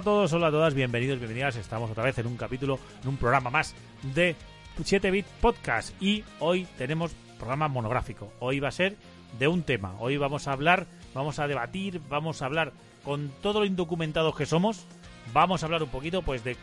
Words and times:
A 0.00 0.02
todos, 0.02 0.32
hola 0.32 0.46
a 0.46 0.50
todas, 0.50 0.72
bienvenidos, 0.72 1.18
bienvenidas. 1.18 1.56
Estamos 1.56 1.90
otra 1.90 2.04
vez 2.04 2.16
en 2.16 2.26
un 2.26 2.38
capítulo, 2.38 2.78
en 3.02 3.10
un 3.10 3.18
programa 3.18 3.50
más 3.50 3.74
de 4.14 4.34
7-Bit 4.78 5.26
Podcast. 5.42 5.94
Y 6.00 6.24
hoy 6.38 6.66
tenemos 6.78 7.12
programa 7.38 7.68
monográfico. 7.68 8.32
Hoy 8.38 8.60
va 8.60 8.68
a 8.68 8.72
ser 8.72 8.96
de 9.38 9.46
un 9.46 9.62
tema. 9.62 9.94
Hoy 9.98 10.16
vamos 10.16 10.48
a 10.48 10.52
hablar, 10.52 10.86
vamos 11.12 11.38
a 11.38 11.46
debatir, 11.46 12.00
vamos 12.08 12.40
a 12.40 12.46
hablar 12.46 12.72
con 13.04 13.30
todo 13.42 13.60
lo 13.60 13.66
indocumentados 13.66 14.34
que 14.34 14.46
somos. 14.46 14.86
Vamos 15.34 15.62
a 15.62 15.66
hablar 15.66 15.82
un 15.82 15.90
poquito, 15.90 16.22
pues, 16.22 16.44
de 16.44 16.56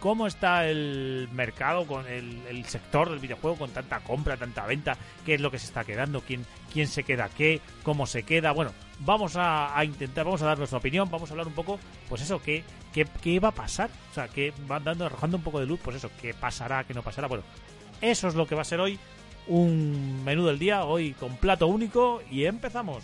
cómo 0.00 0.26
está 0.26 0.66
el 0.66 1.28
mercado, 1.32 1.86
con 1.86 2.08
el, 2.08 2.40
el, 2.48 2.64
sector 2.64 3.08
del 3.08 3.20
videojuego, 3.20 3.56
con 3.56 3.70
tanta 3.70 4.00
compra, 4.00 4.36
tanta 4.36 4.66
venta, 4.66 4.96
qué 5.24 5.34
es 5.34 5.40
lo 5.40 5.52
que 5.52 5.60
se 5.60 5.66
está 5.66 5.84
quedando, 5.84 6.22
quién, 6.22 6.44
quién 6.72 6.88
se 6.88 7.04
queda 7.04 7.28
qué, 7.28 7.60
cómo 7.84 8.06
se 8.06 8.24
queda. 8.24 8.50
Bueno, 8.50 8.72
vamos 9.00 9.34
a, 9.36 9.74
intentar, 9.84 10.24
vamos 10.24 10.42
a 10.42 10.46
dar 10.46 10.58
nuestra 10.58 10.78
opinión, 10.78 11.08
vamos 11.10 11.30
a 11.30 11.32
hablar 11.32 11.46
un 11.46 11.54
poco, 11.54 11.78
pues 12.08 12.22
eso, 12.22 12.40
qué, 12.40 12.64
qué, 12.92 13.06
qué 13.20 13.40
va 13.40 13.48
a 13.48 13.54
pasar. 13.54 13.90
O 14.10 14.14
sea, 14.14 14.28
que 14.28 14.52
va 14.70 14.80
dando, 14.80 15.06
arrojando 15.06 15.36
un 15.36 15.42
poco 15.42 15.60
de 15.60 15.66
luz, 15.66 15.80
pues 15.82 15.96
eso, 15.96 16.10
qué 16.20 16.34
pasará, 16.34 16.84
qué 16.84 16.94
no 16.94 17.02
pasará. 17.02 17.28
Bueno, 17.28 17.44
eso 18.00 18.28
es 18.28 18.34
lo 18.34 18.46
que 18.46 18.54
va 18.54 18.62
a 18.62 18.64
ser 18.66 18.80
hoy. 18.80 18.98
Un 19.46 20.22
menú 20.24 20.46
del 20.46 20.58
día, 20.58 20.84
hoy 20.84 21.12
con 21.14 21.36
plato 21.36 21.66
único 21.66 22.22
y 22.30 22.44
empezamos. 22.44 23.02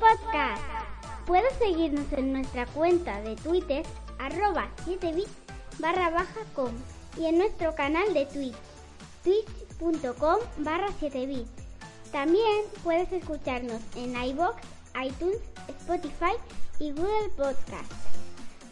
Podcast. 0.00 0.62
Puedes 1.26 1.52
seguirnos 1.58 2.10
en 2.12 2.32
nuestra 2.32 2.66
cuenta 2.66 3.20
de 3.20 3.36
Twitter, 3.36 3.84
arroba 4.18 4.68
7bit 4.86 5.28
barra 5.78 6.10
baja 6.10 6.40
com 6.54 6.72
y 7.16 7.26
en 7.26 7.38
nuestro 7.38 7.74
canal 7.74 8.12
de 8.14 8.26
Twitch, 8.26 8.56
twitch.com 9.22 10.38
barra 10.58 10.88
7bit. 11.00 11.46
También 12.10 12.64
puedes 12.82 13.12
escucharnos 13.12 13.80
en 13.94 14.16
iBox, 14.16 14.56
iTunes, 15.04 15.38
Spotify 15.68 16.34
y 16.78 16.92
Google 16.92 17.28
Podcast. 17.36 17.92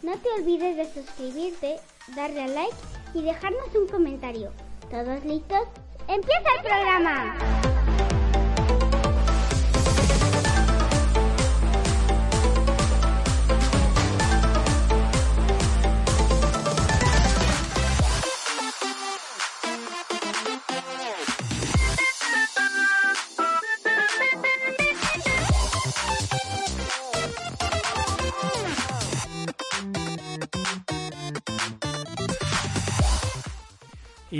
No 0.01 0.17
te 0.17 0.29
olvides 0.39 0.77
de 0.77 0.93
suscribirte, 0.93 1.79
darle 2.15 2.43
a 2.43 2.47
like 2.47 2.75
y 3.13 3.21
dejarnos 3.21 3.75
un 3.75 3.87
comentario. 3.87 4.51
¿Todos 4.89 5.23
listos? 5.23 5.67
¡Empieza 6.07 6.49
el 6.57 6.61
programa! 6.63 7.78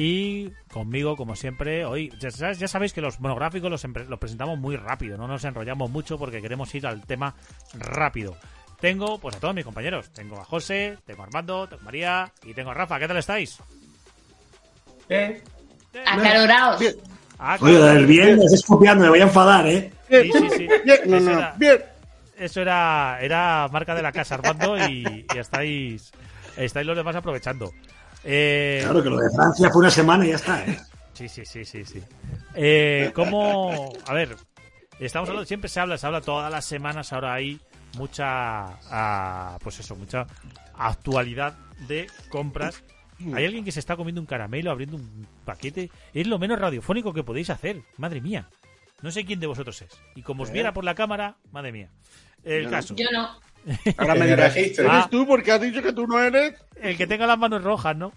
Y 0.01 0.51
conmigo, 0.71 1.17
como 1.17 1.35
siempre, 1.35 1.83
hoy 1.83 2.09
ya, 2.21 2.29
ya 2.53 2.67
sabéis 2.69 2.93
que 2.93 3.01
los 3.01 3.19
monográficos 3.19 3.69
los, 3.69 3.83
los, 4.07 4.17
presentamos 4.17 4.57
muy 4.57 4.77
rápido, 4.77 5.17
no 5.17 5.27
nos 5.27 5.43
enrollamos 5.43 5.91
mucho 5.91 6.17
porque 6.17 6.41
queremos 6.41 6.73
ir 6.73 6.87
al 6.87 7.05
tema 7.05 7.35
rápido. 7.73 8.37
Tengo 8.79 9.19
pues 9.19 9.35
a 9.35 9.41
todos 9.41 9.53
mis 9.53 9.65
compañeros, 9.65 10.09
tengo 10.13 10.39
a 10.39 10.45
José, 10.45 10.97
tengo 11.05 11.23
a 11.23 11.25
Armando, 11.25 11.67
tengo 11.67 11.81
a 11.81 11.83
María 11.83 12.31
y 12.45 12.53
tengo 12.53 12.71
a 12.71 12.75
Rafa. 12.75 12.97
¿Qué 12.97 13.09
tal 13.09 13.17
estáis? 13.17 13.57
Eh. 15.09 15.43
Acaloraos. 16.05 16.81
Oye, 17.59 17.91
el 17.91 18.05
viernes 18.05 18.53
es 18.53 18.63
copiando, 18.63 19.03
me 19.03 19.09
voy 19.09 19.19
a 19.19 19.23
enfadar, 19.23 19.67
¿eh? 19.67 19.91
Sí, 20.09 20.31
sí, 20.31 20.49
sí. 20.59 20.67
No, 21.07 21.17
Eso 21.17 21.29
no, 21.29 21.39
era- 21.39 21.55
bien. 21.57 21.83
Eso 22.37 22.61
era, 22.61 23.17
era 23.21 23.67
marca 23.69 23.93
de 23.95 24.01
la 24.01 24.13
casa, 24.13 24.35
Armando, 24.35 24.77
y, 24.77 25.25
y 25.35 25.37
estáis, 25.37 26.13
estáis 26.55 26.87
los 26.87 26.95
demás 26.95 27.17
aprovechando. 27.17 27.73
Eh, 28.23 28.79
Claro 28.83 29.03
que 29.03 29.09
lo 29.09 29.17
de 29.17 29.29
Francia 29.35 29.69
fue 29.69 29.79
una 29.81 29.91
semana 29.91 30.25
y 30.25 30.29
ya 30.29 30.35
está, 30.35 30.65
¿eh? 30.65 30.79
Sí, 31.13 31.27
sí, 31.29 31.45
sí, 31.45 31.65
sí, 31.65 31.83
sí. 31.85 32.01
Eh, 32.55 33.11
¿Cómo? 33.13 33.91
A 34.07 34.13
ver, 34.13 34.35
estamos 34.99 35.27
hablando, 35.29 35.45
siempre 35.45 35.69
se 35.69 35.79
habla, 35.79 35.97
se 35.97 36.05
habla 36.07 36.21
todas 36.21 36.51
las 36.51 36.65
semanas, 36.65 37.11
ahora 37.13 37.33
hay 37.33 37.59
mucha, 37.97 38.65
ah, 38.89 39.57
pues 39.61 39.79
eso, 39.79 39.95
mucha 39.95 40.25
actualidad 40.75 41.57
de 41.87 42.07
compras. 42.29 42.83
Hay 43.33 43.43
alguien 43.45 43.65
que 43.65 43.73
se 43.73 43.81
está 43.81 43.97
comiendo 43.97 44.21
un 44.21 44.27
caramelo, 44.27 44.71
abriendo 44.71 44.95
un 44.95 45.27
paquete. 45.43 45.91
Es 46.13 46.25
lo 46.25 46.39
menos 46.39 46.57
radiofónico 46.57 47.13
que 47.13 47.23
podéis 47.23 47.49
hacer, 47.49 47.81
madre 47.97 48.21
mía. 48.21 48.47
No 49.01 49.11
sé 49.11 49.25
quién 49.25 49.41
de 49.41 49.47
vosotros 49.47 49.81
es. 49.81 49.89
Y 50.15 50.21
como 50.21 50.43
os 50.43 50.51
viera 50.51 50.73
por 50.73 50.85
la 50.85 50.95
cámara, 50.95 51.35
madre 51.51 51.73
mía. 51.73 51.89
El 52.45 52.65
Yo- 52.65 52.69
caso. 52.69 52.95
Yo 52.95 53.07
no. 53.11 53.37
Ahora 53.97 54.15
me 54.15 54.25
dirás, 54.27 54.53
registro. 54.55 54.85
¿eres 54.85 55.05
Ah. 55.05 55.07
tú 55.11 55.25
porque 55.27 55.51
has 55.51 55.61
dicho 55.61 55.81
que 55.81 55.93
tú 55.93 56.07
no 56.07 56.19
eres? 56.21 56.53
El 56.81 56.97
que 56.97 57.07
tenga 57.07 57.27
las 57.27 57.37
manos 57.37 57.63
rojas, 57.63 57.95
¿no? 57.95 58.11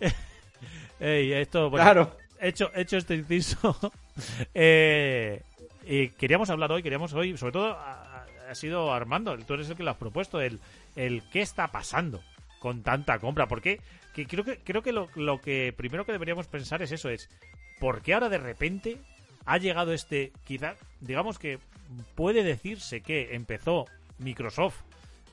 Ey, 1.00 1.32
esto, 1.32 1.68
bueno, 1.70 1.84
Claro. 1.84 2.16
hecho, 2.40 2.70
hecho 2.74 2.96
este 2.96 3.14
inciso, 3.16 3.76
eh, 4.54 5.42
y 5.86 6.08
queríamos 6.10 6.48
hablar 6.50 6.70
hoy, 6.70 6.82
queríamos 6.82 7.12
hoy, 7.12 7.36
sobre 7.36 7.52
todo 7.52 7.72
ha, 7.72 8.24
ha 8.48 8.54
sido 8.54 8.92
Armando, 8.92 9.36
tú 9.38 9.54
eres 9.54 9.68
el 9.68 9.76
que 9.76 9.82
lo 9.82 9.90
has 9.90 9.96
propuesto, 9.96 10.40
el, 10.40 10.60
el 10.94 11.22
qué 11.32 11.40
está 11.42 11.68
pasando 11.68 12.20
con 12.60 12.82
tanta 12.82 13.18
compra, 13.18 13.48
porque 13.48 13.80
que 14.14 14.26
creo 14.26 14.44
que 14.44 14.58
creo 14.58 14.82
que 14.82 14.92
lo, 14.92 15.08
lo 15.16 15.40
que 15.40 15.74
primero 15.76 16.04
que 16.06 16.12
deberíamos 16.12 16.46
pensar 16.46 16.82
es 16.82 16.92
eso, 16.92 17.08
es 17.08 17.28
¿por 17.80 18.02
qué 18.02 18.14
ahora 18.14 18.28
de 18.28 18.38
repente 18.38 18.98
ha 19.44 19.58
llegado 19.58 19.92
este, 19.92 20.30
quizá, 20.44 20.76
digamos 21.00 21.40
que 21.40 21.58
puede 22.14 22.44
decirse 22.44 23.00
que 23.00 23.34
empezó 23.34 23.86
Microsoft 24.22 24.80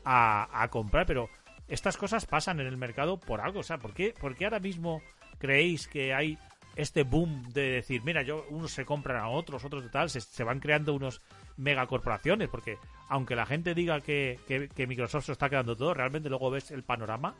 a, 0.03 0.61
a 0.63 0.67
comprar, 0.69 1.05
pero 1.05 1.29
estas 1.67 1.97
cosas 1.97 2.25
pasan 2.25 2.59
en 2.59 2.67
el 2.67 2.77
mercado 2.77 3.19
por 3.19 3.41
algo. 3.41 3.59
O 3.59 3.63
sea, 3.63 3.77
¿por 3.77 3.93
qué, 3.93 4.13
ahora 4.43 4.59
mismo 4.59 5.01
creéis 5.37 5.87
que 5.87 6.13
hay 6.13 6.37
este 6.75 7.03
boom 7.03 7.49
de 7.53 7.71
decir, 7.71 8.01
mira, 8.03 8.21
yo 8.23 8.45
unos 8.49 8.71
se 8.71 8.85
compran 8.85 9.17
a 9.17 9.29
otros, 9.29 9.63
otros 9.65 9.83
de 9.83 9.89
tal, 9.89 10.09
se, 10.09 10.21
se 10.21 10.43
van 10.43 10.59
creando 10.59 10.93
unos 10.93 11.21
megacorporaciones? 11.57 12.49
Porque 12.49 12.77
aunque 13.09 13.35
la 13.35 13.45
gente 13.45 13.73
diga 13.75 14.01
que, 14.01 14.39
que- 14.47 14.69
que 14.69 14.87
Microsoft 14.87 15.25
se 15.25 15.31
está 15.33 15.49
quedando 15.49 15.75
todo, 15.75 15.93
realmente 15.93 16.29
luego 16.29 16.49
ves 16.51 16.71
el 16.71 16.83
panorama 16.83 17.35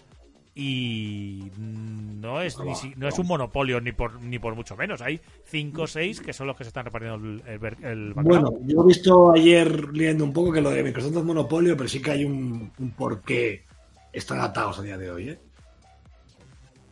y 0.62 1.50
mm, 1.56 2.20
no 2.20 2.42
es 2.42 2.60
ni 2.60 2.76
si- 2.76 2.94
no 2.98 3.08
es 3.08 3.18
un 3.18 3.28
monopolio 3.28 3.80
ni 3.80 3.94
por 3.94 4.20
ni 4.22 4.40
por 4.40 4.56
mucho 4.56 4.76
menos 4.76 5.02
hay 5.02 5.22
cinco 5.46 5.84
o 5.84 5.88
seis 5.88 6.20
que 6.20 6.34
son 6.34 6.48
los 6.48 6.58
que 6.58 6.66
se 6.66 6.68
están 6.68 6.84
repartiendo 6.84 7.16
el, 7.16 7.42
el. 7.82 8.14
Bueno, 8.14 8.52
yo 8.66 8.82
he 8.84 8.88
visto 8.88 9.32
ayer 9.32 9.88
leyendo 9.94 10.26
un 10.26 10.34
poco 10.34 10.52
que 10.52 10.60
lo 10.60 10.70
de 10.70 10.84
Microsoft 10.84 11.16
es 11.16 11.24
monopolio, 11.24 11.78
pero 11.78 11.88
sí 11.88 12.02
que 12.02 12.12
hay 12.12 12.26
un, 12.26 12.72
un 12.78 12.92
por 12.92 13.22
qué 13.22 13.64
están 14.12 14.42
atados 14.42 14.80
a 14.80 14.82
día 14.82 14.98
de 14.98 15.10
hoy, 15.12 15.30
¿eh? 15.30 15.40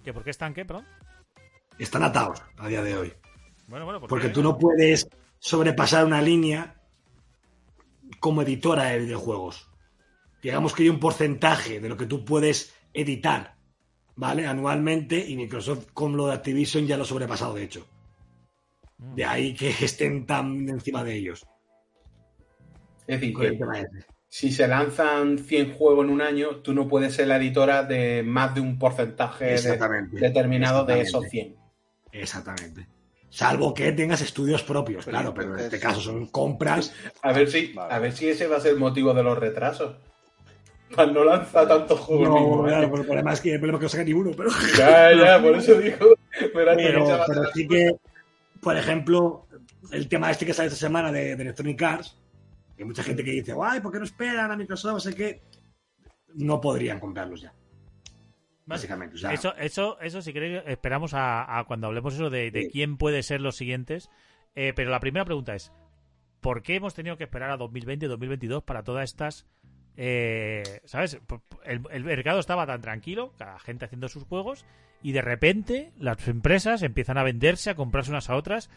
¿Que 0.06 0.14
¿por 0.14 0.24
qué 0.24 0.30
están 0.30 0.54
qué, 0.54 0.64
perdón? 0.64 0.86
Están 1.78 2.04
atados 2.04 2.42
a 2.58 2.68
día 2.70 2.82
de 2.82 2.98
hoy. 2.98 3.14
bueno 3.68 3.84
bueno 3.84 4.00
¿por 4.00 4.08
Porque 4.10 4.30
tú 4.30 4.42
no 4.42 4.58
puedes 4.58 5.10
sobrepasar 5.40 6.06
una 6.06 6.22
línea 6.22 6.76
como 8.22 8.42
editora 8.44 8.86
de 8.86 9.00
videojuegos. 9.00 9.70
Digamos 10.42 10.74
que 10.74 10.84
hay 10.84 10.90
un 10.90 11.00
porcentaje 11.00 11.82
de 11.82 11.90
lo 11.90 11.98
que 11.98 12.06
tú 12.06 12.24
puedes 12.24 12.74
editar, 12.94 13.57
¿vale? 14.18 14.46
Anualmente, 14.46 15.18
y 15.18 15.36
Microsoft 15.38 15.88
con 15.94 16.18
lo 16.18 16.28
de 16.28 16.34
Activision 16.34 16.86
ya 16.86 16.98
lo 16.98 17.04
ha 17.04 17.08
sobrepasado, 17.08 17.54
de 17.56 17.64
hecho. 17.64 17.88
De 18.98 19.24
ahí 19.26 19.54
que 19.56 19.70
estén 19.82 20.26
tan 20.26 20.68
encima 20.68 21.04
de 21.04 21.16
ellos. 21.16 21.46
Es 23.08 23.22
decir, 23.22 23.34
que 23.38 23.58
si 24.28 24.52
se 24.52 24.68
lanzan 24.68 25.38
100 25.38 25.74
juegos 25.76 26.04
en 26.06 26.12
un 26.12 26.22
año, 26.22 26.58
tú 26.58 26.74
no 26.74 26.88
puedes 26.90 27.14
ser 27.14 27.28
la 27.30 27.38
editora 27.38 27.84
de 27.84 28.22
más 28.24 28.54
de 28.54 28.60
un 28.60 28.78
porcentaje 28.78 29.46
de- 29.46 29.54
Exactamente. 29.54 30.20
determinado 30.20 30.84
de 30.84 31.00
Exactamente. 31.02 31.08
esos 31.10 31.32
100. 31.32 31.56
Exactamente. 32.12 32.88
Salvo 33.30 33.74
que 33.74 33.92
tengas 33.94 34.22
estudios 34.22 34.64
propios, 34.64 35.06
Pero 35.06 35.18
claro, 35.18 35.34
pero 35.34 35.54
en 35.54 35.60
este 35.60 35.80
caso 35.80 36.02
son 36.02 36.28
compras. 36.28 36.94
A 37.22 37.32
ver 37.34 37.50
si, 37.50 37.72
Vale. 37.74 37.94
a 37.94 38.00
ver 38.00 38.12
si 38.12 38.28
ese 38.30 38.48
va 38.48 38.58
a 38.58 38.62
ser 38.62 38.74
el 38.74 38.80
motivo 38.80 39.14
de 39.14 39.24
los 39.24 39.38
retrasos. 39.38 39.96
No 40.96 41.24
lanzar 41.24 41.68
tantos 41.68 42.00
juegos. 42.00 42.30
No, 42.30 42.64
claro, 42.64 42.90
pero 42.90 43.02
el 43.02 43.08
problema 43.08 43.34
es 43.34 43.42
que 43.42 43.54
el 43.54 43.60
problema 43.60 43.78
es 43.78 43.80
que 43.80 43.86
no 43.86 43.90
saca 43.90 44.04
ni 44.04 44.14
uno, 44.14 44.32
pero, 44.36 44.50
Ya, 44.78 45.12
ya, 45.14 45.42
por 45.42 45.56
eso 45.56 45.74
digo. 45.80 46.16
Pero, 46.54 46.72
pero 47.28 47.44
sí 47.54 47.68
que, 47.68 47.92
por 48.62 48.78
ejemplo, 48.78 49.48
el 49.92 50.08
tema 50.08 50.32
este 50.32 50.46
que 50.46 50.54
sale 50.54 50.68
esta 50.68 50.80
semana 50.80 51.12
de, 51.12 51.36
de 51.36 51.44
Electronic 51.44 51.82
Arts, 51.82 52.18
hay 52.78 52.86
mucha 52.86 53.04
gente 53.04 53.24
que 53.24 53.32
dice, 53.32 53.54
guay, 53.54 53.82
¿por 53.82 53.92
qué 53.92 54.00
no 54.00 54.06
esperan 54.06 54.52
a 54.52 54.56
Microsoft? 54.56 54.94
No 54.94 55.00
sé 55.00 55.14
qué. 55.16 55.42
No 56.36 56.62
podrían 56.62 57.00
comprarlos 57.00 57.42
ya, 57.42 57.54
básicamente. 58.66 59.16
O 59.16 59.18
sea, 59.18 59.34
Eso, 59.34 59.56
eso, 59.58 60.00
eso 60.00 60.22
si 60.22 60.34
queréis, 60.34 60.62
esperamos 60.68 61.14
a, 61.14 61.58
a 61.60 61.64
cuando 61.66 61.88
hablemos 61.88 62.14
eso 62.14 62.30
de, 62.30 62.52
de 62.52 62.64
Sí. 62.64 62.70
quién 62.72 62.98
puede 62.98 63.24
ser 63.24 63.42
los 63.42 63.56
siguientes. 63.58 64.10
Eh, 64.56 64.74
pero 64.76 64.90
la 64.92 65.00
primera 65.00 65.26
pregunta 65.26 65.56
es, 65.56 65.72
¿por 66.42 66.62
qué 66.64 66.76
hemos 66.76 66.94
tenido 66.94 67.18
que 67.18 67.24
esperar 67.26 67.50
a 67.52 67.58
2020, 67.58 68.08
2022 68.08 68.64
para 68.64 68.84
todas 68.84 69.04
estas... 69.10 69.46
eh, 69.98 70.82
¿Sabes? 70.86 71.20
El, 71.66 71.82
el 71.92 72.04
mercado 72.04 72.40
estaba 72.40 72.66
tan 72.66 72.82
tranquilo, 72.82 73.34
cada 73.38 73.60
gente 73.60 73.86
haciendo 73.86 74.08
sus 74.10 74.24
juegos, 74.24 74.66
y 75.02 75.12
de 75.12 75.22
repente 75.22 75.92
las 75.98 76.26
empresas 76.28 76.82
empiezan 76.84 77.18
a 77.18 77.24
venderse, 77.24 77.70
a 77.72 77.76
comprarse 77.76 78.12
unas 78.12 78.30
a 78.30 78.36
otras. 78.36 78.70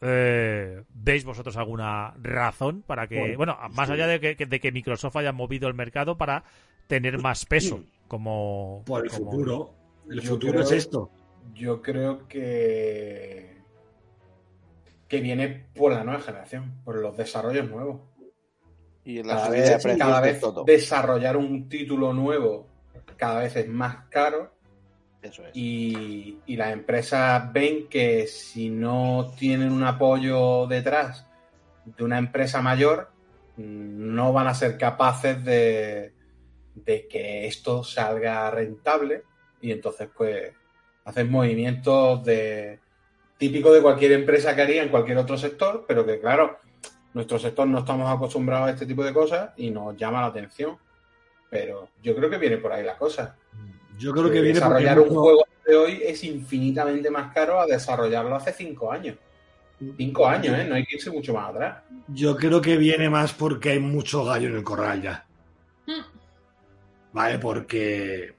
Eh, 0.00 0.84
¿Veis 0.90 1.24
vosotros 1.24 1.56
alguna 1.56 2.14
razón 2.22 2.82
para 2.86 3.08
que, 3.08 3.18
Bueno, 3.18 3.36
bueno, 3.36 3.58
más 3.72 3.88
sí. 3.88 3.94
allá 3.94 4.06
de 4.06 4.36
que, 4.36 4.46
de 4.46 4.60
que 4.60 4.70
Microsoft 4.72 5.16
haya 5.16 5.32
movido 5.32 5.66
el 5.68 5.74
mercado 5.74 6.16
para 6.16 6.44
tener 6.86 7.18
más 7.18 7.44
peso 7.46 7.82
como... 8.06 8.82
por 8.86 9.04
el 9.04 9.10
como- 9.10 9.30
futuro. 9.30 9.74
El 10.08 10.20
Yo 10.20 10.30
futuro 10.30 10.52
creo- 10.52 10.64
es 10.64 10.72
esto. 10.72 11.10
Yo 11.54 11.82
creo 11.82 12.28
que. 12.28 13.56
que 15.08 15.20
viene 15.20 15.66
por 15.74 15.92
la 15.92 16.04
nueva 16.04 16.20
generación, 16.20 16.80
por 16.84 16.96
los 17.00 17.16
desarrollos 17.16 17.68
nuevos. 17.68 18.00
Y 19.08 19.22
la 19.22 19.36
Cada 19.36 19.50
de 19.50 19.60
vez, 19.62 19.86
cada 19.96 20.20
vez 20.20 20.38
todo. 20.38 20.64
desarrollar 20.64 21.38
un 21.38 21.66
título 21.66 22.12
nuevo 22.12 22.66
cada 23.16 23.40
vez 23.40 23.56
es 23.56 23.66
más 23.66 24.04
caro 24.10 24.52
Eso 25.22 25.46
es. 25.46 25.50
y, 25.54 26.38
y 26.44 26.56
las 26.56 26.74
empresas 26.74 27.50
ven 27.50 27.88
que 27.88 28.26
si 28.26 28.68
no 28.68 29.32
tienen 29.38 29.72
un 29.72 29.82
apoyo 29.82 30.66
detrás 30.66 31.26
de 31.86 32.04
una 32.04 32.18
empresa 32.18 32.60
mayor, 32.60 33.10
no 33.56 34.34
van 34.34 34.46
a 34.46 34.52
ser 34.54 34.76
capaces 34.76 35.42
de, 35.42 36.12
de 36.74 37.08
que 37.08 37.46
esto 37.46 37.82
salga 37.82 38.50
rentable 38.50 39.22
y 39.62 39.72
entonces 39.72 40.10
pues 40.14 40.52
hacen 41.06 41.30
movimientos 41.30 42.22
de 42.26 42.78
típico 43.38 43.72
de 43.72 43.80
cualquier 43.80 44.12
empresa 44.12 44.54
que 44.54 44.60
haría 44.60 44.82
en 44.82 44.90
cualquier 44.90 45.16
otro 45.16 45.38
sector, 45.38 45.86
pero 45.88 46.04
que 46.04 46.20
claro, 46.20 46.58
nuestro 47.14 47.38
sector 47.38 47.66
no 47.66 47.78
estamos 47.78 48.10
acostumbrados 48.10 48.68
a 48.68 48.72
este 48.72 48.86
tipo 48.86 49.04
de 49.04 49.12
cosas 49.12 49.50
y 49.56 49.70
nos 49.70 49.96
llama 49.96 50.20
la 50.20 50.26
atención. 50.28 50.76
Pero 51.50 51.88
yo 52.02 52.14
creo 52.14 52.28
que 52.28 52.38
viene 52.38 52.58
por 52.58 52.72
ahí 52.72 52.84
la 52.84 52.96
cosa. 52.96 53.36
Yo 53.98 54.12
creo 54.12 54.30
que 54.30 54.40
viene 54.40 54.60
porque 54.60 54.84
desarrollar 54.84 55.00
un 55.00 55.08
juego 55.08 55.44
de 55.66 55.76
hoy 55.76 56.00
es 56.04 56.22
infinitamente 56.24 57.10
más 57.10 57.32
caro 57.32 57.60
a 57.60 57.66
desarrollarlo 57.66 58.34
hace 58.36 58.52
cinco 58.52 58.92
años. 58.92 59.16
Cinco 59.96 60.26
años, 60.26 60.58
¿eh? 60.58 60.66
No 60.68 60.74
hay 60.74 60.84
que 60.84 60.96
irse 60.96 61.10
mucho 61.10 61.32
más 61.32 61.50
atrás. 61.50 61.82
Yo 62.08 62.36
creo 62.36 62.60
que 62.60 62.76
viene 62.76 63.08
más 63.08 63.32
porque 63.32 63.70
hay 63.70 63.78
mucho 63.78 64.24
gallo 64.24 64.48
en 64.48 64.56
el 64.56 64.64
corral 64.64 65.02
ya. 65.02 65.26
¿Vale? 67.12 67.38
Porque 67.38 68.34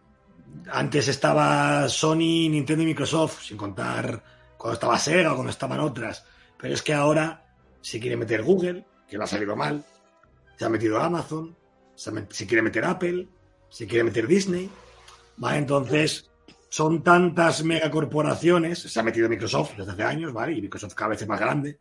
antes 0.71 1.07
estaba 1.07 1.87
Sony, 1.87 2.49
Nintendo 2.49 2.83
y 2.83 2.87
Microsoft, 2.87 3.43
sin 3.43 3.57
contar 3.57 4.21
cuando 4.57 4.73
estaba 4.73 4.99
Sega 4.99 5.31
o 5.31 5.35
cuando 5.35 5.51
estaban 5.51 5.79
otras. 5.79 6.25
Pero 6.57 6.73
es 6.73 6.81
que 6.81 6.93
ahora 6.93 7.48
se 7.81 7.99
quiere 7.99 8.17
meter 8.17 8.43
Google, 8.43 8.85
que 9.07 9.17
no 9.17 9.23
ha 9.23 9.27
salido 9.27 9.55
mal. 9.55 9.83
Se 10.57 10.65
ha 10.65 10.69
metido 10.69 10.99
Amazon, 10.99 11.55
se, 11.95 12.47
quiere 12.47 12.61
meter 12.61 12.85
Apple, 12.85 13.27
se 13.69 13.87
quiere 13.87 14.03
meter 14.03 14.27
Disney. 14.27 14.69
¿Vale? 15.37 15.57
Entonces, 15.57 16.29
son 16.69 17.01
tantas 17.03 17.63
megacorporaciones, 17.63 18.79
se 18.79 18.99
ha 18.99 19.03
metido 19.03 19.29
Microsoft 19.29 19.77
desde 19.77 19.91
hace 19.91 20.03
años, 20.03 20.33
¿vale? 20.33 20.53
Y 20.53 20.61
Microsoft 20.61 20.93
cada 20.93 21.11
vez 21.11 21.21
es 21.21 21.27
más 21.27 21.39
grande 21.39 21.79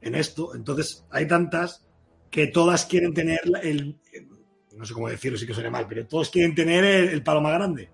en 0.00 0.14
esto. 0.14 0.54
Entonces, 0.54 1.04
hay 1.10 1.28
tantas 1.28 1.86
que 2.30 2.48
todas 2.48 2.86
quieren 2.86 3.14
tener 3.14 3.40
el, 3.62 3.98
no 4.74 4.84
sé 4.84 4.94
cómo 4.94 5.08
decirlo, 5.08 5.38
sí 5.38 5.46
que 5.46 5.54
suena 5.54 5.70
mal, 5.70 5.86
pero 5.88 6.06
todos 6.06 6.30
quieren 6.30 6.54
tener 6.54 6.84
el, 6.84 7.08
el 7.10 7.22
palo 7.22 7.40
más 7.40 7.52
grande, 7.52 7.90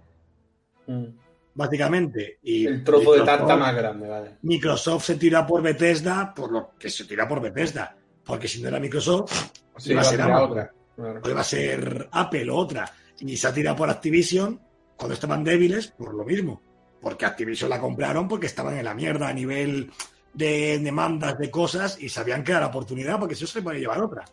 básicamente. 1.54 2.38
Y 2.42 2.66
El 2.66 2.82
trozo 2.84 3.12
de 3.12 3.20
Microsoft- 3.20 3.24
tarta 3.26 3.56
más 3.56 3.74
grande, 3.74 4.08
vale. 4.08 4.36
Microsoft 4.42 5.04
se 5.04 5.14
tira 5.16 5.46
por 5.46 5.62
Bethesda 5.62 6.32
por 6.34 6.50
lo 6.52 6.70
que 6.78 6.88
se 6.90 7.04
tira 7.04 7.26
por 7.28 7.40
Bethesda. 7.40 7.96
Porque 8.24 8.46
si 8.48 8.62
no 8.62 8.68
era 8.68 8.78
Microsoft, 8.78 9.32
Sí, 9.78 9.92
iba 9.92 10.00
a 10.00 10.04
va 10.04 10.08
a 10.08 10.10
ser 10.12 10.20
Amazon, 10.22 10.50
otra. 10.50 10.72
Claro. 10.94 11.20
o 11.24 11.28
iba 11.30 11.40
a 11.40 11.44
ser 11.44 12.08
Apple 12.12 12.50
o 12.50 12.56
otra. 12.56 12.90
Y 13.20 13.36
se 13.36 13.48
ha 13.48 13.52
tirado 13.54 13.76
por 13.76 13.88
Activision 13.90 14.60
cuando 14.96 15.14
estaban 15.14 15.42
débiles 15.42 15.88
por 15.88 16.14
lo 16.14 16.24
mismo. 16.24 16.60
Porque 17.00 17.24
Activision 17.26 17.68
la 17.70 17.80
compraron 17.80 18.28
porque 18.28 18.46
estaban 18.46 18.76
en 18.78 18.84
la 18.84 18.94
mierda 18.94 19.28
a 19.28 19.32
nivel 19.32 19.90
de 20.34 20.78
demandas 20.78 21.36
de 21.38 21.50
cosas 21.50 22.00
y 22.00 22.08
sabían 22.08 22.44
que 22.44 22.52
era 22.52 22.60
la 22.60 22.66
oportunidad 22.68 23.18
porque 23.18 23.34
si 23.34 23.42
no 23.42 23.48
se 23.48 23.62
puede 23.62 23.80
llevar 23.80 24.00
otra. 24.00 24.24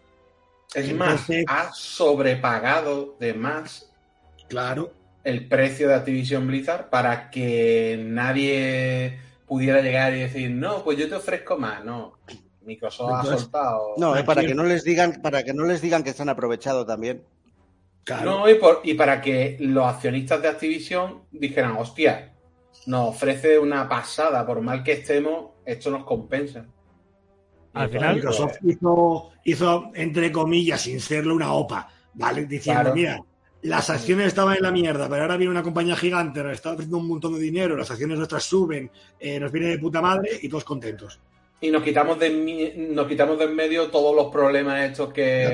Es 0.73 0.93
más, 0.93 1.25
ha 1.47 1.71
sobrepagado 1.73 3.15
de 3.19 3.33
más 3.33 3.91
Claro. 4.47 4.91
El 5.23 5.47
precio 5.47 5.87
de 5.87 5.95
Activision 5.95 6.47
Blizzard 6.47 6.89
para 6.89 7.29
que 7.29 8.01
nadie 8.07 9.19
pudiera 9.45 9.81
llegar 9.81 10.13
y 10.13 10.19
decir, 10.21 10.49
no, 10.51 10.83
pues 10.83 10.97
yo 10.97 11.09
te 11.09 11.15
ofrezco 11.15 11.57
más. 11.57 11.83
No, 11.83 12.13
Microsoft 12.61 13.11
ha 13.13 13.23
soltado. 13.23 13.93
No, 13.97 14.15
es 14.15 14.23
para 14.23 14.41
Aquí- 14.41 14.49
que 14.49 14.55
no 14.55 14.63
les 14.63 14.83
digan, 14.83 15.19
para 15.21 15.43
que 15.43 15.53
no 15.53 15.65
les 15.65 15.81
digan 15.81 16.03
que 16.03 16.11
están 16.11 16.29
aprovechado 16.29 16.85
también. 16.85 17.23
Claro. 18.03 18.25
No, 18.39 18.49
y, 18.49 18.55
por- 18.55 18.81
y 18.83 18.93
para 18.93 19.21
que 19.21 19.57
los 19.59 19.85
accionistas 19.85 20.41
de 20.41 20.47
Activision 20.47 21.23
dijeran, 21.31 21.75
hostia, 21.77 22.33
nos 22.85 23.09
ofrece 23.09 23.59
una 23.59 23.87
pasada, 23.89 24.45
por 24.45 24.61
mal 24.61 24.83
que 24.83 24.93
estemos, 24.93 25.51
esto 25.65 25.91
nos 25.91 26.05
compensa. 26.05 26.65
Al 27.73 27.89
final- 27.89 28.15
entonces, 28.17 28.41
Microsoft 28.41 28.57
hizo, 28.63 29.31
hizo, 29.43 29.91
entre 29.93 30.31
comillas, 30.31 30.81
sin 30.81 30.99
serlo, 30.99 31.35
una 31.35 31.53
OPA, 31.53 31.87
¿vale? 32.15 32.45
Diciendo, 32.45 32.81
Claro. 32.81 32.95
mira, 32.95 33.21
las 33.63 33.89
acciones 33.89 34.27
estaban 34.27 34.55
en 34.57 34.63
la 34.63 34.71
mierda, 34.71 35.09
pero 35.09 35.23
ahora 35.23 35.37
viene 35.37 35.51
una 35.51 35.63
compañía 35.63 35.95
gigante, 35.95 36.41
nos 36.43 36.53
está 36.53 36.69
ofreciendo 36.71 36.97
un 36.97 37.07
montón 37.07 37.33
de 37.33 37.39
dinero, 37.39 37.75
las 37.75 37.91
acciones 37.91 38.17
nuestras 38.17 38.43
suben, 38.43 38.89
eh, 39.19 39.39
nos 39.39 39.51
viene 39.51 39.67
de 39.69 39.79
puta 39.79 40.01
madre 40.01 40.29
y 40.41 40.47
todos 40.49 40.63
contentos. 40.63 41.19
Y 41.61 41.71
nos 41.71 41.83
quitamos 41.83 42.17
de 42.17 42.87
nos 42.93 43.05
quitamos 43.07 43.37
de 43.37 43.43
en 43.45 43.55
medio 43.55 43.89
todos 43.91 44.15
los 44.15 44.27
problemas 44.31 44.81
estos 44.81 45.11
que, 45.11 45.45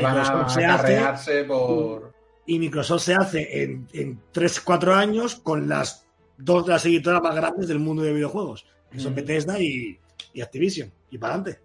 van 0.00 0.18
a 0.18 0.22
Microsoft 0.22 0.54
se 0.54 0.64
hace- 0.64 0.96
acarrearse 0.96 1.44
por. 1.44 2.12
Y 2.46 2.58
Microsoft 2.60 3.02
se 3.02 3.14
hace 3.14 3.62
en, 3.62 3.88
en 3.94 4.20
3, 4.30 4.60
4 4.60 4.94
años 4.94 5.34
con 5.36 5.68
las 5.68 6.06
dos 6.36 6.66
de 6.66 6.72
las 6.72 6.84
editoras 6.86 7.20
más 7.22 7.34
grandes 7.34 7.66
del 7.66 7.80
mundo 7.80 8.02
de 8.02 8.12
videojuegos, 8.12 8.64
que 8.92 9.00
son. 9.00 9.14
Bethesda 9.14 9.58
y, 9.58 9.98
y 10.34 10.40
Activision. 10.40 10.92
Y 11.10 11.18
para 11.18 11.34
adelante. 11.34 11.60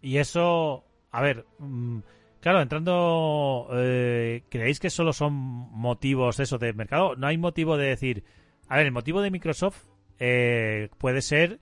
Y 0.00 0.18
eso, 0.18 0.84
a 1.10 1.20
ver, 1.22 1.44
mm, 1.58 1.98
claro, 2.40 2.60
entrando, 2.60 3.68
eh, 3.72 4.44
¿creéis 4.48 4.80
que 4.80 4.90
solo 4.90 5.12
son 5.12 5.32
motivos 5.34 6.36
de 6.36 6.44
eso 6.44 6.58
de 6.58 6.72
mercado? 6.72 7.16
No 7.16 7.26
hay 7.26 7.38
motivo 7.38 7.76
de 7.76 7.88
decir, 7.88 8.24
a 8.68 8.76
ver, 8.76 8.86
el 8.86 8.92
motivo 8.92 9.20
de 9.22 9.30
Microsoft 9.30 9.84
eh, 10.18 10.88
puede 10.98 11.22
ser 11.22 11.60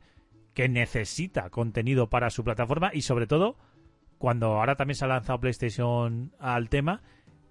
que 0.54 0.68
necesita 0.68 1.50
contenido 1.50 2.08
para 2.08 2.30
su 2.30 2.42
plataforma 2.42 2.90
y 2.94 3.02
sobre 3.02 3.26
todo, 3.26 3.56
cuando 4.18 4.46
ahora 4.58 4.76
también 4.76 4.96
se 4.96 5.04
ha 5.04 5.08
lanzado 5.08 5.38
PlayStation 5.40 6.32
al 6.38 6.68
tema, 6.70 7.02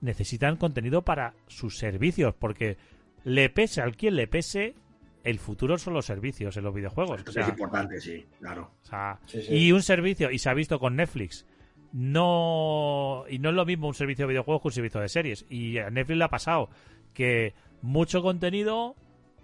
necesitan 0.01 0.57
contenido 0.57 1.03
para 1.03 1.35
sus 1.47 1.77
servicios, 1.77 2.33
porque 2.33 2.77
le 3.23 3.49
pese 3.49 3.81
al 3.81 3.95
quien 3.95 4.15
le 4.15 4.27
pese, 4.27 4.75
el 5.23 5.39
futuro 5.39 5.77
son 5.77 5.93
los 5.93 6.05
servicios 6.05 6.57
en 6.57 6.63
los 6.63 6.73
videojuegos. 6.73 7.19
Esto 7.19 7.31
O 7.31 7.33
sea, 7.33 7.43
es 7.43 7.49
importante, 7.49 7.99
sí, 8.01 8.25
claro. 8.39 8.71
o 8.83 8.85
sea, 8.85 9.19
Sí, 9.25 9.41
sí. 9.41 9.53
y 9.55 9.71
un 9.71 9.81
servicio, 9.83 10.31
y 10.31 10.39
se 10.39 10.49
ha 10.49 10.53
visto 10.53 10.79
con 10.79 10.95
Netflix, 10.95 11.45
no 11.95 13.23
y 13.29 13.39
no 13.39 13.49
es 13.49 13.55
lo 13.55 13.65
mismo 13.65 13.87
un 13.87 13.93
servicio 13.93 14.25
de 14.25 14.33
videojuegos 14.33 14.61
que 14.61 14.67
un 14.67 14.73
servicio 14.73 14.99
de 14.99 15.07
series. 15.07 15.45
Y 15.49 15.77
a 15.77 15.89
Netflix 15.89 16.17
le 16.17 16.23
ha 16.25 16.29
pasado 16.29 16.69
que 17.13 17.53
mucho 17.81 18.21
contenido, 18.21 18.95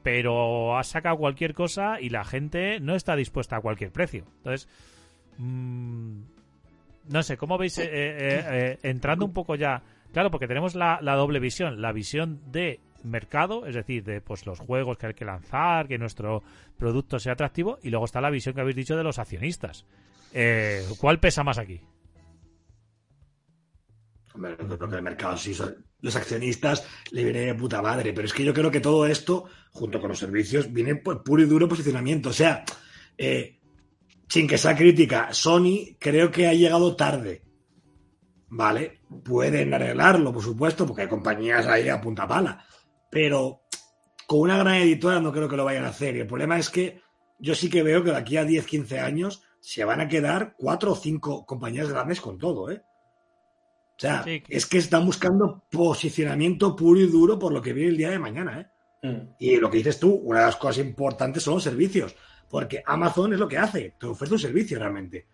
pero 0.04 0.78
ha 0.78 0.84
sacado 0.84 1.16
cualquier 1.16 1.54
cosa 1.54 2.02
y 2.02 2.10
la 2.10 2.26
gente 2.26 2.82
no 2.82 2.96
está 2.96 3.16
dispuesta 3.16 3.56
a 3.56 3.62
cualquier 3.62 3.94
precio. 3.94 4.26
Entonces, 4.40 4.68
mm, 5.38 6.20
no 7.08 7.24
sé, 7.24 7.38
¿cómo 7.38 7.58
veis 7.58 7.78
eh, 7.78 7.86
eh, 7.86 8.44
eh, 8.50 8.80
entrando 8.84 9.24
un 9.24 9.32
poco 9.32 9.56
ya? 9.56 9.82
Claro, 10.12 10.30
porque 10.30 10.48
tenemos 10.48 10.76
la, 10.76 11.00
la 11.02 11.16
doble 11.16 11.40
visión, 11.40 11.82
la 11.82 11.94
visión 11.94 12.42
de 12.52 12.82
mercado, 13.04 13.66
es 13.66 13.76
decir, 13.76 14.04
de 14.04 14.20
pues 14.20 14.46
los 14.46 14.60
juegos 14.60 14.98
que 14.98 15.08
hay 15.08 15.14
que 15.14 15.24
lanzar, 15.24 15.88
que 15.88 15.98
nuestro 15.98 16.44
producto 16.78 17.18
sea 17.18 17.32
atractivo, 17.32 17.80
y 17.82 17.92
luego 17.92 18.04
está 18.04 18.20
la 18.20 18.30
visión 18.30 18.54
que 18.54 18.60
habéis 18.60 18.76
dicho 18.76 18.98
de 18.98 19.04
los 19.04 19.20
accionistas. 19.20 19.86
¿Cuál 21.00 21.20
pesa 21.20 21.44
más 21.46 21.58
aquí? 21.58 21.82
Hombre, 24.34 24.58
yo 24.60 24.78
creo 24.78 24.90
que 24.90 24.96
el 24.96 25.02
mercado 25.02 25.38
sí, 25.38 25.56
los 26.02 26.16
accionistas 26.16 26.86
le 27.12 27.24
viene 27.24 27.40
de 27.42 27.56
puta 27.56 27.82
madre, 27.82 28.14
pero 28.14 28.26
es 28.26 28.34
que 28.34 28.44
yo 28.44 28.54
creo 28.54 28.72
que 28.72 28.80
todo 28.80 29.06
esto, 29.06 29.46
junto 29.72 30.00
con 30.00 30.10
los 30.10 30.20
servicios, 30.20 30.72
viene 30.72 30.96
pues, 30.96 31.20
puro 31.24 31.42
y 31.42 31.46
duro 31.46 31.68
posicionamiento. 31.68 32.30
O 32.30 32.34
sea, 32.34 32.64
eh, 33.18 33.60
sin 34.28 34.48
que 34.48 34.58
sea 34.58 34.76
crítica, 34.76 35.34
Sony 35.34 35.96
creo 36.00 36.32
que 36.32 36.48
ha 36.48 36.54
llegado 36.54 36.96
tarde. 36.96 37.44
¿Vale? 38.54 39.02
Pueden 39.24 39.74
arreglarlo, 39.74 40.34
por 40.34 40.44
supuesto, 40.44 40.86
porque 40.86 41.04
hay 41.04 41.08
compañías 41.08 41.68
ahí 41.68 41.88
a 41.88 42.02
punta 42.02 42.28
pala. 42.28 42.66
Pero 43.10 43.62
con 44.28 44.40
una 44.40 44.58
gran 44.58 44.76
editora 44.76 45.20
no 45.20 45.32
creo 45.32 45.48
que 45.48 45.58
lo 45.58 45.66
vayan 45.66 45.86
a 45.86 45.90
hacer. 45.90 46.16
Y 46.16 46.22
el 46.22 46.28
problema 46.28 46.58
es 46.58 46.70
que 46.70 47.02
yo 47.40 47.56
sí 47.56 47.70
que 47.70 47.84
veo 47.84 48.04
que 48.04 48.12
de 48.12 48.18
aquí 48.18 48.38
a 48.38 48.46
10, 48.46 48.66
15 48.66 49.00
años 49.00 49.44
se 49.60 49.86
van 49.86 50.02
a 50.02 50.08
quedar 50.08 50.56
cuatro 50.58 50.94
o 50.94 50.96
cinco 50.96 51.46
compañías 51.46 51.90
grandes 51.90 52.20
con 52.20 52.38
todo, 52.38 52.70
¿eh? 52.72 52.82
O 54.02 54.08
sea, 54.08 54.24
Sí, 54.24 54.42
que- 54.42 54.58
es 54.58 54.66
que 54.66 54.80
están 54.80 55.06
buscando 55.06 55.64
posicionamiento 55.70 56.76
puro 56.76 57.00
y 57.00 57.06
duro 57.06 57.38
por 57.38 57.54
lo 57.54 57.62
que 57.62 57.72
viene 57.72 57.92
el 57.92 57.98
día 57.98 58.10
de 58.10 58.18
mañana, 58.18 58.60
¿eh? 58.62 59.08
Mm. 59.08 59.36
Y 59.40 59.58
lo 59.58 59.70
que 59.70 59.78
dices 59.78 60.00
tú, 60.00 60.12
una 60.12 60.40
de 60.40 60.46
las 60.48 60.56
cosas 60.56 60.84
importantes 60.84 61.44
son 61.44 61.56
los 61.56 61.64
servicios, 61.64 62.16
porque 62.50 62.82
Amazon 62.84 63.34
es 63.34 63.40
lo 63.40 63.48
que 63.48 63.60
hace, 63.60 63.94
te 64.00 64.08
ofrece 64.08 64.34
un 64.34 64.40
servicio 64.40 64.80
realmente. 64.80 65.28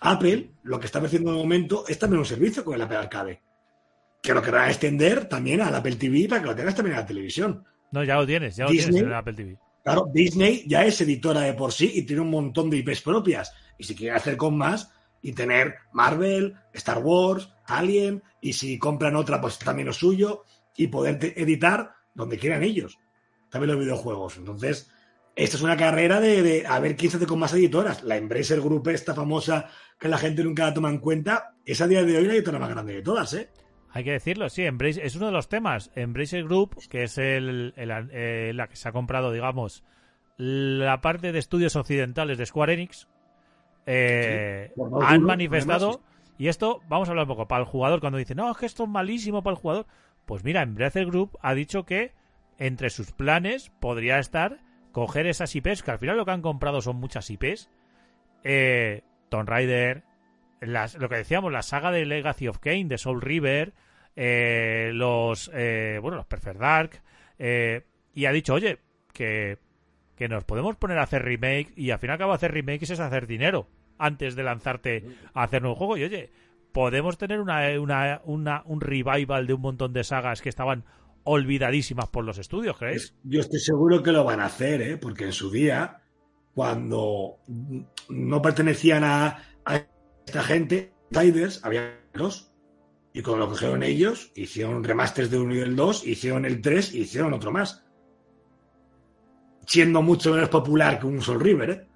Apple, 0.00 0.50
lo 0.64 0.78
que 0.78 0.86
está 0.86 0.98
ofreciendo 0.98 1.30
de 1.32 1.38
momento, 1.38 1.84
es 1.88 1.98
también 1.98 2.18
un 2.18 2.26
servicio 2.26 2.62
con 2.62 2.74
el 2.74 2.82
Apple 2.82 2.98
Arcade, 2.98 3.40
que 4.22 4.34
lo 4.34 4.42
querrán 4.42 4.68
extender 4.68 5.26
también 5.26 5.62
al 5.62 5.74
Apple 5.74 5.96
TV 5.96 6.28
para 6.28 6.42
que 6.42 6.48
lo 6.48 6.54
tengas 6.54 6.74
también 6.74 6.96
en 6.96 7.00
la 7.00 7.06
televisión. 7.06 7.64
No, 7.92 8.04
ya 8.04 8.16
lo 8.16 8.26
tienes, 8.26 8.56
ya 8.56 8.64
lo 8.64 8.70
Disney. 8.72 8.86
tienes 8.92 9.02
en 9.04 9.08
el 9.08 9.14
Apple 9.14 9.32
TV. 9.32 9.58
Claro, 9.82 10.06
Disney 10.12 10.64
ya 10.66 10.84
es 10.84 11.00
editora 11.00 11.40
de 11.40 11.54
por 11.54 11.72
sí 11.72 11.90
y 11.94 12.02
tiene 12.02 12.20
un 12.20 12.30
montón 12.30 12.68
de 12.68 12.76
IPs 12.78 13.00
propias. 13.02 13.54
Y 13.78 13.84
si 13.84 13.94
quiere 13.94 14.16
hacer 14.16 14.36
con 14.36 14.56
más 14.58 14.90
y 15.26 15.32
tener 15.32 15.74
Marvel, 15.92 16.54
Star 16.72 16.98
Wars, 16.98 17.52
Alien, 17.66 18.22
y 18.40 18.52
si 18.52 18.78
compran 18.78 19.16
otra, 19.16 19.40
pues 19.40 19.58
también 19.58 19.86
lo 19.86 19.92
suyo, 19.92 20.44
y 20.76 20.86
poder 20.86 21.18
editar 21.36 21.94
donde 22.14 22.38
quieran 22.38 22.62
ellos. 22.62 22.96
También 23.50 23.72
los 23.72 23.84
videojuegos. 23.84 24.36
Entonces, 24.36 24.88
esta 25.34 25.56
es 25.56 25.62
una 25.62 25.76
carrera 25.76 26.20
de, 26.20 26.64
a 26.64 26.78
ver 26.78 26.94
quién 26.94 27.10
se 27.10 27.16
hace 27.16 27.26
con 27.26 27.40
más 27.40 27.52
editoras. 27.54 28.04
La 28.04 28.16
Embracer 28.16 28.60
Group, 28.60 28.86
esta 28.88 29.14
famosa 29.14 29.68
que 29.98 30.08
la 30.08 30.18
gente 30.18 30.44
nunca 30.44 30.66
la 30.66 30.74
toma 30.74 30.90
en 30.90 30.98
cuenta, 30.98 31.54
es 31.64 31.80
a 31.80 31.88
día 31.88 32.04
de 32.04 32.18
hoy 32.18 32.26
la 32.26 32.34
editora 32.34 32.60
más 32.60 32.70
grande 32.70 32.94
de 32.94 33.02
todas, 33.02 33.34
¿eh? 33.34 33.48
Hay 33.90 34.04
que 34.04 34.12
decirlo, 34.12 34.48
sí, 34.48 34.62
Embrace 34.62 35.04
es 35.04 35.16
uno 35.16 35.26
de 35.26 35.32
los 35.32 35.48
temas. 35.48 35.90
Embracer 35.96 36.44
Group, 36.44 36.76
que 36.88 37.02
es 37.02 37.18
el- 37.18 37.74
eh, 37.76 38.52
la 38.54 38.68
que 38.68 38.76
se 38.76 38.88
ha 38.88 38.92
comprado, 38.92 39.32
digamos, 39.32 39.82
la 40.36 41.00
parte 41.00 41.32
de 41.32 41.38
estudios 41.40 41.74
occidentales 41.74 42.38
de 42.38 42.46
Square 42.46 42.74
Enix, 42.74 43.08
eh, 43.86 44.72
han 45.02 45.20
duro, 45.20 45.26
manifestado, 45.28 45.88
además. 45.90 46.34
y 46.38 46.48
esto, 46.48 46.82
vamos 46.88 47.08
a 47.08 47.12
hablar 47.12 47.24
un 47.24 47.28
poco, 47.28 47.48
para 47.48 47.60
el 47.62 47.66
jugador, 47.68 48.00
cuando 48.00 48.18
dice, 48.18 48.34
no, 48.34 48.50
es 48.50 48.56
que 48.58 48.66
esto 48.66 48.84
es 48.84 48.88
malísimo 48.88 49.42
para 49.42 49.54
el 49.56 49.60
jugador, 49.60 49.86
pues 50.24 50.44
mira, 50.44 50.62
Embracer 50.62 51.06
Group 51.06 51.38
ha 51.42 51.54
dicho 51.54 51.84
que 51.84 52.12
entre 52.58 52.90
sus 52.90 53.12
planes 53.12 53.70
podría 53.80 54.18
estar 54.18 54.58
coger 54.92 55.26
esas 55.26 55.54
IPs, 55.54 55.82
que 55.82 55.90
al 55.90 55.98
final 55.98 56.16
lo 56.16 56.24
que 56.24 56.30
han 56.32 56.42
comprado 56.42 56.80
son 56.80 56.96
muchas 56.96 57.28
IPs, 57.30 57.68
eh, 58.44 59.02
Tomb 59.28 59.48
Raider, 59.48 60.02
las- 60.60 60.94
lo 60.96 61.08
que 61.08 61.16
decíamos, 61.16 61.52
la 61.52 61.62
saga 61.62 61.90
de 61.90 62.06
Legacy 62.06 62.48
of 62.48 62.58
Kane, 62.58 62.86
de 62.86 62.96
Soul 62.98 63.20
River, 63.20 63.72
eh, 64.18 64.90
los 64.94 65.50
eh, 65.52 65.98
bueno 66.00 66.16
los 66.16 66.24
Perfect 66.26 66.58
Dark 66.58 67.02
y 68.14 68.24
ha 68.24 68.32
dicho 68.32 68.54
oye 68.54 68.78
que, 69.12 69.58
que 70.16 70.26
nos 70.28 70.44
podemos 70.44 70.74
poner 70.76 70.96
a 70.98 71.02
hacer 71.02 71.22
remake 71.22 71.74
y 71.76 71.90
al 71.90 71.98
fin 71.98 72.08
y 72.08 72.12
al 72.12 72.18
cabo 72.18 72.32
hacer 72.32 72.52
remakes 72.52 72.88
es 72.88 73.00
hacer 73.00 73.26
dinero 73.26 73.68
antes 73.98 74.34
de 74.36 74.42
lanzarte 74.42 75.04
a 75.34 75.42
hacer 75.44 75.62
nuevo 75.62 75.76
juego 75.76 75.96
y 75.96 76.04
oye 76.04 76.30
podemos 76.72 77.16
tener 77.18 77.40
una, 77.40 77.68
una, 77.80 78.20
una- 78.24 78.62
un 78.66 78.80
revival 78.80 79.46
de 79.46 79.54
un 79.54 79.60
montón 79.62 79.92
de 79.92 80.04
sagas 80.04 80.42
que 80.42 80.48
estaban 80.50 80.84
olvidadísimas 81.24 82.08
por 82.08 82.24
los 82.24 82.38
estudios 82.38 82.76
¿crees? 82.78 83.14
Yo 83.22 83.40
estoy 83.40 83.60
seguro 83.60 84.02
que 84.02 84.12
lo 84.12 84.24
van 84.24 84.40
a 84.40 84.46
hacer, 84.46 84.82
¿eh? 84.82 84.96
porque 84.96 85.24
en 85.24 85.32
su 85.32 85.50
día, 85.50 86.02
cuando 86.54 87.38
no 88.08 88.42
pertenecían 88.42 89.04
a, 89.04 89.38
a 89.64 89.86
esta 90.26 90.42
gente, 90.42 90.92
Tiders, 91.10 91.64
había 91.64 91.98
dos. 92.14 92.52
Y 93.12 93.22
cuando 93.22 93.46
lo 93.46 93.50
cogieron 93.50 93.82
ellos, 93.82 94.30
hicieron 94.34 94.84
remasters 94.84 95.30
de 95.30 95.38
uno 95.38 95.54
y 95.54 95.58
del 95.58 95.74
2, 95.76 96.06
hicieron 96.06 96.44
el 96.44 96.60
3 96.60 96.94
y 96.94 97.00
hicieron 97.00 97.32
otro 97.32 97.50
más. 97.50 97.84
Siendo 99.66 100.00
mucho 100.02 100.32
menos 100.32 100.48
popular 100.48 100.98
que 100.98 101.06
un 101.06 101.20
Soul 101.20 101.40
River, 101.40 101.70
¿eh? 101.70 101.86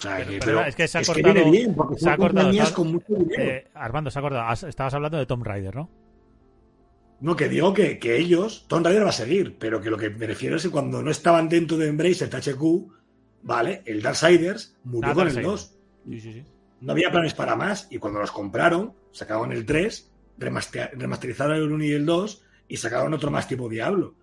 Sea, 0.00 0.16
Pero- 0.16 0.30
que, 0.30 0.38
pero 0.38 0.44
pero 0.58 0.66
es 0.68 0.74
que 0.76 0.88
se 0.88 0.98
ha 0.98 1.00
es 1.02 1.06
cortado- 1.08 1.34
viene 1.34 1.50
bien, 1.50 1.74
porque 1.74 1.94
se 1.96 2.00
son 2.00 2.08
ha 2.12 2.16
cortado, 2.16 2.74
con 2.74 2.92
mucho 2.92 3.14
dinero. 3.14 3.42
Eh, 3.42 3.68
Armando 3.74 4.10
se 4.10 4.18
ha 4.18 4.20
acordado 4.20 4.42
Has- 4.48 4.62
estabas 4.62 4.94
hablando 4.94 5.18
de 5.18 5.26
Tomb 5.26 5.44
Raider 5.44 5.74
¿no? 5.76 5.90
No, 7.20 7.36
que 7.36 7.48
digo 7.50 7.74
que, 7.74 7.98
que 7.98 8.16
ellos, 8.16 8.64
Tomb 8.66 8.84
Raider 8.86 9.04
va 9.04 9.10
a 9.10 9.12
seguir, 9.12 9.56
pero 9.58 9.80
que 9.82 9.90
lo 9.90 9.98
que 9.98 10.08
me 10.08 10.26
refiero 10.26 10.56
es 10.56 10.62
que 10.62 10.70
cuando 10.70 11.02
no 11.02 11.10
estaban 11.10 11.50
dentro 11.50 11.76
de 11.76 11.88
Embracer 11.88 12.30
THQ, 12.30 12.88
¿vale? 13.42 13.82
El 13.84 14.00
Darksiders 14.00 14.78
murió 14.84 15.10
Ah, 15.10 15.14
con 15.14 15.28
el 15.28 15.34
Darksiders. 15.34 15.46
2. 15.46 15.78
sí 16.08 16.20
sí 16.20 16.32
sí 16.32 16.44
No 16.80 16.92
había 16.92 17.10
planes 17.10 17.34
para 17.34 17.56
más, 17.56 17.88
y 17.90 17.98
cuando 17.98 18.20
los 18.20 18.30
compraron, 18.32 18.94
sacaron 19.12 19.52
el 19.52 19.66
3, 19.66 20.10
remaster- 20.38 20.92
remasterizaron 20.94 21.56
el 21.58 21.70
1 21.70 21.84
y 21.84 21.92
el 21.92 22.06
2, 22.06 22.42
y 22.68 22.78
sacaron 22.78 23.12
otro 23.12 23.30
más 23.30 23.46
tipo 23.46 23.68
Diablo. 23.68 24.14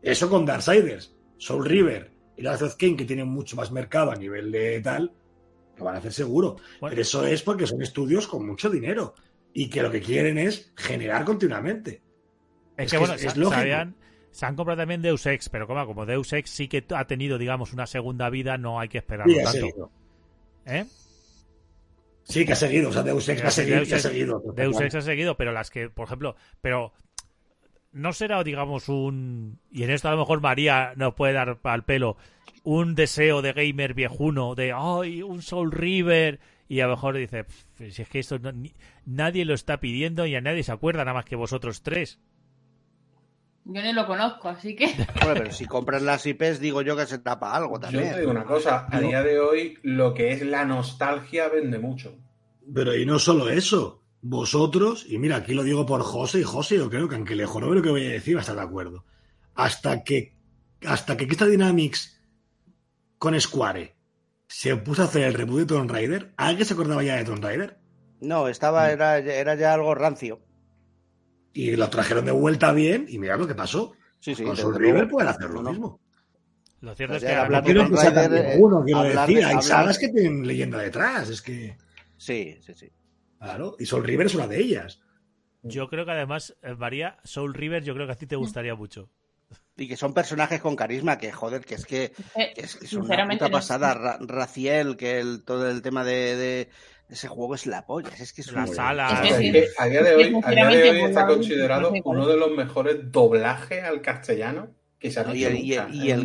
Eso 0.00 0.30
con 0.30 0.46
Darksiders, 0.46 1.14
Soul 1.36 1.66
River 1.66 2.10
y 2.40 2.42
Last 2.42 2.62
of 2.62 2.76
King, 2.76 2.96
que 2.96 3.04
tienen 3.04 3.28
mucho 3.28 3.54
más 3.54 3.70
mercado 3.70 4.10
a 4.10 4.16
nivel 4.16 4.50
de 4.50 4.80
tal, 4.80 5.12
lo 5.76 5.84
van 5.84 5.94
a 5.96 5.98
hacer 5.98 6.12
seguro. 6.12 6.56
Bueno. 6.80 6.90
Pero 6.92 7.02
eso 7.02 7.26
es 7.26 7.42
porque 7.42 7.66
son 7.66 7.82
estudios 7.82 8.26
con 8.26 8.46
mucho 8.46 8.70
dinero, 8.70 9.14
y 9.52 9.68
que 9.68 9.82
lo 9.82 9.90
que 9.90 10.00
quieren 10.00 10.38
es 10.38 10.72
generar 10.76 11.24
continuamente. 11.24 12.02
Es, 12.76 12.86
Es 12.86 12.90
que, 12.92 12.98
bueno, 12.98 13.14
es- 13.14 13.36
lógico. 13.36 13.60
se 14.30 14.46
han 14.46 14.56
comprado 14.56 14.80
también 14.80 15.02
Deus 15.02 15.26
Ex, 15.26 15.48
pero 15.50 15.66
como, 15.66 15.84
como 15.86 16.06
Deus 16.06 16.32
Ex 16.32 16.48
sí 16.50 16.66
que 16.68 16.84
ha 16.94 17.06
tenido, 17.06 17.36
digamos, 17.36 17.72
una 17.74 17.86
segunda 17.86 18.30
vida, 18.30 18.56
no 18.56 18.80
hay 18.80 18.88
que 18.88 18.98
esperarlo 18.98 19.32
Sí, 19.34 19.40
ha 19.40 19.44
tanto. 19.44 19.58
seguido. 19.58 19.90
¿Eh? 20.66 20.86
Sí, 22.22 22.46
que 22.46 22.52
ha 22.52 22.56
seguido. 22.56 22.90
O 22.90 22.92
sea, 22.92 23.02
Deus 23.02 23.28
Ex 23.28 23.42
va 23.44 23.48
a 23.48 23.50
seguir, 23.50 23.74
Deus 23.76 23.88
que 23.88 23.94
ha 23.96 23.98
seguido. 23.98 24.42
Deus 24.54 24.80
Ex 24.80 24.94
ha 24.94 25.00
seguido, 25.02 25.36
pero 25.36 25.52
las 25.52 25.70
que, 25.70 25.90
por 25.90 26.06
ejemplo, 26.06 26.36
pero 26.60 26.92
no 27.92 28.12
será, 28.12 28.42
digamos, 28.44 28.88
un. 28.88 29.58
Y 29.70 29.82
en 29.84 29.90
esto 29.90 30.08
a 30.08 30.12
lo 30.12 30.18
mejor 30.18 30.40
María 30.40 30.92
nos 30.96 31.14
puede 31.14 31.32
dar 31.32 31.58
al 31.62 31.84
pelo 31.84 32.16
un 32.62 32.94
deseo 32.94 33.42
de 33.42 33.52
gamer 33.52 33.94
viejuno 33.94 34.54
de 34.54 34.72
¡ay, 34.76 35.22
un 35.22 35.42
Soul 35.42 35.72
River! 35.72 36.40
Y 36.68 36.80
a 36.80 36.84
lo 36.86 36.92
mejor 36.92 37.16
dice, 37.16 37.44
"Pff, 37.44 37.92
si 37.92 38.02
es 38.02 38.08
que 38.08 38.18
esto 38.20 38.38
no- 38.38 38.52
ni- 38.52 38.74
nadie 39.04 39.44
lo 39.44 39.54
está 39.54 39.80
pidiendo 39.80 40.24
y 40.26 40.36
a 40.36 40.40
nadie 40.40 40.62
se 40.62 40.70
acuerda 40.72 41.04
nada 41.04 41.14
más 41.14 41.24
que 41.24 41.34
vosotros 41.36 41.82
tres. 41.82 42.20
Yo 43.64 43.82
ni 43.82 43.92
lo 43.92 44.06
conozco, 44.06 44.48
así 44.48 44.74
que. 44.74 44.86
Bueno, 45.24 45.34
pero 45.34 45.52
si 45.52 45.66
compras 45.66 46.02
las 46.02 46.24
IPs, 46.26 46.60
digo 46.60 46.82
yo 46.82 46.96
que 46.96 47.06
se 47.06 47.18
tapa 47.18 47.54
algo 47.54 47.74
Yo 47.76 47.80
también. 47.80 48.12
te 48.14 48.20
digo 48.20 48.30
una 48.30 48.44
cosa, 48.44 48.86
a 48.90 49.00
día 49.00 49.22
de 49.22 49.38
hoy 49.40 49.78
lo 49.82 50.14
que 50.14 50.32
es 50.32 50.42
la 50.42 50.64
nostalgia 50.64 51.48
vende 51.48 51.78
mucho. 51.78 52.16
Pero 52.72 52.94
y 52.96 53.04
no 53.04 53.18
solo 53.18 53.48
eso. 53.50 53.99
Vosotros, 54.22 55.06
y 55.08 55.18
mira, 55.18 55.36
aquí 55.36 55.54
lo 55.54 55.62
digo 55.62 55.86
por 55.86 56.02
José 56.02 56.40
y 56.40 56.44
José, 56.44 56.76
yo 56.76 56.90
creo 56.90 57.08
que 57.08 57.14
aunque 57.14 57.34
le 57.36 57.46
jorobe 57.46 57.76
lo 57.76 57.82
que 57.82 57.90
voy 57.90 58.06
a 58.06 58.10
decir, 58.10 58.36
va 58.36 58.40
a 58.40 58.42
estar 58.42 58.56
de 58.56 58.62
acuerdo. 58.62 59.04
Hasta 59.54 60.04
que, 60.04 60.36
hasta 60.86 61.16
que 61.16 61.26
Crystal 61.26 61.50
Dynamics 61.50 62.20
con 63.18 63.38
Square 63.40 63.94
se 64.46 64.76
puso 64.76 65.02
a 65.02 65.04
hacer 65.06 65.22
el 65.22 65.34
reboot 65.34 65.60
de 65.60 65.66
Tomb 65.66 65.90
Raider, 65.90 66.32
¿alguien 66.36 66.66
se 66.66 66.74
acordaba 66.74 67.02
ya 67.02 67.16
de 67.16 67.24
Tomb 67.24 67.42
Raider? 67.42 67.78
No, 68.20 68.48
estaba, 68.48 68.90
era, 68.90 69.18
era 69.18 69.54
ya 69.54 69.72
algo 69.72 69.94
rancio. 69.94 70.40
Y 71.54 71.74
lo 71.76 71.88
trajeron 71.88 72.24
de 72.26 72.32
vuelta 72.32 72.72
bien, 72.72 73.06
y 73.08 73.18
mira 73.18 73.36
lo 73.36 73.46
que 73.46 73.54
pasó. 73.54 73.92
Sí, 74.18 74.34
sí. 74.34 74.44
con 74.44 74.54
Soul. 74.56 74.76
River 74.76 75.08
pueden 75.08 75.30
hacer 75.30 75.48
lo 75.48 75.62
No, 75.62 75.70
mismo. 75.70 76.00
Lo 76.82 76.94
cierto 76.94 77.14
Pues 77.14 77.22
es 77.22 77.28
que 77.30 77.62
Quiero 77.64 77.82
con- 77.84 77.90
Tomb 77.94 78.14
Raider, 78.14 78.48
ninguno, 78.54 78.84
quiero 78.84 79.00
hablar 79.00 79.26
decir. 79.28 79.36
de- 79.38 79.44
Hay 79.44 79.50
hablar- 79.52 79.62
sagas 79.64 79.98
que 79.98 80.08
tienen 80.10 80.46
leyenda 80.46 80.78
detrás, 80.78 81.28
es 81.30 81.40
que... 81.40 81.76
Sí, 82.18 82.58
sí, 82.60 82.74
sí. 82.74 82.90
Claro, 83.40 83.76
y 83.78 83.86
Soul 83.86 84.04
River 84.04 84.26
es 84.26 84.34
una 84.34 84.46
de 84.46 84.60
ellas. 84.60 85.00
Yo 85.62 85.88
creo 85.88 86.04
que 86.04 86.10
además, 86.12 86.56
eh, 86.62 86.74
María, 86.74 87.18
Soul 87.24 87.54
River, 87.54 87.82
yo 87.82 87.94
creo 87.94 88.06
que 88.06 88.12
a 88.12 88.16
ti 88.16 88.26
te 88.26 88.36
gustaría 88.36 88.74
mucho. 88.74 89.08
Y 89.76 89.88
que 89.88 89.96
son 89.96 90.12
personajes 90.14 90.60
con 90.60 90.76
carisma, 90.76 91.16
que 91.18 91.32
joder, 91.32 91.64
que 91.64 91.74
es 91.74 91.86
que, 91.86 92.12
Eh, 92.36 92.52
que 92.54 92.60
es, 92.62 92.76
que 92.76 92.86
son 92.86 93.02
una 93.02 93.26
puta 93.28 93.48
pasada. 93.48 93.94
Ra- 93.94 94.18
Raciel, 94.20 94.96
que 94.96 95.18
el, 95.20 95.42
todo 95.42 95.70
el 95.70 95.80
tema 95.82 96.04
de, 96.04 96.36
de 96.36 96.68
ese 97.08 97.28
juego 97.28 97.54
es 97.54 97.66
la 97.66 97.86
polla. 97.86 98.10
Es 98.18 98.32
que 98.34 98.42
es 98.42 98.52
La 98.52 98.60
un- 98.64 98.74
sala. 98.74 99.22
Es 99.24 99.38
que 99.38 99.68
a 99.78 99.86
día 99.86 100.02
de 100.02 100.14
hoy, 100.14 100.40
a 100.44 100.50
día 100.50 100.66
de 100.68 100.90
hoy 100.90 101.00
está 101.02 101.26
considerado 101.26 101.92
uno 102.04 102.26
de 102.26 102.36
los 102.36 102.50
mejores 102.52 103.10
doblajes 103.10 103.82
al 103.84 104.02
castellano 104.02 104.74
que 105.00 105.10
se 105.10 105.18
han 105.20 105.34
Y 105.34 105.44
el, 105.44 105.56
y 105.56 105.72
y 105.72 105.76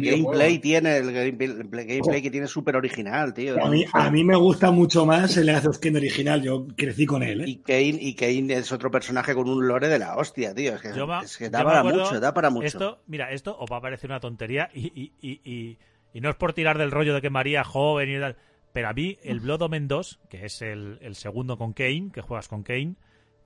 gameplay 0.02 0.60
tiene, 0.60 0.98
el 0.98 1.12
gameplay, 1.14 1.50
el 1.50 1.88
gameplay 1.88 2.22
que 2.22 2.30
tiene 2.30 2.46
súper 2.46 2.76
original, 2.76 3.34
tío. 3.34 3.64
A 3.64 3.70
mí, 3.70 3.86
a 3.94 4.12
mí 4.12 4.24
me 4.26 4.36
gusta 4.36 4.70
mucho 4.70 5.06
más 5.06 5.38
el 5.38 5.46
Last 5.46 5.68
of 5.68 5.80
original, 5.82 6.42
yo 6.42 6.68
crecí 6.76 7.06
con 7.06 7.24
él, 7.24 7.42
¿eh? 7.42 7.46
Y 7.48 7.56
Kane, 7.58 7.98
y 8.02 8.14
Kane 8.16 8.54
es 8.54 8.74
otro 8.74 8.92
personaje 8.92 9.34
con 9.34 9.48
un 9.48 9.66
lore 9.66 9.88
de 9.88 9.98
la 9.98 10.18
hostia, 10.18 10.54
tío. 10.54 10.76
Es 10.76 10.82
que, 10.82 10.94
Yo 10.94 11.08
me- 11.08 11.24
es 11.24 11.38
que 11.38 11.46
yo 11.46 11.52
da 11.52 11.64
para 11.64 11.80
acuerdo, 11.80 12.04
mucho, 12.04 12.20
da 12.20 12.34
para 12.34 12.50
mucho. 12.50 12.68
Esto, 12.68 13.02
mira, 13.08 13.32
esto 13.32 13.58
os 13.58 13.72
va 13.72 13.78
a 13.78 13.82
parecer 13.82 14.10
una 14.10 14.20
tontería 14.20 14.70
y, 14.74 14.88
y, 14.88 15.14
y, 15.22 15.40
y, 15.50 15.78
y 16.14 16.20
no 16.20 16.30
es 16.30 16.36
por 16.36 16.52
tirar 16.52 16.78
del 16.78 16.92
rollo 16.92 17.14
de 17.14 17.22
que 17.22 17.30
María 17.30 17.62
es 17.62 17.68
joven 17.68 18.10
y 18.10 18.20
tal, 18.20 18.36
pero 18.74 18.90
a 18.90 18.94
mí 18.94 19.18
el 19.24 19.40
Blood 19.40 19.62
Omen 19.62 19.88
2, 19.88 20.20
que 20.30 20.46
es 20.46 20.62
el, 20.62 20.98
el 21.02 21.16
segundo 21.16 21.58
con 21.58 21.72
Kane, 21.72 22.10
que 22.14 22.20
juegas 22.20 22.50
con 22.50 22.64
Kane, 22.64 22.96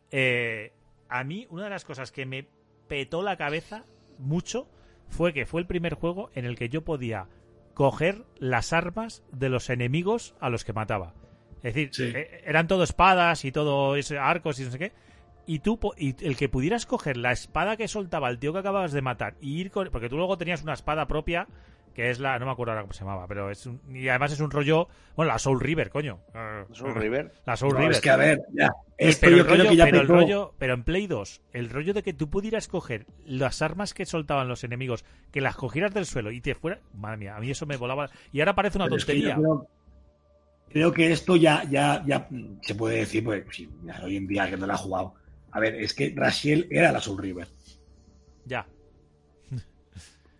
eh, 0.09 0.73
a 1.07 1.23
mí 1.23 1.45
una 1.51 1.65
de 1.65 1.69
las 1.69 1.85
cosas 1.85 2.11
que 2.11 2.25
me 2.25 2.47
petó 2.87 3.21
la 3.21 3.37
cabeza 3.37 3.85
mucho 4.17 4.67
fue 5.09 5.33
que 5.33 5.45
fue 5.45 5.61
el 5.61 5.67
primer 5.67 5.93
juego 5.95 6.29
en 6.35 6.45
el 6.45 6.57
que 6.57 6.69
yo 6.69 6.83
podía 6.83 7.27
coger 7.73 8.23
las 8.37 8.73
armas 8.73 9.23
de 9.31 9.49
los 9.49 9.69
enemigos 9.69 10.35
a 10.39 10.49
los 10.49 10.63
que 10.65 10.73
mataba. 10.73 11.13
Es 11.63 11.73
decir, 11.73 11.89
Sí. 11.93 12.03
eh, 12.15 12.41
eran 12.45 12.67
todo 12.67 12.83
espadas 12.83 13.43
y 13.45 13.51
todo 13.51 13.95
ese 13.95 14.17
arcos 14.17 14.59
y 14.59 14.63
no 14.65 14.71
sé 14.71 14.79
qué. 14.79 14.91
Y 15.45 15.59
tú, 15.59 15.79
y 15.97 16.15
el 16.25 16.37
que 16.37 16.47
pudieras 16.47 16.85
coger 16.85 17.17
la 17.17 17.31
espada 17.31 17.75
que 17.75 17.87
soltaba 17.87 18.29
el 18.29 18.37
tío 18.37 18.53
que 18.53 18.59
acababas 18.59 18.91
de 18.91 19.01
matar 19.01 19.35
y 19.41 19.59
ir 19.59 19.71
con. 19.71 19.89
Porque 19.89 20.07
tú 20.09 20.15
luego 20.17 20.37
tenías 20.37 20.61
una 20.61 20.73
espada 20.73 21.07
propia, 21.07 21.47
que 21.99 22.09
es 22.11 22.19
la. 22.19 22.39
No 22.39 22.45
me 22.45 22.51
acuerdo 22.53 22.71
ahora 22.71 22.83
cómo 22.83 22.93
se 22.93 23.01
llamaba, 23.03 23.27
pero 23.27 23.51
es 23.51 23.65
un, 23.65 23.81
Y 23.93 24.07
además 24.07 24.31
es 24.31 24.39
un 24.39 24.49
rollo. 24.49 24.87
Bueno, 25.17 25.33
la 25.33 25.37
Soul 25.39 25.59
River, 25.59 25.89
coño. 25.89 26.21
Soul 26.71 26.95
River. 26.95 27.33
La 27.45 27.57
Soul 27.57 27.73
No, 27.73 27.79
River. 27.79 27.91
es 27.91 27.99
que 28.01 28.09
a 28.09 28.15
ver, 28.15 28.41
ya. 28.53 28.71
Esto 28.97 29.19
pero, 29.25 29.35
yo 29.35 29.41
el 29.41 29.47
creo 29.47 29.57
rollo, 29.57 29.69
que 29.71 29.75
ya 29.75 29.83
pero 29.85 29.99
el 30.01 30.07
rollo- 30.07 30.53
pero 30.57 30.73
en 30.75 30.83
Play 30.85 31.07
2, 31.07 31.41
el 31.51 31.69
rollo 31.69 31.93
de 31.93 32.01
que 32.03 32.13
tú 32.13 32.29
pudieras 32.29 32.69
coger 32.69 33.05
las 33.25 33.61
armas 33.61 33.93
que 33.93 34.05
soltaban 34.05 34.47
los 34.47 34.63
enemigos, 34.63 35.03
que 35.31 35.41
las 35.41 35.57
cogieras 35.57 35.93
del 35.93 36.05
suelo 36.05 36.31
y 36.31 36.39
te 36.39 36.55
fuera. 36.55 36.79
Madre 36.93 37.17
mía, 37.17 37.35
a 37.35 37.41
mí 37.41 37.51
eso 37.51 37.65
me 37.65 37.75
volaba. 37.75 38.09
Y 38.31 38.39
ahora 38.39 38.55
parece 38.55 38.77
una 38.77 38.85
Pero 38.85 38.95
es 38.95 39.03
que 39.05 39.19
yo 39.19 39.29
tontería. 39.29 39.35
creo, 39.35 39.67
creo 40.69 40.93
que 40.93 41.11
esto 41.11 41.35
ya, 41.35 41.63
ya, 41.69 42.01
ya 42.07 42.29
se 42.61 42.75
puede 42.75 42.99
decir, 42.99 43.25
pues 43.25 43.43
sí, 43.51 43.69
ya 43.83 43.99
hoy 44.05 44.15
en 44.15 44.25
día 44.27 44.49
que 44.49 44.55
no 44.55 44.65
la 44.67 44.75
ha 44.75 44.77
jugado. 44.77 45.15
A 45.51 45.59
ver, 45.59 45.75
es 45.75 45.93
que 45.93 46.13
Rashiel 46.15 46.65
era 46.71 46.93
la 46.93 47.01
Soul 47.01 47.17
River. 47.21 47.47
Ya. 48.45 48.65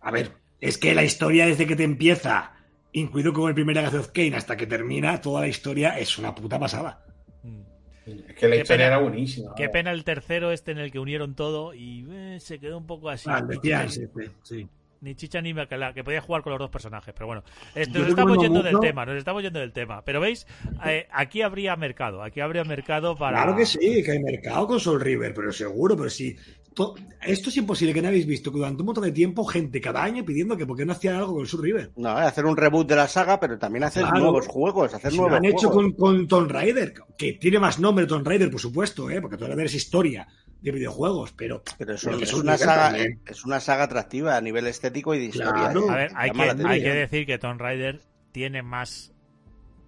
A 0.01 0.11
ver, 0.11 0.31
es 0.61 0.77
que 0.77 0.93
la 0.95 1.03
historia 1.03 1.45
desde 1.45 1.65
que 1.67 1.75
te 1.75 1.83
empieza, 1.83 2.53
incluido 2.91 3.33
con 3.33 3.47
el 3.49 3.55
primer 3.55 3.77
Agatha 3.79 3.99
of 3.99 4.09
Kane, 4.09 4.35
hasta 4.35 4.57
que 4.57 4.67
termina, 4.67 5.21
toda 5.21 5.41
la 5.41 5.47
historia 5.47 5.97
es 5.99 6.17
una 6.17 6.33
puta 6.35 6.59
pasada. 6.59 7.05
Mm. 7.43 7.61
Es 8.05 8.35
que 8.35 8.47
la 8.47 8.55
Qué 8.55 8.61
historia 8.61 8.85
pena. 8.85 8.85
era 8.87 8.97
buenísima. 8.99 9.53
Qué 9.55 9.69
pena 9.69 9.91
el 9.91 10.03
tercero 10.03 10.51
este 10.51 10.71
en 10.71 10.79
el 10.79 10.91
que 10.91 10.99
unieron 10.99 11.35
todo 11.35 11.73
y 11.73 12.05
eh, 12.11 12.37
se 12.39 12.59
quedó 12.59 12.77
un 12.77 12.87
poco 12.87 13.09
así. 13.09 13.29
Ah, 13.31 13.41
ni, 13.41 13.55
decían, 13.55 13.87
chicha, 13.87 13.89
sí, 13.89 14.07
sí, 14.15 14.31
sí. 14.43 14.69
ni 15.01 15.15
chicha 15.15 15.41
ni 15.41 15.53
bacala, 15.53 15.93
que 15.93 16.03
podía 16.03 16.19
jugar 16.21 16.41
con 16.41 16.51
los 16.51 16.59
dos 16.59 16.69
personajes. 16.71 17.13
Pero 17.13 17.27
bueno, 17.27 17.43
Yo 17.75 17.99
nos 17.99 18.09
estamos 18.09 18.37
yendo 18.39 18.63
del 18.63 18.79
tema, 18.79 19.05
nos 19.05 19.15
estamos 19.17 19.43
yendo 19.43 19.59
del 19.59 19.71
tema. 19.73 20.03
Pero 20.03 20.19
veis, 20.19 20.47
Eh, 20.85 21.07
aquí 21.11 21.41
habría 21.43 21.75
mercado, 21.75 22.23
aquí 22.23 22.39
habría 22.41 22.63
mercado 22.63 23.15
para. 23.15 23.37
Claro 23.43 23.55
que 23.55 23.65
sí, 23.65 24.01
que 24.03 24.11
hay 24.11 24.19
mercado 24.19 24.67
con 24.67 24.79
Soul 24.79 24.99
River, 25.01 25.33
pero 25.33 25.51
seguro, 25.53 25.95
pero 25.95 26.09
sí. 26.09 26.35
To- 26.73 26.95
Esto 27.21 27.49
es 27.49 27.57
imposible 27.57 27.93
que 27.93 28.01
no 28.01 28.07
habéis 28.07 28.25
visto 28.25 28.51
que 28.51 28.57
durante 28.57 28.81
un 28.81 28.85
montón 28.88 29.03
de 29.03 29.11
tiempo 29.11 29.43
gente 29.45 29.81
cada 29.81 30.03
año 30.03 30.23
pidiendo 30.23 30.55
que 30.55 30.65
por 30.65 30.77
qué 30.77 30.85
no 30.85 30.93
hacían 30.93 31.15
algo 31.15 31.33
con 31.35 31.45
Soul 31.45 31.63
River. 31.63 31.91
No, 31.97 32.09
hacer 32.09 32.45
un 32.45 32.55
reboot 32.55 32.88
de 32.88 32.95
la 32.95 33.07
saga, 33.07 33.39
pero 33.39 33.57
también 33.59 33.83
hacer 33.83 34.03
Claro. 34.03 34.19
nuevos 34.19 34.47
juegos, 34.47 34.93
hacer 34.93 35.11
Si 35.11 35.17
lo 35.17 35.23
nuevos 35.23 35.38
han 35.38 35.45
hecho 35.45 35.69
con, 35.69 35.91
con 35.93 36.27
Tomb 36.27 36.49
Raider, 36.49 36.93
que 37.17 37.33
tiene 37.33 37.59
más 37.59 37.79
nombre 37.79 38.05
Tomb 38.07 38.25
Raider, 38.25 38.49
por 38.49 38.61
supuesto, 38.61 39.09
¿eh? 39.09 39.19
porque 39.21 39.35
Tomb 39.38 39.49
Raider 39.49 39.65
es 39.65 39.75
historia 39.75 40.27
de 40.61 40.71
videojuegos, 40.71 41.31
pero, 41.33 41.61
Pero 41.77 41.93
eso 41.95 42.11
es 42.11 42.33
una 42.33 42.57
saga, 42.57 42.89
también. 42.89 43.21
es 43.25 43.45
una 43.45 43.59
saga 43.59 43.83
atractiva 43.83 44.35
a 44.38 44.41
nivel 44.41 44.67
estético 44.67 45.13
y 45.15 45.19
de 45.19 45.25
historia. 45.25 45.51
Claro. 45.71 45.81
¿eh? 45.88 45.89
A 45.89 45.95
ver, 45.95 46.11
hay 46.15 46.31
que, 46.31 46.41
hay 46.41 46.81
que 46.81 46.93
decir 46.93 47.25
que 47.25 47.38
Tomb 47.38 47.59
Raider 47.61 48.01
tiene 48.31 48.61
más 48.61 49.13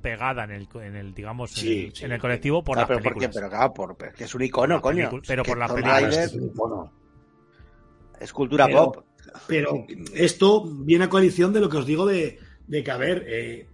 pegada 0.01 0.43
en 0.43 0.51
el, 0.51 0.67
en 0.81 0.96
el 0.96 1.13
digamos, 1.13 1.51
en, 1.51 1.58
Sí, 1.58 1.86
el, 1.86 1.96
sí. 1.96 2.05
en 2.05 2.12
el 2.13 2.20
colectivo 2.20 2.63
por 2.63 2.77
Ah, 2.77 2.81
las 2.81 2.88
pero 2.89 3.01
¿por 3.03 3.17
qué? 3.17 3.29
Pero 3.29 3.50
claro, 3.50 3.74
por, 3.74 3.98
es 4.08 4.13
que 4.15 4.24
es 4.25 4.36
un 4.36 4.41
icono, 4.43 4.75
Por 4.75 4.91
coño. 4.93 5.10
película- 5.10 5.24
pero 5.27 5.43
por 5.43 5.58
las 5.58 5.72
películas. 5.72 6.17
Es 6.17 6.38
es 8.20 8.34
cultura 8.34 8.65
Pero- 8.67 8.91
pop. 8.91 9.05
Pero 9.48 9.86
esto 10.13 10.63
viene 10.65 11.05
a 11.05 11.10
coalición 11.10 11.53
de 11.53 11.60
lo 11.62 11.70
que 11.70 11.77
os 11.77 11.86
digo 11.86 12.05
de, 12.05 12.38
de 12.67 12.84
que, 12.84 12.91
a 12.91 12.98
ver, 12.98 13.24
eh, 13.27 13.67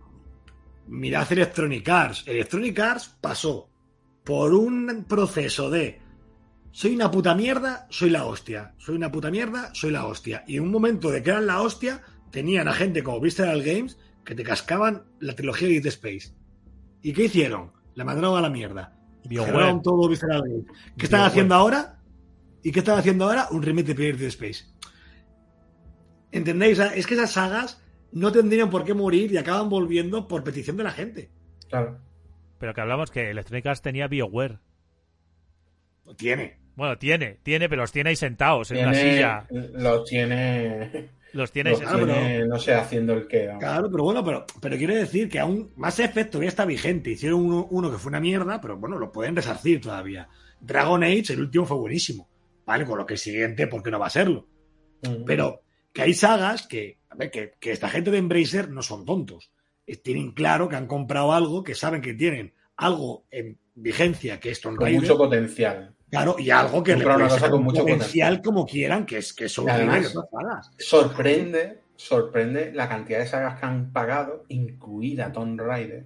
mirad 0.87 1.31
Electronic 1.31 1.87
Arts. 1.89 2.23
Electronic 2.27 2.77
Arts 2.79 3.17
pasó 3.19 3.69
por 4.23 4.53
un 4.53 5.05
proceso 5.07 5.69
de 5.69 5.99
soy 6.71 6.93
una 6.95 7.09
puta 7.09 7.33
mierda, 7.33 7.87
soy 7.89 8.09
la 8.11 8.25
hostia. 8.25 8.75
Soy 8.77 8.95
una 8.95 9.11
puta 9.11 9.31
mierda, 9.31 9.73
soy 9.73 9.89
la 9.91 10.05
hostia. 10.05 10.43
Y 10.47 10.57
en 10.57 10.63
un 10.63 10.71
momento 10.71 11.09
de 11.09 11.23
que 11.23 11.29
eran 11.31 11.47
la 11.47 11.61
hostia, 11.61 12.03
tenían 12.29 12.67
a 12.67 12.73
gente 12.73 13.01
como 13.01 13.19
Visceral 13.19 13.63
Games 13.63 13.97
que 14.27 14.35
te 14.35 14.43
cascaban 14.43 15.03
la 15.21 15.33
trilogía 15.33 15.69
de 15.69 15.75
Dead 15.75 15.87
Space. 15.87 16.35
¿Y 17.01 17.13
qué 17.13 17.23
hicieron? 17.23 17.71
La 17.95 18.03
mandaron 18.03 18.37
a 18.37 18.41
la 18.41 18.49
mierda. 18.49 18.93
BioWare. 19.23 19.53
Cerraron 19.53 19.81
todo. 19.81 20.09
¿Qué 20.09 21.05
están 21.05 21.21
haciendo 21.21 21.55
ahora? 21.55 22.01
¿Y 22.61 22.73
qué 22.73 22.79
están 22.79 22.99
haciendo 22.99 23.23
ahora? 23.23 23.47
Un 23.51 23.63
remake 23.63 23.87
de 23.87 23.95
Player 23.95 24.17
Dead 24.17 24.27
Space. 24.27 24.65
¿Entendéis? 26.33 26.77
Es 26.77 27.07
que 27.07 27.13
esas 27.13 27.31
sagas 27.31 27.81
no 28.11 28.33
tendrían 28.33 28.69
por 28.69 28.83
qué 28.83 28.93
morir 28.93 29.31
y 29.31 29.37
acaban 29.37 29.69
volviendo 29.69 30.27
por 30.27 30.43
petición 30.43 30.75
de 30.75 30.83
la 30.83 30.91
gente. 30.91 31.31
Claro. 31.69 31.97
Pero 32.59 32.73
que 32.73 32.81
hablamos 32.81 33.11
que 33.11 33.29
Electronic 33.29 33.65
Arts 33.65 33.81
tenía 33.81 34.09
BioWare. 34.09 34.59
Lo 36.03 36.15
tiene. 36.17 36.59
Bueno, 36.77 36.95
tiene, 36.99 37.39
tiene, 37.41 37.67
pero 37.67 37.81
los 37.81 37.91
tiene 37.91 38.11
ahí 38.11 38.15
sentados 38.15 38.69
en 38.69 38.85
una 38.85 38.93
silla. 38.93 39.47
Los 39.49 40.05
tiene. 40.05 41.09
Los 41.33 41.51
tiene 41.51 41.71
Los 41.71 41.81
no 42.47 42.59
sé, 42.59 42.75
haciendo 42.75 43.13
el 43.13 43.27
que. 43.27 43.47
vamos. 43.47 43.63
Claro, 43.63 43.89
pero 43.89 44.03
bueno, 44.03 44.23
pero, 44.23 44.45
pero 44.61 44.77
quiero 44.77 44.93
decir 44.93 45.27
que 45.27 45.39
aún 45.39 45.71
más 45.75 45.99
Effect 45.99 46.29
todavía 46.29 46.49
está 46.49 46.65
vigente. 46.65 47.09
Hicieron 47.09 47.43
uno, 47.43 47.67
uno 47.71 47.91
que 47.91 47.97
fue 47.97 48.09
una 48.09 48.19
mierda, 48.19 48.61
pero 48.61 48.77
bueno, 48.77 48.99
lo 48.99 49.11
pueden 49.11 49.35
resarcir 49.35 49.81
todavía. 49.81 50.29
Dragon 50.61 51.03
Age, 51.03 51.33
el 51.33 51.41
último 51.41 51.65
fue 51.65 51.77
buenísimo. 51.77 52.29
¿Vale? 52.63 52.85
Con 52.85 52.99
lo 52.99 53.07
que 53.07 53.15
el 53.15 53.19
siguiente, 53.19 53.65
¿por 53.65 53.81
qué 53.81 53.89
no 53.89 53.97
va 53.97 54.05
a 54.05 54.11
serlo? 54.11 54.45
Pero 55.25 55.61
que 55.91 56.03
hay 56.03 56.13
sagas 56.13 56.67
que, 56.67 56.99
a 57.09 57.15
ver, 57.15 57.31
que, 57.31 57.53
que 57.59 57.71
esta 57.71 57.89
gente 57.89 58.11
de 58.11 58.19
Embracer 58.19 58.69
no 58.69 58.83
son 58.83 59.03
tontos. 59.03 59.49
Eh, 59.87 59.95
Tienen 59.95 60.31
claro 60.31 60.69
que 60.69 60.75
han 60.75 60.85
comprado 60.85 61.33
algo, 61.33 61.63
que 61.63 61.73
saben 61.73 62.01
que 62.01 62.13
tienen 62.13 62.53
algo 62.75 63.25
en 63.31 63.57
vigencia, 63.73 64.39
que 64.39 64.51
es 64.51 64.61
Tomb 64.61 64.75
Con 64.75 64.85
Raider, 64.85 65.01
mucho 65.01 65.17
potencial. 65.17 65.95
Claro, 66.09 66.35
y 66.39 66.49
algo 66.49 66.83
que 66.83 66.91
le 66.91 66.97
Comprar 67.03 67.15
una 67.17 67.25
puede 67.25 67.29
cosa 67.29 67.39
sacar 67.39 67.49
con 67.51 67.59
un 67.59 67.65
mucho 67.65 67.81
potencial 67.81 68.41
como 68.41 68.65
quieran, 68.65 69.05
que 69.05 69.17
es 69.17 69.33
que 69.33 69.49
son 69.49 69.69
además-. 69.69 70.13
Sorprende, 70.77 71.79
sorprende 71.95 72.71
la 72.73 72.87
cantidad 72.87 73.19
de 73.19 73.27
sagas 73.27 73.59
que 73.59 73.65
han 73.65 73.91
pagado, 73.91 74.45
incluida 74.49 75.31
Tomb 75.31 75.59
Raider, 75.59 76.05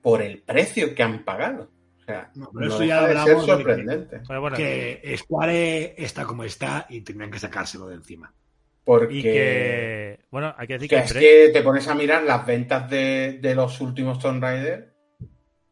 por 0.00 0.22
el 0.22 0.38
precio 0.42 0.94
que 0.94 1.02
han 1.02 1.24
pagado. 1.24 1.70
O 2.00 2.04
sea, 2.04 2.30
No, 2.34 2.46
no, 2.46 2.50
pero 2.52 2.66
eso 2.66 2.84
ya 2.84 3.02
de 3.02 3.08
ser 3.08 3.16
hablamos 3.18 3.46
de 3.46 3.52
que- 3.52 3.56
sorprendente. 3.62 4.20
Bueno, 4.26 4.56
que 4.56 5.14
Square 5.16 5.94
está 6.02 6.24
como 6.24 6.42
está 6.44 6.86
y 6.88 7.00
tendrían 7.02 7.30
que 7.30 7.38
sacárselo 7.38 7.86
de 7.86 7.94
encima. 7.94 8.32
Porque 8.84 9.14
y 9.14 9.22
que. 9.22 10.20
Bueno, 10.32 10.52
hay 10.58 10.66
que 10.66 10.72
decir 10.72 10.88
que 10.90 10.96
que. 10.96 11.02
es 11.02 11.12
que 11.12 11.50
te 11.52 11.62
pones 11.62 11.86
a 11.86 11.94
mirar 11.94 12.24
las 12.24 12.44
ventas 12.44 12.90
de, 12.90 13.38
de 13.40 13.54
los 13.54 13.80
últimos 13.80 14.18
Tomb 14.18 14.42
Raider 14.42 14.91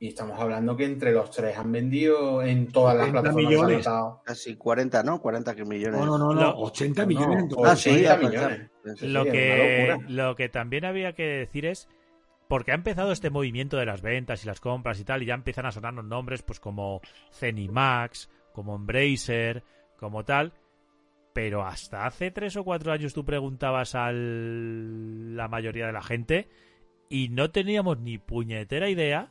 y 0.02 0.08
estamos 0.08 0.40
hablando 0.40 0.74
que 0.76 0.86
entre 0.86 1.12
los 1.12 1.30
tres 1.30 1.56
han 1.58 1.70
vendido 1.70 2.42
en 2.42 2.72
todas 2.72 2.96
las 2.96 3.06
70 3.08 3.20
plataformas 3.22 3.50
millones. 3.52 3.88
Casi 4.24 4.56
40, 4.56 5.02
¿no? 5.02 5.20
40 5.20 5.54
que 5.54 5.64
millones. 5.66 6.00
No, 6.00 6.06
no, 6.06 6.16
no, 6.18 6.32
no, 6.34 6.40
Lo- 6.40 6.58
80 6.60 7.02
No, 7.02 7.06
millones 7.06 7.38
en 7.38 7.48
no, 7.48 7.54
total. 7.56 7.70
Ah, 7.72 7.76
sí, 7.76 7.90
80 7.90 8.08
ya 8.08 8.16
millones. 8.28 8.70
lo, 9.02 9.24
sí, 9.24 9.30
que, 9.30 9.98
lo 10.08 10.34
que 10.36 10.48
también 10.48 10.84
había 10.86 11.12
que 11.12 11.24
decir 11.26 11.66
es. 11.66 11.88
Porque 12.48 12.72
ha 12.72 12.74
empezado 12.74 13.12
este 13.12 13.30
movimiento 13.30 13.76
de 13.76 13.86
las 13.86 14.02
ventas 14.02 14.42
y 14.42 14.48
las 14.48 14.58
compras 14.58 14.98
y 14.98 15.04
tal, 15.04 15.22
y 15.22 15.26
ya 15.26 15.34
empiezan 15.34 15.66
a 15.66 15.70
sonarnos 15.70 16.04
nombres 16.04 16.42
pues 16.42 16.58
como 16.58 17.00
Zenimax, 17.32 18.28
como 18.52 18.74
Embracer, 18.74 19.62
como 19.98 20.24
tal. 20.24 20.52
Pero 21.32 21.64
hasta 21.64 22.06
hace 22.06 22.32
tres 22.32 22.56
o 22.56 22.64
cuatro 22.64 22.90
años 22.90 23.14
tú 23.14 23.24
preguntabas 23.24 23.94
a 23.94 24.10
la 24.12 25.46
mayoría 25.48 25.86
de 25.86 25.92
la 25.92 26.02
gente 26.02 26.48
y 27.08 27.28
no 27.28 27.50
teníamos 27.52 28.00
ni 28.00 28.18
puñetera 28.18 28.88
idea, 28.88 29.30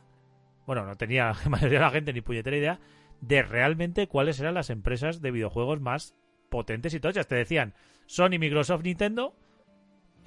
bueno, 0.66 0.84
no 0.84 0.96
tenía 0.96 1.32
la 1.44 1.50
mayoría 1.50 1.78
de 1.78 1.84
la 1.84 1.90
gente 1.90 2.12
ni 2.12 2.20
puñetera 2.20 2.56
idea 2.56 2.80
de 3.20 3.42
realmente 3.42 4.06
cuáles 4.08 4.40
eran 4.40 4.54
las 4.54 4.70
empresas 4.70 5.20
de 5.20 5.30
videojuegos 5.30 5.80
más 5.80 6.14
potentes 6.48 6.94
y 6.94 7.00
tochas. 7.00 7.26
Te 7.26 7.34
decían 7.34 7.74
Sony, 8.06 8.38
Microsoft, 8.38 8.82
Nintendo, 8.82 9.34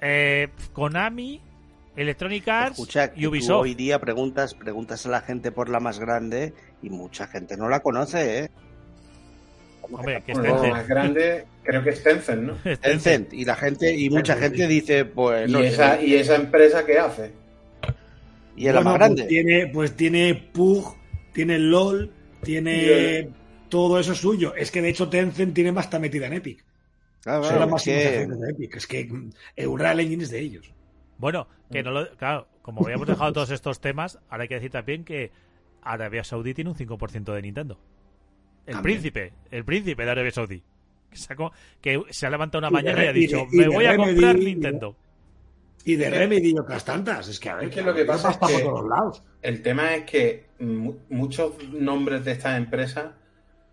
eh, 0.00 0.48
Konami, 0.72 1.40
Electronic 1.96 2.46
Arts 2.48 2.78
Escucha, 2.78 3.12
y 3.14 3.22
tú 3.22 3.30
Ubisoft. 3.30 3.62
hoy 3.62 3.74
día 3.74 3.98
preguntas, 4.00 4.54
preguntas 4.54 5.06
a 5.06 5.10
la 5.10 5.20
gente 5.20 5.52
por 5.52 5.68
la 5.68 5.80
más 5.80 5.98
grande 5.98 6.52
y 6.82 6.90
mucha 6.90 7.26
gente 7.26 7.56
no 7.56 7.68
la 7.68 7.80
conoce, 7.80 8.44
¿eh? 8.44 8.50
Hombre, 9.82 10.22
que 10.24 10.32
Bueno, 10.32 10.48
lo 10.48 10.54
Tencent. 10.62 10.72
más 10.72 10.88
grande 10.88 11.44
creo 11.62 11.82
que 11.82 11.90
es 11.90 12.02
Tencent, 12.02 12.42
¿no? 12.42 12.54
Tencent. 12.62 12.80
Tencent, 12.82 13.32
y 13.34 13.44
la 13.44 13.54
gente, 13.56 13.94
y 13.94 14.08
mucha 14.10 14.34
Tencent, 14.34 14.56
gente 14.56 14.68
dice, 14.72 15.04
pues 15.04 15.48
Y, 15.48 15.52
no 15.52 15.64
sé, 15.64 15.66
esa, 15.68 16.00
y 16.02 16.14
esa 16.14 16.36
empresa 16.36 16.84
que 16.86 16.98
hace. 16.98 17.32
Y 18.56 18.66
es 18.66 18.74
la 18.74 18.80
más 18.82 18.92
pues 18.92 18.98
grande. 18.98 19.24
tiene, 19.24 19.66
pues 19.68 19.96
tiene 19.96 20.34
Pug, 20.34 20.96
tiene 21.32 21.58
LOL, 21.58 22.10
tiene 22.42 23.28
todo 23.68 23.98
eso 23.98 24.14
suyo. 24.14 24.54
Es 24.54 24.70
que 24.70 24.80
de 24.82 24.90
hecho 24.90 25.08
Tencent 25.08 25.54
tiene 25.54 25.72
más 25.72 25.86
está 25.86 25.98
metida 25.98 26.26
en 26.26 26.34
Epic. 26.34 26.64
Claro, 27.22 27.42
Son 27.44 27.56
claro, 27.56 27.70
las 27.72 27.82
que- 27.84 28.06
acciones 28.06 28.40
de 28.40 28.50
Epic. 28.50 28.76
Es 28.76 28.86
que 28.86 29.10
Unreal 29.66 30.00
Engine 30.00 30.22
es 30.24 30.30
de 30.30 30.40
ellos. 30.40 30.70
Bueno, 31.18 31.48
que 31.70 31.82
no 31.82 31.90
lo. 31.90 32.16
Claro, 32.16 32.46
como 32.62 32.84
habíamos 32.84 33.06
dejado 33.06 33.32
todos 33.32 33.50
estos 33.50 33.80
temas, 33.80 34.18
ahora 34.28 34.42
hay 34.42 34.48
que 34.48 34.54
decir 34.56 34.70
también 34.70 35.04
que 35.04 35.30
Arabia 35.82 36.22
Saudí 36.24 36.54
tiene 36.54 36.70
un 36.70 36.76
5% 36.76 37.32
de 37.34 37.42
Nintendo. 37.42 37.78
El 38.66 38.74
También. 38.74 38.82
príncipe, 39.00 39.32
el 39.50 39.64
príncipe 39.64 40.04
de 40.04 40.10
Arabia 40.10 40.30
Saudí. 40.30 40.62
Que, 41.10 41.16
sacó- 41.18 41.52
que 41.80 42.02
se 42.10 42.26
ha 42.26 42.30
levantado 42.30 42.60
una 42.60 42.70
mañana 42.70 43.04
y 43.04 43.06
ha 43.08 43.12
dicho: 43.12 43.46
y 43.52 43.56
Me 43.58 43.68
voy 43.68 43.84
a 43.86 43.92
Remedy, 43.92 44.10
comprar 44.12 44.38
Nintendo. 44.38 44.96
Y 45.84 45.96
de 45.96 46.08
Remedy 46.10 46.50
y 46.54 46.58
otras 46.58 46.84
tantas. 46.84 47.28
Es 47.28 47.38
que 47.38 47.50
a 47.50 47.56
ver, 47.56 47.68
Es 47.68 47.74
que 47.74 47.82
lo 47.82 47.94
que 47.94 48.04
pasa 48.04 48.30
es 48.30 48.38
que- 48.38 48.62
todos 48.62 48.88
lados. 48.88 49.22
El 49.42 49.60
tema 49.62 49.94
es 49.94 50.04
que 50.04 50.46
mu- 50.60 50.94
muchos 51.10 51.52
nombres 51.72 52.24
de 52.24 52.32
estas 52.32 52.56
empresas 52.56 53.06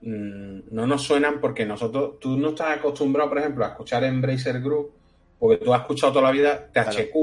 mm, 0.01 0.59
no 0.71 0.87
nos 0.87 1.03
suenan 1.03 1.39
porque 1.39 1.65
nosotros, 1.65 2.19
tú 2.19 2.37
no 2.37 2.49
estás 2.49 2.77
acostumbrado, 2.79 3.29
por 3.29 3.37
ejemplo, 3.39 3.63
a 3.65 3.69
escuchar 3.69 4.03
Embracer 4.03 4.59
Group, 4.59 4.91
porque 5.39 5.63
tú 5.63 5.73
has 5.73 5.81
escuchado 5.81 6.11
toda 6.13 6.25
la 6.25 6.31
vida 6.31 6.69
THQ, 6.73 7.13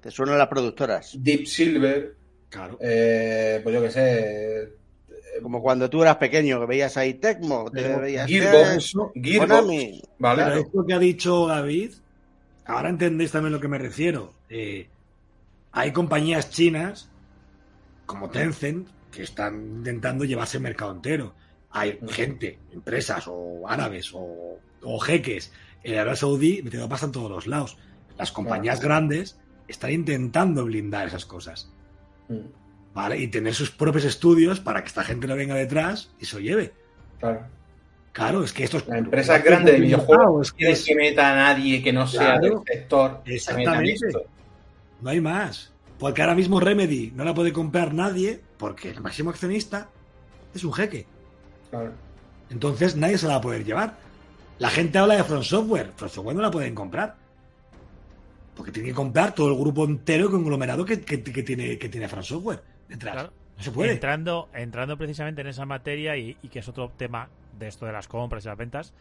Te 0.00 0.10
suenan 0.10 0.36
las 0.36 0.48
productoras. 0.48 1.12
Deep 1.16 1.46
Silver, 1.46 2.14
Claro. 2.50 2.76
eh, 2.80 3.60
pues 3.62 3.74
yo 3.74 3.82
qué 3.82 3.90
sé, 3.90 4.72
Como 5.42 5.62
cuando 5.62 5.88
tú 5.88 6.02
eras 6.02 6.16
pequeño, 6.16 6.58
que 6.58 6.66
veías 6.66 6.96
ahí 6.96 7.14
Tecmo, 7.14 7.70
te 7.70 7.82
veías 7.96 8.26
Gearbox, 8.28 8.94
Gearbox. 9.14 10.02
¿vale? 10.18 10.42
Pero 10.44 10.56
esto 10.60 10.84
que 10.86 10.94
ha 10.94 10.98
dicho 10.98 11.46
David, 11.46 11.92
ahora 12.68 12.90
entendéis 12.90 13.32
también 13.32 13.52
lo 13.52 13.60
que 13.60 13.68
me 13.68 13.78
refiero. 13.78 14.34
Eh, 14.48 14.88
hay 15.72 15.92
compañías 15.92 16.50
chinas, 16.50 17.10
como 18.06 18.30
Tencent, 18.30 18.88
que 19.10 19.22
están 19.22 19.78
intentando 19.78 20.24
llevarse 20.24 20.58
el 20.58 20.62
mercado 20.62 20.92
entero. 20.92 21.34
Hay 21.70 21.98
gente, 22.08 22.58
empresas 22.72 23.24
o 23.26 23.68
árabes 23.68 24.12
o, 24.14 24.58
o 24.82 24.98
jeques 25.00 25.52
en 25.82 25.94
Arabia 25.94 26.16
Saudí 26.16 26.62
metiendo 26.62 26.88
pasta 26.88 27.06
en 27.06 27.12
todos 27.12 27.30
los 27.30 27.46
lados. 27.46 27.78
Las 28.16 28.32
compañías 28.32 28.80
grandes 28.80 29.38
están 29.66 29.92
intentando 29.92 30.64
blindar 30.64 31.06
esas 31.06 31.24
cosas. 31.24 31.70
Mm, 32.28 32.94
¿Vale? 32.94 33.18
Y 33.18 33.28
tener 33.28 33.54
sus 33.54 33.70
propios 33.70 34.04
estudios 34.04 34.60
para 34.60 34.82
que 34.82 34.88
esta 34.88 35.04
gente 35.04 35.26
no 35.26 35.36
venga 35.36 35.54
detrás 35.54 36.10
y 36.18 36.26
se 36.26 36.36
lo 36.36 36.42
lleve. 36.42 36.72
Claro. 37.18 37.46
Claro, 38.18 38.42
es 38.44 38.52
que 38.52 38.64
esto 38.64 38.78
es. 38.78 38.86
La 38.88 38.98
empresa 38.98 39.38
grande 39.38 39.72
de 39.72 39.80
videojuegos 39.80 40.48
Es 40.48 40.52
que 40.52 40.84
que 40.92 40.94
meta 40.96 41.32
a 41.32 41.36
nadie 41.36 41.82
que 41.82 41.92
no 41.92 42.06
sea 42.06 42.38
Claro. 42.38 42.40
del 42.64 42.76
sector. 42.78 43.22
se 43.24 43.34
Exactamente. 43.34 43.96
No 45.00 45.10
hay 45.10 45.20
más. 45.20 45.72
Porque 45.98 46.22
ahora 46.22 46.34
mismo 46.34 46.58
Remedy 46.60 47.12
no 47.14 47.24
la 47.24 47.32
puede 47.34 47.52
comprar 47.52 47.94
nadie 47.94 48.40
porque 48.56 48.90
el 48.90 49.00
máximo 49.00 49.30
accionista 49.30 49.88
es 50.54 50.64
un 50.64 50.72
jeque. 50.72 51.06
Claro. 51.70 51.92
Entonces 52.50 52.96
nadie 52.96 53.18
se 53.18 53.26
la 53.26 53.34
va 53.34 53.38
a 53.38 53.42
poder 53.42 53.64
llevar. 53.64 53.96
La 54.58 54.70
gente 54.70 54.98
habla 54.98 55.14
de 55.16 55.24
From 55.24 55.42
Software. 55.42 55.92
From 55.96 56.10
Software 56.10 56.34
no 56.36 56.42
la 56.42 56.50
pueden 56.50 56.74
comprar. 56.74 57.14
Porque 58.56 58.72
tiene 58.72 58.88
que 58.88 58.94
comprar 58.94 59.34
todo 59.34 59.48
el 59.52 59.58
grupo 59.58 59.84
entero 59.84 60.30
conglomerado 60.30 60.84
que, 60.84 61.00
que- 61.00 61.22
que 61.22 61.42
tiene, 61.44 61.78
que 61.78 61.88
tiene 61.88 62.08
From 62.08 62.24
Software 62.24 62.60
detrás. 62.88 63.14
Claro. 63.14 63.32
No 63.56 63.62
se 63.62 63.70
puede. 63.70 63.92
Entrando, 63.92 64.48
entrando 64.54 64.96
precisamente 64.96 65.40
en 65.40 65.48
esa 65.48 65.64
materia 65.66 66.16
y, 66.16 66.36
y 66.42 66.48
que 66.48 66.60
es 66.60 66.68
otro 66.68 66.92
tema 66.96 67.28
de 67.58 67.68
esto 67.68 67.86
de 67.86 67.92
las 67.92 68.08
compras 68.08 68.44
y 68.44 68.48
las 68.48 68.56
ventas, 68.58 68.94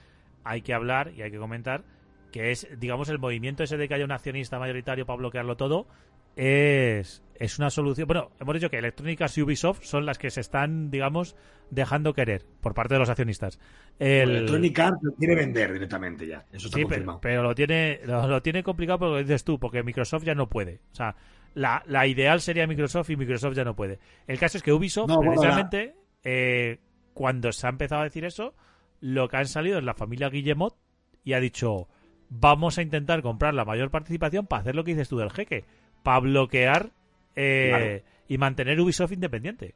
hay 0.44 0.62
que 0.62 0.74
hablar 0.74 1.12
y 1.16 1.22
hay 1.22 1.32
que 1.32 1.38
comentar 1.38 1.84
que 2.32 2.52
es, 2.52 2.68
digamos, 2.80 3.10
el 3.10 3.20
movimiento 3.20 3.64
ese 3.64 3.78
de 3.78 3.88
que 3.88 3.94
haya 3.96 4.06
un 4.06 4.12
accionista 4.12 4.60
mayoritario 4.60 5.06
para 5.06 5.18
bloquearlo 5.18 5.56
todo 5.58 5.88
es, 6.36 7.24
es 7.36 7.58
una 7.60 7.70
solución. 7.70 8.08
Bueno, 8.08 8.32
hemos 8.40 8.54
dicho 8.56 8.70
que 8.70 8.78
Electronic 8.78 9.22
Arts 9.22 9.38
y 9.38 9.42
Ubisoft 9.42 9.84
son 9.84 10.06
las 10.06 10.18
que 10.18 10.30
se 10.30 10.42
están, 10.42 10.92
digamos, 10.92 11.36
dejando 11.72 12.14
querer 12.14 12.46
por 12.62 12.74
parte 12.74 12.94
de 12.94 13.00
los 13.00 13.10
accionistas. 13.10 13.60
El- 14.00 14.30
Electronic 14.30 14.80
Arts 14.80 15.00
lo 15.02 15.14
quiere 15.16 15.36
vender 15.36 15.74
directamente 15.74 16.28
ya. 16.28 16.46
Eso 16.52 16.68
está 16.68 16.78
Sí, 16.78 16.84
pero, 16.84 16.88
confirmado. 16.90 17.20
pero 17.22 17.44
lo 17.44 17.56
tiene 17.56 18.00
lo, 18.06 18.28
lo 18.28 18.42
tiene 18.42 18.62
complicado 18.64 19.00
porque 19.00 19.12
lo 19.14 19.20
dices 19.20 19.44
tú, 19.44 19.60
porque 19.60 19.82
Microsoft 19.84 20.24
ya 20.26 20.36
no 20.36 20.48
puede. 20.48 20.80
O 20.92 20.96
sea, 20.96 21.16
la, 21.56 21.82
la 21.88 22.06
ideal 22.06 22.40
sería 22.42 22.68
Microsoft 22.68 23.10
y 23.10 23.16
Microsoft 23.18 23.56
ya 23.56 23.64
no 23.64 23.76
puede. 23.76 24.00
El 24.28 24.38
caso 24.38 24.58
es 24.58 24.64
que 24.64 24.72
Ubisoft, 24.74 25.10
No, 25.10 25.20
precisamente, 25.20 25.96
eh, 26.24 26.78
cuando 27.18 27.52
se 27.52 27.66
ha 27.66 27.72
empezado 27.72 28.02
a 28.02 28.04
decir 28.04 28.26
eso, 28.26 28.54
lo 29.02 29.28
que 29.28 29.38
han 29.38 29.48
salido 29.48 29.80
es 29.80 29.84
la 29.84 29.96
familia 29.96 30.30
Guillemot 30.30 30.76
y 31.24 31.34
ha 31.34 31.40
dicho, 31.40 31.88
vamos 32.30 32.78
a 32.78 32.84
intentar 32.84 33.24
comprar 33.24 33.56
la 33.56 33.66
mayor 33.66 33.90
participación 33.90 34.46
para 34.46 34.62
hacer 34.62 34.76
lo 34.76 34.84
que 34.84 34.92
dices 34.92 35.10
tú 35.10 35.18
del 35.18 35.32
jeque, 35.32 35.66
para 36.04 36.20
bloquear 36.20 36.92
eh, 37.36 37.70
Claro. 38.04 38.18
y 38.28 38.38
mantener 38.38 38.80
Ubisoft 38.80 39.14
independiente. 39.14 39.74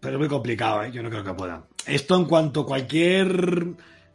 Pero 0.00 0.14
es 0.14 0.18
muy 0.18 0.28
complicado, 0.28 0.82
¿eh? 0.82 0.90
Yo 0.90 1.04
no 1.04 1.08
creo 1.08 1.22
que 1.22 1.34
puedan. 1.34 1.66
Esto 1.86 2.16
en 2.16 2.24
cuanto 2.24 2.66
cualquier 2.66 3.68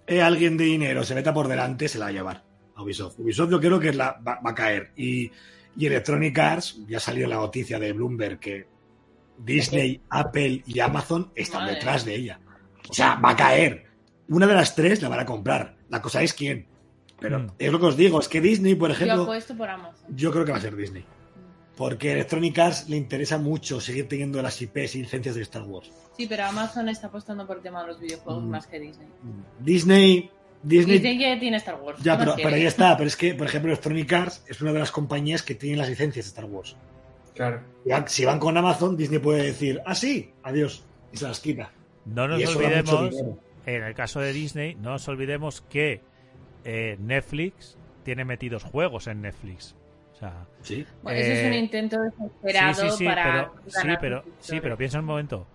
eh, 0.06 0.22
alguien 0.22 0.58
de 0.58 0.66
dinero 0.66 1.06
se 1.06 1.16
meta 1.16 1.34
por 1.34 1.48
delante, 1.48 1.88
se 1.88 2.00
la 2.00 2.06
va 2.06 2.10
a 2.10 2.14
llevar 2.14 2.44
a 2.76 2.84
Ubisoft. 2.84 3.18
Ubisoft 3.20 3.50
yo 3.50 3.62
creo 3.62 3.80
que 3.80 3.94
la, 3.94 4.12
va, 4.28 4.42
va 4.46 4.52
a 4.52 4.56
caer. 4.56 4.92
Y, 4.98 5.32
y 5.78 5.86
Electronic 5.86 6.38
Arts, 6.38 6.82
ya 6.86 7.00
salió 7.00 7.28
la 7.30 7.38
noticia 7.38 7.80
de 7.80 7.94
Bloomberg 7.94 8.40
que 8.40 8.68
Disney, 9.44 10.02
Apple 10.10 10.64
y 10.66 10.80
Amazon 10.80 11.32
están 11.36 11.62
Madre. 11.62 11.76
detrás 11.76 12.06
de 12.06 12.16
ella. 12.16 12.40
O 12.90 12.94
sea, 12.94 13.16
va 13.16 13.32
a 13.32 13.36
caer. 13.36 13.86
Una 14.30 14.46
de 14.48 14.54
las 14.54 14.76
tres 14.76 15.02
la 15.02 15.10
van 15.10 15.20
a 15.20 15.26
comprar. 15.26 15.76
La 15.90 16.02
cosa 16.02 16.22
es 16.22 16.34
quién. 16.34 16.68
Pero 17.20 17.40
Mm. 17.40 17.48
es 17.60 17.72
lo 17.72 17.80
que 17.80 17.86
os 17.88 17.98
digo, 17.98 18.20
es 18.20 18.28
que 18.28 18.40
Disney, 18.42 18.76
por 18.76 18.90
Yo 18.90 18.96
ejemplo, 18.96 19.24
apuesto 19.24 19.56
por 19.58 19.70
Amazon. 19.70 20.16
yo 20.16 20.32
creo 20.32 20.46
que 20.46 20.52
va 20.52 20.58
a 20.58 20.62
ser 20.62 20.76
Disney. 20.76 21.04
Porque 21.76 22.10
a 22.10 22.14
Electronic 22.14 22.60
Arts 22.60 22.90
le 22.90 22.98
interesa 22.98 23.38
mucho 23.38 23.80
seguir 23.80 24.08
teniendo 24.08 24.42
las 24.42 24.62
IPs 24.62 24.96
y 24.96 25.02
licencias 25.02 25.36
de 25.36 25.42
Star 25.44 25.64
Wars. 25.64 25.90
Sí, 26.18 26.28
pero 26.28 26.46
Amazon 26.46 26.90
está 26.90 27.08
apostando 27.08 27.48
por 27.48 27.58
el 27.58 27.64
tema 27.64 27.82
de 27.82 27.88
los 27.88 28.00
videojuegos 28.00 28.44
Mm. 28.44 28.50
más 28.50 28.68
que 28.68 28.80
Disney. 28.80 29.08
Disney. 29.60 30.30
Disney. 30.62 30.96
Disney 31.00 31.18
ya 31.18 31.40
tiene 31.40 31.58
Star 31.58 31.80
Wars. 31.82 32.02
ya, 32.04 32.18
¿qué 32.18 32.24
pero, 32.26 32.36
pero 32.36 32.56
ahí 32.56 32.66
está. 32.66 32.98
Pero 32.98 33.08
es 33.08 33.16
que, 33.16 33.34
por 33.34 33.48
ejemplo, 33.48 33.72
Electronic 33.72 34.12
Arts 34.12 34.44
es 34.48 34.62
una 34.62 34.74
de 34.74 34.80
las 34.80 34.92
compañías 34.92 35.42
que 35.42 35.56
tienen 35.56 35.80
las 35.80 35.88
licencias 35.90 36.26
de 36.26 36.30
Star 36.30 36.46
Wars. 36.46 36.76
Claro. 37.40 37.62
Si 38.08 38.26
van 38.26 38.38
con 38.38 38.58
Amazon, 38.58 38.98
Disney 38.98 39.20
puede 39.20 39.44
decir, 39.44 39.82
ah, 39.86 39.96
sí, 39.96 40.30
adiós. 40.44 40.84
Y 41.14 41.16
se 41.18 41.26
las 41.26 41.40
quita. 41.40 41.72
No 42.04 42.28
nos 42.28 42.54
olvidemos, 42.54 43.16
en 43.66 43.84
el 43.84 43.94
caso 43.96 44.20
de 44.20 44.34
Disney, 44.34 44.76
no 44.76 44.90
nos 44.92 45.08
olvidemos 45.08 45.62
que 45.62 46.02
eh, 46.66 46.98
Netflix 47.00 47.78
tiene 48.04 48.26
metidos 48.26 48.64
juegos 48.66 49.08
en 49.08 49.22
Netflix. 49.22 49.74
O 50.16 50.16
sea, 50.20 50.48
Sí. 50.64 50.86
Bueno, 51.02 51.18
eso 51.18 51.32
es 51.32 51.40
Eh, 51.40 51.48
un 51.48 51.54
intento 51.54 52.02
desesperado 52.02 52.74
sí, 52.74 52.90
sí, 52.90 52.98
sí, 52.98 53.06
para 53.06 53.52
pero, 53.54 53.72
sí, 53.72 53.88
pero, 54.02 54.24
sí, 54.42 54.60
pero 54.60 54.78
piensa 54.78 55.00
un 55.00 55.06
momento. 55.06 55.48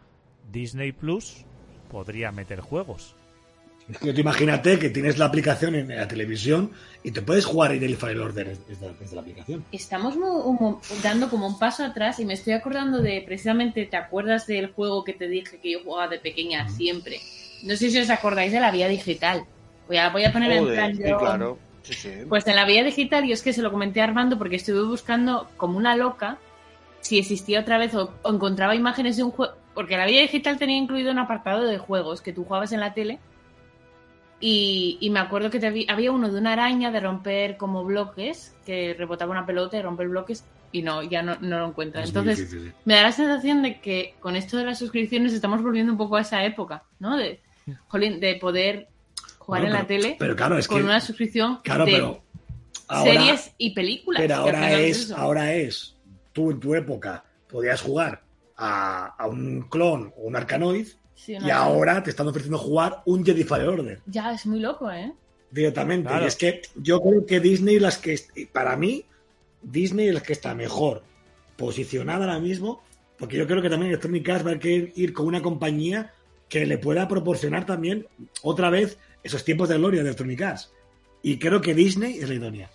Disney 0.51 0.93
Plus 0.93 1.45
podría 1.91 2.33
meter 2.33 2.61
juegos. 2.61 3.15
Es 3.91 3.99
que 3.99 4.13
tú 4.15 4.21
imagínate 4.23 4.79
que 4.79 4.89
tienes 4.89 5.19
la 5.19 5.27
aplicación 5.27 5.75
en 5.75 5.89
la 5.89 6.09
televisión 6.09 6.71
y 7.03 7.11
te 7.11 7.21
puedes 7.21 7.45
jugar 7.45 7.71
Daily 7.71 7.95
File 7.97 8.19
Order 8.21 8.57
desde, 8.67 8.93
desde 8.99 9.15
la 9.15 9.21
aplicación. 9.21 9.63
Estamos 9.73 10.17
mu- 10.17 10.53
mu- 10.55 10.79
dando 11.03 11.29
como 11.29 11.47
un 11.47 11.59
paso 11.59 11.85
atrás 11.85 12.19
y 12.19 12.25
me 12.25 12.33
estoy 12.33 12.55
acordando 12.55 13.03
de 13.03 13.23
precisamente, 13.27 13.85
¿te 13.85 13.97
acuerdas 13.99 14.47
del 14.47 14.73
juego 14.73 15.05
que 15.05 15.13
te 15.13 15.29
dije 15.29 15.59
que 15.59 15.73
yo 15.73 15.81
jugaba 15.85 16.09
de 16.09 16.19
pequeña 16.19 16.67
siempre? 16.71 17.21
No 17.63 17.77
sé 17.77 17.91
si 17.91 17.99
os 17.99 18.09
acordáis 18.09 18.53
de 18.53 18.61
la 18.61 18.71
vía 18.71 18.89
digital. 18.89 19.45
Voy 19.87 19.99
a, 19.99 20.09
voy 20.09 20.25
a 20.25 20.33
poner 20.33 20.53
en 20.53 20.65
plan 20.75 20.97
sí, 20.97 21.03
yo- 21.07 21.19
claro. 21.19 21.59
Sí, 21.83 21.93
sí. 21.93 22.11
Pues 22.27 22.47
en 22.47 22.57
la 22.57 22.65
vía 22.65 22.83
digital, 22.83 23.27
yo 23.27 23.35
es 23.35 23.43
que 23.43 23.53
se 23.53 23.61
lo 23.61 23.71
comenté 23.71 24.01
a 24.01 24.05
Armando 24.05 24.39
porque 24.39 24.57
estuve 24.57 24.83
buscando 24.85 25.51
como 25.59 25.77
una 25.77 25.95
loca 25.95 26.39
si 27.03 27.19
existía 27.19 27.61
otra 27.61 27.77
vez 27.77 27.95
o, 27.95 28.15
o 28.23 28.33
encontraba 28.33 28.75
imágenes 28.75 29.19
de 29.19 29.25
un 29.25 29.31
juego. 29.31 29.53
Porque 29.75 29.99
la 29.99 30.07
vía 30.07 30.23
digital 30.23 30.57
tenía 30.57 30.79
incluido 30.79 31.13
un 31.13 31.19
apartado 31.19 31.67
de 31.67 31.77
juegos 31.77 32.23
que 32.23 32.33
tú 32.33 32.45
jugabas 32.45 32.73
en 32.73 32.81
la 32.81 32.95
tele. 32.95 33.19
Y, 34.47 34.99
y 35.01 35.09
me 35.09 35.21
acuerdo 35.21 35.49
que 35.49 35.59
te 35.59 35.71
vi- 35.71 35.87
había 35.89 36.13
uno 36.13 36.31
de 36.31 36.39
una 36.39 36.53
araña 36.53 36.91
de 36.91 37.01
romper 37.01 37.57
como 37.57 37.83
bloques, 37.83 38.55
que 38.67 38.93
rebotaba 38.93 39.31
una 39.33 39.47
pelota 39.47 39.79
y 39.79 39.83
romper 39.83 40.09
bloques. 40.09 40.45
Y 40.71 40.83
no, 40.83 41.03
ya 41.03 41.23
no, 41.23 41.37
no 41.41 41.61
lo 41.61 41.69
encuentro. 41.69 42.03
Es 42.03 42.09
Entonces, 42.09 42.55
me 42.85 42.95
da 42.95 43.05
la 43.05 43.13
sensación 43.13 43.63
de 43.63 43.81
que 43.81 44.17
con 44.21 44.37
esto 44.37 44.59
de 44.59 44.65
las 44.67 44.79
suscripciones 44.79 45.33
estamos 45.33 45.63
volviendo 45.63 45.93
un 45.93 45.97
poco 45.97 46.17
a 46.17 46.21
esa 46.21 46.45
época, 46.45 46.83
¿no? 46.99 47.17
De, 47.17 47.41
jolín, 47.89 48.21
de 48.21 48.35
poder 48.35 48.89
jugar 49.39 49.63
Bueno, 49.63 49.77
en 49.77 49.81
la 49.83 49.87
tele 49.87 50.17
Pero 50.19 50.37
claro, 50.37 50.59
es 50.59 50.69
con 50.69 50.79
que. 50.81 50.85
una 50.85 51.01
suscripción 51.01 51.61
Claro, 51.63 51.87
de 51.87 51.93
pero. 51.93 52.23
Ahora, 52.89 53.13
series 53.13 53.55
y 53.57 53.71
películas. 53.75 54.21
pero 54.21 54.35
ahora 54.35 54.79
es, 54.79 55.05
eso. 55.05 55.17
ahora 55.17 55.55
es. 55.55 55.97
Tú 56.35 56.51
en 56.51 56.61
tu 56.61 56.75
época 56.75 57.25
podías 57.49 57.81
jugar 57.81 58.23
a, 58.59 59.07
a 59.17 59.27
un 59.27 59.63
clon 59.71 60.13
o 60.19 60.25
un 60.25 60.37
arcanoid 60.37 60.89
Sí, 61.25 61.33
y 61.33 61.39
no, 61.39 61.55
ahora 61.55 62.03
te 62.03 62.11
están 62.11 62.29
ofreciendo 62.29 62.59
jugar 62.59 63.03
un 63.07 63.25
Jedi 63.25 63.45
Fallen 63.45 63.69
Order. 63.69 64.01
Ya, 64.07 64.33
es 64.33 64.45
muy 64.45 64.61
loco, 64.61 64.91
¿eh? 64.91 65.13
directamente. 65.55 66.09
Claro. 66.09 66.25
Y 66.25 66.29
es 66.29 66.37
que 66.37 66.63
yo 66.77 67.01
creo 67.01 67.25
que 67.25 67.41
Disney, 67.41 67.79
las 67.79 67.99
que 67.99 68.19
para 68.53 68.77
mí, 68.77 69.05
Disney 69.63 70.09
es 70.09 70.15
la 70.15 70.23
que 70.23 70.33
está 70.33 70.55
mejor 70.55 71.03
posicionada 71.57 72.27
ahora 72.27 72.41
mismo, 72.41 72.83
porque 73.19 73.37
yo 73.37 73.47
creo 73.47 73.63
que 73.63 73.71
también 73.71 73.91
Electronic 73.91 74.29
Arts 74.29 74.47
va 74.47 74.51
a 74.53 74.59
querer 74.59 74.93
ir 74.97 75.13
con 75.13 75.27
una 75.27 75.41
compañía 75.41 76.13
que 76.49 76.67
le 76.67 76.79
pueda 76.79 77.09
proporcionar 77.09 77.65
también 77.65 78.07
otra 78.43 78.69
vez 78.69 78.99
esos 79.23 79.45
tiempos 79.45 79.69
de 79.69 79.79
gloria 79.79 80.03
de 80.03 80.09
Electronic 80.09 80.43
Arts. 80.43 80.73
Y 81.23 81.39
creo 81.39 81.61
que 81.61 81.75
Disney 81.75 82.19
es 82.19 82.29
la 82.29 82.35
idónea. 82.35 82.71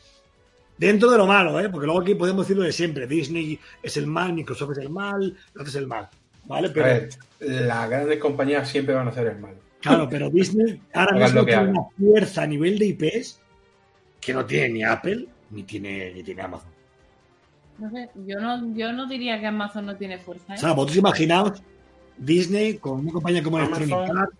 Dentro 0.78 1.12
de 1.12 1.18
lo 1.18 1.28
malo, 1.28 1.60
¿eh? 1.60 1.68
porque 1.70 1.86
luego 1.86 2.02
aquí 2.02 2.16
podemos 2.16 2.48
decirlo 2.48 2.64
de 2.64 2.72
siempre. 2.72 3.06
Disney 3.06 3.60
es 3.84 3.98
el 3.98 4.08
mal, 4.08 4.34
Microsoft 4.34 4.72
es 4.72 4.78
el 4.78 4.90
mal, 4.90 5.38
otro 5.52 5.68
es 5.68 5.76
el 5.76 5.88
mal. 5.88 6.10
¿Vale? 6.50 6.68
A 6.68 6.74
Pero, 6.74 6.86
ver, 6.86 7.10
las 7.40 7.90
grandes 7.90 8.20
compañías 8.20 8.68
siempre 8.68 8.94
van 8.96 9.08
a 9.08 9.12
hacer 9.12 9.28
el 9.28 9.40
mal. 9.40 9.54
Claro, 9.80 10.10
pero 10.10 10.30
Disney 10.30 10.82
ahora 10.94 11.12
Hagan 11.12 11.24
mismo 11.24 11.40
lo 11.40 11.46
que 11.46 11.52
tiene 11.54 11.70
una 11.70 11.84
fuerza 11.98 12.42
a 12.42 12.48
nivel 12.48 12.78
de 12.78 12.86
IPs 12.88 13.40
que 14.20 14.34
no 14.34 14.46
tiene 14.46 14.70
ni 14.70 14.84
Apple 14.84 15.26
ni 15.52 15.64
tiene, 15.64 16.12
ni 16.14 16.22
tiene 16.24 16.42
Amazon. 16.42 16.70
No 17.78 17.90
sé, 17.92 18.10
yo 18.28 18.40
no, 18.42 18.76
yo 18.76 18.92
no 18.92 19.08
diría 19.08 19.40
que 19.40 19.48
Amazon 19.48 19.86
no 19.86 19.96
tiene 19.96 20.18
fuerza, 20.20 20.52
¿eh? 20.54 20.58
O 20.58 20.60
sea, 20.60 20.74
vosotros 20.74 20.98
imaginaos 20.98 21.62
Disney 22.18 22.74
con 22.78 23.00
una 23.00 23.12
compañía 23.14 23.42
como 23.42 23.58
Electronic 23.58 23.94
Amazon, 23.94 24.18
Arts, 24.18 24.34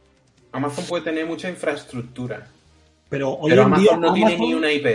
Amazon 0.52 0.86
puede 0.90 1.04
tener 1.06 1.26
mucha 1.26 1.50
infraestructura, 1.50 2.48
pero 3.08 3.32
hoy 3.36 3.52
pero 3.52 3.62
en 3.64 3.68
día 3.76 3.94
Amazon 3.94 4.02
no 4.02 4.14
tiene 4.14 4.32
Amazon- 4.34 4.48
ni 4.50 4.54
una 4.56 4.72
IP. 4.74 4.88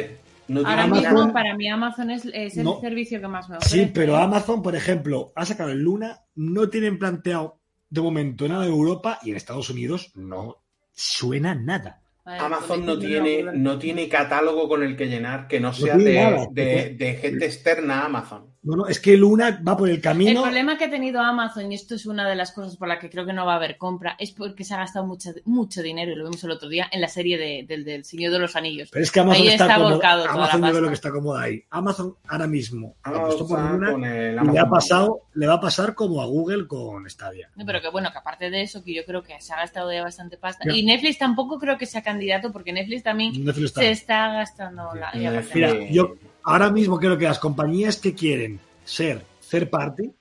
No 0.48 0.60
Ahora 0.60 0.82
Amazon- 0.84 1.14
mismo, 1.14 1.32
para 1.32 1.56
mí, 1.56 1.68
Amazon 1.68 2.10
es, 2.10 2.24
es 2.32 2.56
el 2.58 2.64
No. 2.64 2.80
servicio 2.80 3.20
que 3.20 3.28
más 3.28 3.48
me 3.48 3.56
ofrece. 3.56 3.76
Sí, 3.84 3.90
pero 3.94 4.16
Amazon, 4.16 4.62
por 4.62 4.76
ejemplo, 4.76 5.32
ha 5.36 5.44
sacado 5.46 5.70
el 5.70 5.80
Luna, 5.80 6.20
no 6.34 6.68
tienen 6.68 6.98
planteado 6.98 7.60
de 7.88 8.00
momento 8.02 8.46
nada 8.48 8.62
de 8.64 8.68
Europa 8.70 9.18
y 9.22 9.30
en 9.30 9.36
Estados 9.36 9.70
Unidos 9.70 10.12
no 10.16 10.62
suena 10.92 11.54
nada. 11.54 12.00
Vale, 12.24 12.38
Amazon 12.40 12.66
pues 12.68 12.80
no 12.80 12.98
tiene, 12.98 13.42
no, 13.54 13.78
tiene 13.78 14.08
catálogo 14.08 14.68
con 14.68 14.82
el 14.82 14.96
que 14.96 15.06
llenar 15.06 15.46
que 15.46 15.60
no 15.60 15.72
sea 15.72 15.96
de, 15.96 16.14
nada. 16.14 16.46
de- 16.50 16.94
de 16.98 17.14
gente 17.14 17.44
externa 17.46 18.00
a 18.00 18.06
Amazon. 18.06 18.46
No, 18.64 18.76
no, 18.76 18.86
es 18.86 18.98
que 18.98 19.16
Luna 19.16 19.60
va 19.66 19.76
por 19.76 19.88
el 19.90 19.96
El 19.96 20.00
camino. 20.00 20.42
problema 20.42 20.78
que 20.78 20.84
ha 20.86 20.90
tenido 20.90 21.20
Amazon, 21.20 21.70
y 21.70 21.74
esto 21.74 21.94
es 21.94 22.06
una 22.06 22.26
de 22.28 22.34
las 22.34 22.50
cosas 22.52 22.76
por 22.78 22.88
la 22.88 22.98
que 22.98 23.10
creo 23.10 23.26
que 23.26 23.32
no 23.34 23.44
va 23.44 23.52
a 23.52 23.56
haber 23.56 23.76
compra, 23.76 24.16
es 24.18 24.30
porque 24.32 24.64
se 24.64 24.72
ha 24.72 24.78
gastado 24.78 25.04
mucho, 25.06 25.30
mucho 25.44 25.82
dinero, 25.82 26.12
y 26.12 26.16
lo 26.16 26.24
vimos 26.24 26.42
el 26.44 26.50
otro 26.50 26.68
día, 26.70 26.88
en 26.90 27.00
la 27.02 27.08
serie 27.08 27.36
de- 27.36 27.64
del, 27.68 27.84
del 27.84 28.04
Señor 28.04 28.32
de 28.32 28.38
los 28.38 28.56
Anillos. 28.56 28.88
Pero 28.90 29.02
es 29.04 29.12
que 29.12 29.20
Amazon 29.20 29.42
Ahí 29.42 29.48
está, 29.48 29.78
volcado 29.78 30.22
toda 30.22 30.34
Amazon 30.34 30.60
la 30.62 30.66
yo 30.68 30.72
veo 30.72 30.82
lo 30.82 30.88
que 30.88 30.94
está 30.94 31.10
cómodo 31.10 31.36
ahí. 31.36 31.62
Amazon 31.70 32.16
ahora 32.26 32.46
mismo 32.46 32.96
apostó 33.02 33.46
por 33.46 33.60
Luna 33.60 33.92
con 33.92 34.04
el 34.04 34.38
y 34.42 34.48
le 34.52 34.58
ha 34.58 34.68
pasado, 34.68 35.20
le 35.34 35.46
va 35.46 35.54
a 35.54 35.60
pasar 35.60 35.94
como 35.94 36.22
a 36.22 36.26
Google 36.26 36.66
con 36.66 37.08
Stadia. 37.10 37.50
No, 37.56 37.66
pero 37.66 37.82
que 37.82 37.90
bueno, 37.90 38.10
que 38.12 38.18
aparte 38.18 38.48
de 38.50 38.62
eso, 38.62 38.82
que 38.82 38.94
yo 38.94 39.04
creo 39.04 39.22
que 39.22 39.38
se 39.40 39.52
ha 39.52 39.56
gastado 39.56 39.92
ya 39.92 40.02
bastante 40.02 40.38
pasta. 40.38 40.72
Y 40.72 40.84
Netflix 40.84 41.18
tampoco 41.18 41.58
creo 41.58 41.76
que 41.76 41.84
sea 41.86 42.02
candidato, 42.02 42.50
porque 42.50 42.72
Netflix 42.72 43.02
también 43.02 43.44
Netflix 43.44 43.66
está. 43.66 43.80
se 43.82 43.90
está 43.90 44.28
gastando 44.32 44.88
la. 44.94 45.12
Mira, 45.54 45.74
yo 45.90 46.14
ahora 46.44 46.70
mismo 46.70 46.98
creo 46.98 47.16
que 47.18 47.24
las 47.24 47.38
compañías 47.38 47.96
que 47.96 48.14
quieren 48.14 48.60
ser 48.84 49.24
third 49.50 49.70
party 49.70 50.12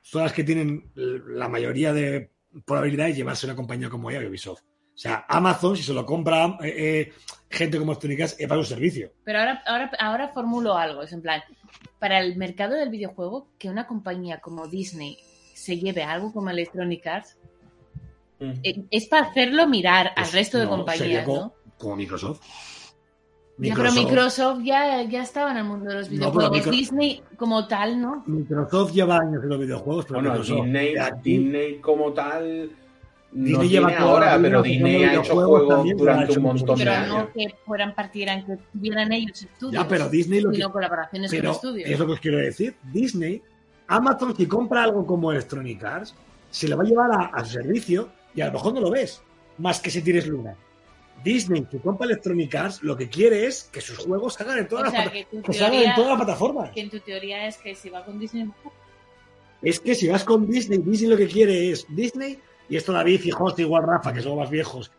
son 0.00 0.22
las 0.22 0.32
que 0.32 0.44
tienen 0.44 0.90
la 0.94 1.48
mayoría 1.48 1.92
de 1.92 2.30
probabilidad 2.64 3.06
de 3.06 3.14
llevarse 3.14 3.46
una 3.46 3.56
compañía 3.56 3.88
como 3.88 4.10
ella, 4.10 4.26
Ubisoft. 4.28 4.60
O 4.62 4.96
sea, 4.96 5.24
Amazon, 5.28 5.76
si 5.76 5.82
se 5.82 5.92
lo 5.92 6.06
compra 6.06 6.56
eh, 6.62 6.74
eh, 6.76 7.12
gente 7.50 7.78
como 7.78 7.92
Electronic 7.92 8.20
Arts, 8.20 8.36
es 8.38 8.46
para 8.46 8.60
un 8.60 8.66
servicio. 8.66 9.10
Pero 9.24 9.40
ahora, 9.40 9.62
ahora, 9.66 9.90
ahora 9.98 10.28
formulo 10.28 10.76
algo, 10.76 11.02
es 11.02 11.12
en 11.12 11.22
plan, 11.22 11.42
para 11.98 12.20
el 12.20 12.36
mercado 12.36 12.74
del 12.76 12.90
videojuego, 12.90 13.48
que 13.58 13.70
una 13.70 13.86
compañía 13.86 14.38
como 14.40 14.68
Disney 14.68 15.18
se 15.54 15.78
lleve 15.78 16.04
algo 16.04 16.32
como 16.32 16.50
Electronic 16.50 17.06
Arts, 17.06 17.36
Mm. 18.40 18.52
eh, 18.62 18.84
es 18.90 19.06
para 19.06 19.28
hacerlo 19.28 19.66
mirar 19.66 20.12
al 20.16 20.30
resto 20.32 20.58
de 20.58 20.64
no, 20.64 20.70
compañías, 20.70 21.24
como, 21.24 21.40
¿no? 21.40 21.54
como 21.78 21.96
Microsoft. 21.96 22.40
Pero 23.60 23.92
Microsoft 23.92 24.60
ya, 24.64 25.02
ya 25.02 25.22
estaba 25.22 25.52
en 25.52 25.58
el 25.58 25.64
mundo 25.64 25.86
de 25.90 25.94
los 25.98 26.10
No, 26.10 26.16
pero 26.32 26.50
videojuegos. 26.50 26.58
Micro- 26.58 26.70
Disney 26.72 27.22
como 27.36 27.66
tal, 27.68 28.00
¿no? 28.00 28.24
Microsoft 28.26 28.92
lleva 28.92 29.18
años 29.18 29.42
en 29.44 29.48
los 29.48 29.58
videojuegos, 29.60 30.04
pero 30.06 30.14
Bueno, 30.20 30.30
Microsoft, 30.30 31.22
Disney, 31.22 31.76
como 31.80 32.12
tal 32.12 32.70
no 33.30 33.44
Disney 33.44 33.68
tiene 33.68 33.86
lleva 33.88 33.98
ahora, 34.00 34.38
pero 34.40 34.62
Disney 34.62 35.02
ha 35.04 35.14
hecho 35.14 35.34
juegos 35.34 35.62
pero 35.68 35.96
durante 35.98 36.30
hecho 36.32 36.40
un 36.40 36.46
montón 36.46 36.78
de 36.78 36.84
Pero 36.84 36.96
años. 36.96 37.08
no 37.08 37.32
que 37.32 37.54
fueran 37.64 37.94
partieran, 37.94 38.46
que 38.46 38.56
tuvieran 38.72 39.12
ellos 39.12 39.42
estudios, 39.42 39.82
Ya, 39.82 39.88
pero 39.88 40.08
Disney 40.08 40.40
lo 40.40 40.50
que 40.50 40.56
sino 40.56 40.72
colaboraciones 40.72 41.30
Pero 41.30 41.44
con 41.50 41.54
estudios. 41.56 41.90
es 41.90 41.98
lo 41.98 42.06
que 42.06 42.12
os 42.12 42.20
quiero 42.20 42.38
decir. 42.38 42.74
Disney, 42.92 43.42
Amazon, 43.88 44.36
si 44.36 44.46
compra 44.46 44.82
algo 44.84 45.04
como 45.06 45.30
Electronic 45.32 45.82
Arts, 45.84 46.14
se 46.50 46.68
lo 46.68 46.76
va 46.76 46.82
a 46.82 46.86
llevar 46.86 47.10
a, 47.12 47.24
a 47.26 47.44
su 47.44 47.52
servicio 47.52 48.08
y 48.34 48.40
a 48.40 48.46
lo 48.46 48.52
mejor 48.54 48.74
no 48.74 48.80
lo 48.80 48.90
ves, 48.90 49.20
más 49.58 49.80
que 49.80 49.90
si 49.90 50.02
tienes 50.02 50.26
Luna. 50.26 50.54
Disney, 51.24 51.66
si 51.70 51.78
compra 51.78 52.06
Electronic 52.06 52.54
Arts, 52.54 52.82
lo 52.82 52.96
que 52.96 53.08
quiere 53.08 53.46
es 53.46 53.64
que 53.72 53.80
sus 53.80 53.98
juegos 53.98 54.34
salgan 54.34 54.58
en 54.58 54.64
O 54.66 54.68
todas, 54.68 54.90
sea, 54.92 55.04
las, 55.04 55.12
que 55.12 55.24
tu 55.24 55.30
plata- 55.40 55.46
que 55.52 55.52
salgan 55.58 55.72
en 55.74 55.78
teoría, 55.80 55.94
todas 55.96 56.10
las 56.10 56.18
plataformas. 56.24 56.70
que 56.70 56.80
en 56.80 56.90
tu 56.90 57.00
teoría 57.00 57.46
es 57.48 57.56
que 57.58 57.74
si 57.74 57.88
va 57.90 58.04
con 58.04 58.18
Disney, 58.20 58.50
Es 59.62 59.80
que 59.80 59.94
si 59.94 60.08
vas 60.08 60.24
con 60.24 60.46
Disney, 60.46 60.78
Disney 60.78 61.08
lo 61.10 61.16
que 61.16 61.26
quiere 61.26 61.70
es 61.70 61.86
Disney, 61.88 62.38
y 62.68 62.76
esto 62.76 62.92
David 62.92 63.20
y 63.24 63.30
José, 63.30 63.62
igual 63.62 63.84
Rafa, 63.86 64.12
que 64.12 64.20
son 64.20 64.36
más 64.38 64.50
viejos, 64.50 64.90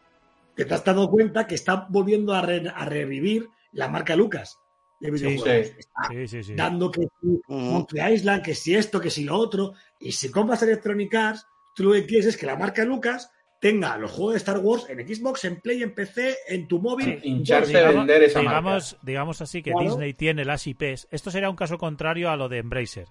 que 0.56 0.66
te 0.66 0.74
has 0.74 0.84
dado 0.84 1.10
cuenta 1.10 1.46
que 1.46 1.56
está 1.56 1.86
volviendo 1.90 2.34
a, 2.34 2.42
re- 2.42 2.72
a 2.74 2.86
revivir 2.86 3.48
la 3.74 3.88
marca 3.90 4.16
Lucas 4.16 4.58
de 5.00 5.12
videojuegos. 5.12 5.68
sí. 5.68 5.74
Está 5.78 6.08
Sí, 6.10 6.28
sí, 6.28 6.44
sí. 6.44 6.54
dando 6.56 6.90
que 6.90 7.02
si 7.02 7.28
Ujú. 7.28 7.42
Monkey 7.48 8.14
Island, 8.14 8.42
que 8.44 8.56
si 8.56 8.74
esto, 8.76 9.00
que 9.00 9.10
si 9.12 9.24
lo 9.26 9.38
otro. 9.38 9.74
Y 10.00 10.14
si 10.14 10.32
compras 10.32 10.64
Electronic 10.64 11.14
Arts, 11.14 11.46
tú 11.76 11.84
lo 11.84 11.92
que 11.94 12.06
quieres 12.06 12.28
es 12.28 12.38
que 12.38 12.46
la 12.46 12.56
marca 12.56 12.86
Lucas 12.86 13.30
tenga 13.72 13.98
los 13.98 14.12
juegos 14.12 14.34
de 14.34 14.38
Star 14.38 14.60
Wars 14.60 14.86
en 14.90 15.00
Xbox, 15.08 15.44
en 15.46 15.60
Play, 15.60 15.82
en 15.82 15.96
PC, 15.96 16.38
en 16.50 16.68
tu 16.68 16.80
móvil. 16.80 17.20
Hincharse 17.24 17.74
todo. 17.74 17.86
a 17.88 17.92
vender 17.92 18.22
esa 18.22 18.40
digamos, 18.42 18.96
digamos 19.02 19.42
así 19.42 19.64
que 19.64 19.72
Claro. 19.72 19.88
Disney 19.90 20.14
tiene 20.14 20.46
las 20.46 20.68
IPs. 20.68 21.08
Esto 21.10 21.32
sería 21.32 21.50
un 21.50 21.56
caso 21.56 21.80
contrario 21.80 22.30
a 22.30 22.36
lo 22.36 22.48
de 22.48 22.60
Embracer. 22.60 23.08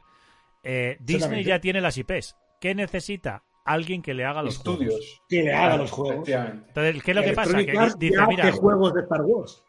Eh, 0.63 0.97
Disney 1.01 1.43
ya 1.43 1.59
tiene 1.61 1.81
las 1.81 1.99
IPs. 1.99 2.37
¿Qué 2.61 2.73
necesita? 2.77 3.43
Alguien 3.65 4.01
que 4.01 4.15
le 4.15 4.25
haga 4.25 4.45
los 4.45 4.59
juegos. 4.59 4.81
estudios. 4.83 5.23
Que 5.29 5.43
le 5.43 5.53
haga 5.53 5.77
los 5.77 5.91
juegos. 5.91 6.29
Entonces, 6.29 7.03
¿qué 7.03 7.11
es 7.11 7.17
lo 7.17 7.23
que 7.25 7.33
pasa? 7.33 7.65
Que 7.65 7.77
Arts 7.77 7.99
dice, 7.99 8.15
ya 8.17 8.27
mira, 8.29 8.45
hace 8.49 8.57
juegos 8.59 8.95
de 8.95 9.01
Star 9.01 9.23
Wars. 9.23 9.61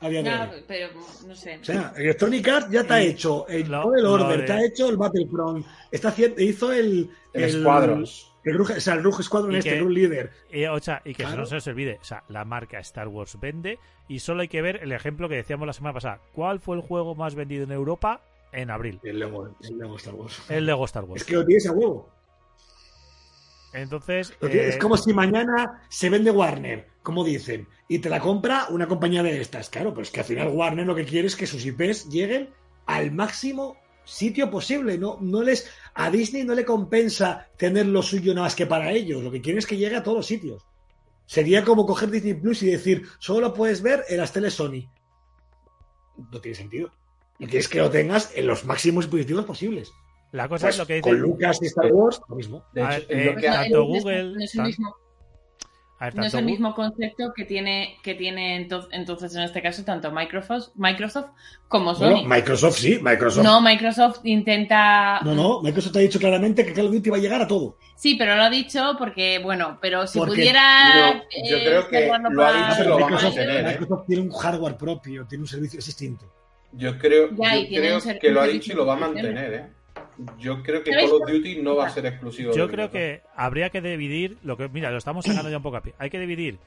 Hoy. 0.00 0.14
pero 0.68 0.88
no 1.26 1.34
sé. 1.34 1.58
O 1.60 1.64
sea, 1.64 1.92
Electronic 1.96 2.48
Arts 2.48 2.70
ya 2.70 2.84
te 2.84 2.94
ha 2.94 3.00
hecho 3.02 3.46
el 3.48 3.68
lo- 3.68 3.82
Order, 3.86 4.40
de- 4.40 4.46
te 4.46 4.52
ha 4.52 4.64
hecho 4.64 4.88
el 4.88 4.96
Battlefront, 4.96 5.66
está 5.90 6.08
haciendo, 6.08 6.40
hizo 6.40 6.70
el, 6.72 7.10
El 7.32 7.50
Squadrons. 7.50 8.32
El 8.50 8.58
Rouge, 8.58 8.74
o 8.74 8.80
sea, 8.80 8.94
el 8.94 9.02
Rouge 9.02 9.22
Squadron 9.22 9.52
Y 9.52 9.58
este, 9.58 9.70
que- 9.70 9.78
el 9.78 9.92
Leader. 9.92 10.30
y, 10.50 10.64
o 10.66 10.78
sea, 10.78 11.02
y 11.04 11.14
que 11.14 11.24
Claro. 11.24 11.38
no 11.38 11.46
se 11.46 11.54
nos 11.56 11.66
olvide, 11.66 11.98
o 12.00 12.04
sea, 12.04 12.22
la 12.28 12.44
marca 12.44 12.78
Star 12.78 13.08
Wars 13.08 13.38
vende 13.40 13.78
y 14.08 14.20
solo 14.20 14.42
hay 14.42 14.48
que 14.48 14.62
ver 14.62 14.76
el 14.82 14.92
ejemplo 14.92 15.28
que 15.28 15.34
decíamos 15.36 15.66
la 15.66 15.72
semana 15.72 15.94
pasada. 15.94 16.20
¿Cuál 16.32 16.60
fue 16.60 16.76
el 16.76 16.82
juego 16.82 17.14
más 17.14 17.34
vendido 17.34 17.64
en 17.64 17.72
Europa 17.72 18.20
en 18.52 18.70
abril? 18.70 19.00
El 19.02 19.18
Lego, 19.18 19.46
el 19.62 19.78
Lego 19.78 19.96
Star 19.96 20.14
Wars. 20.14 20.42
El 20.48 20.64
Lego 20.66 20.84
Star 20.84 21.04
Wars. 21.04 21.20
Es 21.22 21.26
que 21.26 21.34
lo 21.34 21.44
tienes 21.44 21.66
a 21.66 21.72
huevo. 21.72 22.10
Entonces, 23.72 24.32
tienes- 24.40 24.56
eh, 24.56 24.68
Es 24.68 24.76
como 24.78 24.96
si 24.96 25.12
mañana 25.12 25.82
se 25.90 26.08
vende 26.08 26.30
Warner, 26.30 26.86
como 27.02 27.24
dicen, 27.24 27.68
y 27.88 27.98
te 27.98 28.08
la 28.08 28.20
compra 28.20 28.66
una 28.70 28.86
compañía 28.86 29.22
de 29.22 29.40
estas. 29.40 29.68
Claro, 29.68 29.90
pero 29.90 30.02
es 30.02 30.10
que 30.10 30.20
al 30.20 30.26
final 30.26 30.48
Warner 30.48 30.86
lo 30.86 30.94
que 30.94 31.04
quiere 31.04 31.26
es 31.26 31.36
que 31.36 31.46
sus 31.46 31.64
IPs 31.66 32.08
lleguen 32.08 32.50
al 32.86 33.10
máximo 33.12 33.76
sitio 34.06 34.50
posible. 34.50 34.96
No, 34.96 35.18
no 35.20 35.42
les, 35.42 35.70
a 35.94 36.10
Disney 36.10 36.44
no 36.44 36.54
le 36.54 36.64
compensa 36.64 37.48
tener 37.58 37.84
lo 37.86 38.02
suyo 38.02 38.32
nada 38.32 38.46
más 38.46 38.54
que 38.54 38.64
para 38.66 38.90
ellos. 38.92 39.22
Lo 39.22 39.30
que 39.30 39.42
quieren 39.42 39.58
es 39.58 39.66
que 39.66 39.76
llegue 39.76 39.96
a 39.96 40.02
todos 40.02 40.16
los 40.18 40.26
sitios. 40.26 40.64
Sería 41.26 41.64
como 41.64 41.84
coger 41.84 42.10
Disney 42.10 42.34
Plus 42.34 42.62
y 42.62 42.70
decir, 42.70 43.06
solo 43.18 43.40
lo 43.48 43.52
puedes 43.54 43.82
ver 43.82 44.04
en 44.08 44.16
las 44.18 44.32
teles 44.32 44.54
Sony. 44.54 44.88
No 46.32 46.40
tiene 46.40 46.54
sentido. 46.56 46.90
Y 47.38 47.46
quieres 47.46 47.68
que 47.68 47.78
lo 47.80 47.90
tengas 47.90 48.32
en 48.34 48.46
los 48.46 48.64
máximos 48.64 49.04
dispositivos 49.04 49.44
posibles. 49.44 49.92
la 50.32 50.48
cosa 50.48 50.66
Pues, 50.66 50.74
es 50.74 50.78
lo 50.78 50.86
que 50.86 50.94
dice. 50.94 51.02
con 51.02 51.18
Lucas 51.18 51.58
y 51.62 51.66
Star 51.66 51.92
Wars, 51.92 52.20
lo 52.28 52.36
mismo. 52.36 52.64
De 52.72 52.80
hecho, 52.82 52.90
ver, 52.90 53.06
eh, 53.08 53.24
lo 53.26 53.36
que 53.40 53.46
No, 53.48 53.52
ha- 53.52 53.56
tanto 53.62 53.76
el- 53.78 53.84
Google, 53.86 54.24
no 54.34 54.40
es 54.44 54.54
el 54.54 54.62
mismo, 54.64 54.96
ver, 56.04 56.14
no 56.14 56.24
es 56.26 56.34
el 56.34 56.44
mismo 56.44 56.74
concepto 56.74 57.32
que 57.34 57.46
tiene, 57.46 57.96
que 58.02 58.14
tiene 58.14 58.68
ento- 58.68 58.86
entonces 58.92 59.34
en 59.34 59.42
este 59.42 59.62
caso 59.62 59.82
tanto 59.82 60.12
Microsoft, 60.12 60.68
Microsoft 60.74 61.30
como 61.68 61.94
Bueno, 61.94 62.18
Sony. 62.18 62.28
Microsoft 62.28 62.76
sí, 62.76 62.98
Microsoft. 63.02 63.42
no, 63.42 63.62
Microsoft 63.62 64.20
intenta. 64.24 65.20
No, 65.24 65.34
no, 65.34 65.62
Microsoft 65.62 65.96
ha 65.96 66.00
dicho 66.00 66.18
claramente 66.18 66.66
que 66.66 66.74
Call 66.74 66.86
of 66.86 66.92
Duty 66.92 67.08
va 67.10 67.16
a 67.16 67.20
llegar 67.20 67.40
a 67.40 67.48
todo. 67.48 67.78
Sí, 67.96 68.14
pero 68.16 68.36
lo 68.36 68.42
ha 68.42 68.50
dicho 68.50 68.94
porque, 68.98 69.38
bueno, 69.42 69.78
pero 69.80 70.06
si 70.06 70.18
Porque- 70.18 70.34
pudiera. 70.34 71.14
No, 71.14 71.22
yo 71.48 71.58
creo 71.60 71.88
que 71.88 72.06
lo 72.08 72.14
ha 72.14 72.20
para- 72.52 72.68
dicho 72.68 72.82
y 72.82 72.86
lo 72.86 72.90
va 72.90 72.96
a 72.96 73.00
Microsoft, 73.10 73.36
mantener, 73.36 73.56
¿eh? 73.60 73.68
Microsoft 73.80 74.06
tiene 74.06 74.22
un 74.22 74.30
hardware 74.32 74.76
propio, 74.76 75.26
tiene 75.26 75.42
un 75.42 75.48
servicio 75.48 75.78
es 75.78 75.86
distinto. 75.86 76.30
Yo 76.72 76.98
creo, 76.98 77.30
Ya, 77.36 77.56
yo 77.56 77.68
creo 77.80 78.00
que 78.20 78.30
lo 78.30 78.40
ha 78.42 78.46
dicho 78.46 78.72
y 78.72 78.74
lo 78.74 78.84
va 78.84 78.94
a 78.94 78.96
mantener, 78.98 79.54
¿eh? 79.54 79.66
Yo 80.38 80.62
creo 80.62 80.82
que 80.82 80.92
¿Sabéis 80.92 81.10
Call 81.10 81.22
of? 81.22 81.30
Duty 81.30 81.62
no 81.62 81.76
va 81.76 81.86
a 81.86 81.90
ser 81.90 82.06
exclusivo. 82.06 82.52
Yo 82.54 82.68
creo 82.68 82.90
que 82.90 83.22
habría 83.34 83.70
que 83.70 83.80
dividir 83.80 84.38
lo 84.42 84.56
que 84.56 84.68
mira 84.68 84.90
lo 84.90 84.98
estamos 84.98 85.24
sacando 85.24 85.50
ya 85.50 85.58
un 85.58 85.62
poco 85.62 85.76
a 85.76 85.82
pie. 85.82 85.94
Hay 85.98 86.10
que 86.10 86.18
dividir 86.18 86.58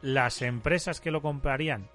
las 0.00 0.42
empresas 0.42 1.00
que 1.00 1.10
lo 1.10 1.22
comprarían 1.22 1.88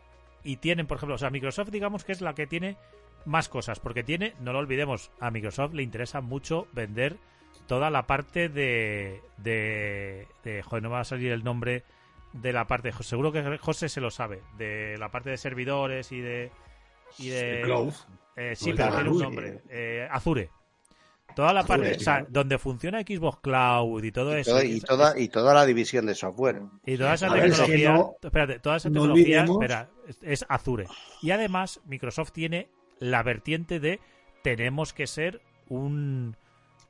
y 0.44 0.58
tienen, 0.58 0.88
por 0.88 0.98
ejemplo, 0.98 1.16
o 1.16 1.18
sea, 1.18 1.30
Microsoft 1.30 1.70
digamos 1.70 2.06
que 2.06 2.14
es 2.14 2.22
la 2.22 2.34
que 2.34 2.48
tiene 2.48 2.78
más 3.26 3.50
cosas 3.50 3.80
porque 3.80 4.04
tiene, 4.04 4.34
no 4.40 4.54
lo 4.54 4.60
olvidemos, 4.60 5.12
a 5.20 5.30
Microsoft 5.32 5.74
le 5.74 5.84
interesa 5.84 6.22
mucho 6.22 6.68
vender 6.72 7.18
toda 7.68 7.90
la 7.90 8.08
parte 8.08 8.48
de 8.48 9.20
de, 9.38 10.28
de 10.44 10.62
joder, 10.64 10.84
no 10.84 10.90
me 10.90 10.96
va 10.96 11.02
a 11.02 11.06
salir 11.06 11.32
el 11.34 11.44
nombre 11.44 11.84
de 12.32 12.54
la 12.54 12.68
parte, 12.68 12.92
seguro 12.92 13.32
que 13.32 13.58
José 13.58 13.90
se 13.90 14.00
lo 14.00 14.10
sabe, 14.12 14.42
de 14.58 14.96
la 14.98 15.10
parte 15.10 15.30
de 15.30 15.38
servidores 15.38 16.12
y 16.12 16.22
de 16.22 16.52
y 17.18 17.30
de 17.30 17.62
Cloud. 17.64 17.94
eh, 18.36 18.56
sí, 18.56 18.72
Pues 18.72 18.78
pero 18.78 18.96
tiene 18.96 19.10
un 19.10 19.20
nombre. 19.20 19.62
Eh, 19.70 20.08
Azure. 20.10 20.50
Toda 21.38 21.54
la 21.54 21.64
parte, 21.64 21.94
sí, 21.94 22.00
o 22.02 22.04
sea, 22.04 22.26
donde 22.28 22.58
funciona 22.58 23.00
Xbox 23.02 23.40
Cloud 23.42 24.04
y 24.04 24.12
todo 24.12 24.36
Y 24.36 24.42
eso. 24.42 24.64
y, 24.64 24.82
toda, 24.82 25.20
y 25.20 25.30
toda 25.30 25.54
la 25.54 25.66
división 25.68 26.08
de 26.08 26.16
software. 26.16 26.64
y 26.86 26.98
toda 26.98 27.14
esa 27.14 27.28
es 27.28 27.34
que 27.34 27.40
tecnología, 27.42 27.94
no- 27.94 28.16
espérate, 28.22 28.60
toda 28.60 28.78
esa 28.78 28.90
no 28.90 29.02
tecnología, 29.02 29.44
espera, 29.44 29.90
es, 30.24 30.46
Azure. 30.50 30.88
Y 31.22 31.30
además, 31.32 31.80
Microsoft 31.86 32.32
tiene 32.32 32.70
la 33.00 33.22
vertiente 33.22 33.80
de 33.80 34.00
tenemos 34.42 34.94
que 34.94 35.06
ser 35.06 35.42
un, 35.70 36.36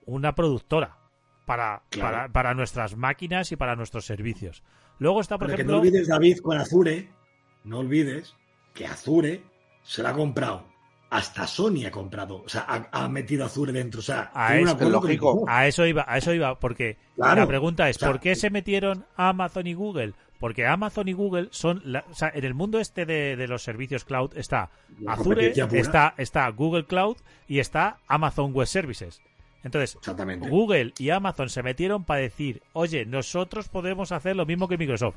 una 0.05 0.33
productora 0.33 0.97
para, 1.45 1.83
Claro. 1.89 2.09
para, 2.15 2.29
para 2.31 2.53
nuestras 2.53 2.95
máquinas 2.95 3.51
y 3.51 3.57
para 3.57 3.75
nuestros 3.75 4.05
servicios. 4.05 4.63
Luego 4.99 5.19
está, 5.19 5.37
por 5.37 5.47
Pero 5.47 5.57
que 5.57 5.61
ejemplo, 5.63 5.75
no 5.75 5.81
olvides, 5.81 6.07
David, 6.07 6.37
con 6.39 6.57
Azure, 6.57 7.09
no 7.65 7.79
olvides 7.79 8.33
que 8.73 8.85
Azure 8.87 9.43
se 9.83 10.01
lo 10.03 10.07
ha 10.07 10.13
comprado. 10.13 10.65
Hasta 11.09 11.47
Sony 11.47 11.85
ha 11.87 11.91
comprado, 11.91 12.43
o 12.43 12.49
sea, 12.49 12.65
ha, 12.67 12.89
ha 12.91 13.07
metido 13.07 13.45
Azure 13.45 13.71
dentro. 13.71 13.99
O 13.99 14.03
sea, 14.03 14.29
A 14.33 14.57
eso- 14.57 14.89
lógico. 14.89 15.45
A 15.47 15.67
iba, 15.67 16.05
a 16.07 16.17
eso 16.17 16.33
iba, 16.33 16.59
porque 16.59 16.97
Claro. 17.15 17.41
la 17.41 17.47
pregunta 17.47 17.89
es, 17.89 17.95
O 17.97 17.99
sea, 17.99 18.09
¿por 18.09 18.19
qué 18.19 18.35
se 18.35 18.49
metieron 18.49 19.05
Amazon 19.15 19.67
y 19.67 19.73
Google? 19.73 20.13
Porque 20.39 20.67
Amazon 20.67 21.07
y 21.07 21.13
Google 21.13 21.47
son, 21.51 21.81
la- 21.85 22.03
o 22.11 22.13
sea, 22.13 22.31
en 22.35 22.43
el 22.43 22.53
mundo 22.53 22.79
este 22.79 23.05
de, 23.05 23.35
de 23.37 23.47
los 23.47 23.63
servicios 23.63 24.03
cloud 24.05 24.37
está 24.37 24.69
Azure, 25.07 25.53
está, 25.71 26.13
está 26.17 26.49
Google 26.49 26.85
Cloud 26.85 27.17
y 27.47 27.59
está 27.59 27.97
Amazon 28.07 28.53
Web 28.53 28.67
Services. 28.67 29.21
Entonces. 29.63 29.97
Google 30.49 30.93
y 30.97 31.09
Amazon 31.09 31.49
se 31.49 31.63
metieron 31.63 32.03
para 32.03 32.19
decir, 32.21 32.61
oye, 32.73 33.05
nosotros 33.05 33.67
podemos 33.69 34.11
hacer 34.11 34.35
lo 34.35 34.45
mismo 34.45 34.67
que 34.67 34.77
Microsoft. 34.77 35.15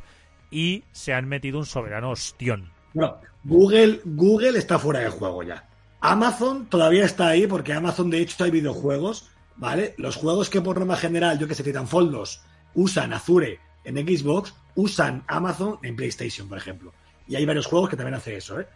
Y 0.50 0.84
se 0.92 1.12
han 1.14 1.28
metido 1.28 1.58
un 1.58 1.66
soberano 1.66 2.10
ostión. 2.10 2.70
Bueno, 2.94 3.18
Google, 3.44 4.00
Google 4.04 4.58
está 4.58 4.78
fuera 4.78 5.00
de 5.00 5.10
juego 5.10 5.42
ya. 5.42 5.64
Amazon 6.00 6.66
todavía 6.66 7.04
está 7.04 7.28
ahí 7.28 7.46
porque 7.46 7.72
Amazon 7.72 8.10
de 8.10 8.20
hecho 8.20 8.42
hay 8.44 8.50
videojuegos, 8.50 9.28
¿vale? 9.56 9.94
Los 9.98 10.16
juegos 10.16 10.48
que 10.50 10.60
por 10.60 10.78
norma 10.78 10.96
general, 10.96 11.38
yo 11.38 11.46
que 11.46 11.54
sé, 11.54 11.62
Titanfall 11.62 12.10
2, 12.10 12.40
usan 12.74 13.12
Azure 13.12 13.60
en 13.84 13.96
Xbox, 13.96 14.54
usan 14.74 15.24
Amazon 15.26 15.78
en 15.82 15.96
PlayStation, 15.96 16.48
por 16.48 16.58
ejemplo. 16.58 16.92
Y 17.26 17.36
hay 17.36 17.44
varios 17.44 17.66
juegos 17.66 17.90
que 17.90 17.96
también 17.96 18.14
hace 18.14 18.36
eso, 18.36 18.60
¿eh? 18.60 18.66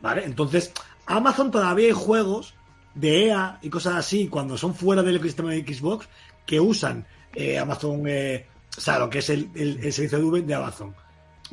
¿Vale? 0.00 0.24
Entonces, 0.24 0.72
Amazon 1.06 1.50
todavía 1.50 1.86
hay 1.88 1.92
juegos 1.92 2.54
de 2.94 3.26
EA 3.26 3.58
y 3.62 3.68
cosas 3.68 3.96
así, 3.96 4.28
cuando 4.28 4.56
son 4.56 4.74
fuera 4.74 5.02
del 5.02 5.16
ecosistema 5.16 5.50
de 5.50 5.62
Xbox, 5.74 6.08
que 6.46 6.58
usan 6.60 7.06
eh, 7.34 7.58
Amazon, 7.58 8.02
eh, 8.06 8.46
o 8.76 8.80
sea, 8.80 8.98
lo 8.98 9.10
que 9.10 9.18
es 9.18 9.30
el, 9.30 9.50
el- 9.54 9.92
servicio 9.92 10.18
de 10.18 10.24
Google 10.24 10.42
de 10.42 10.54
Amazon. 10.54 10.94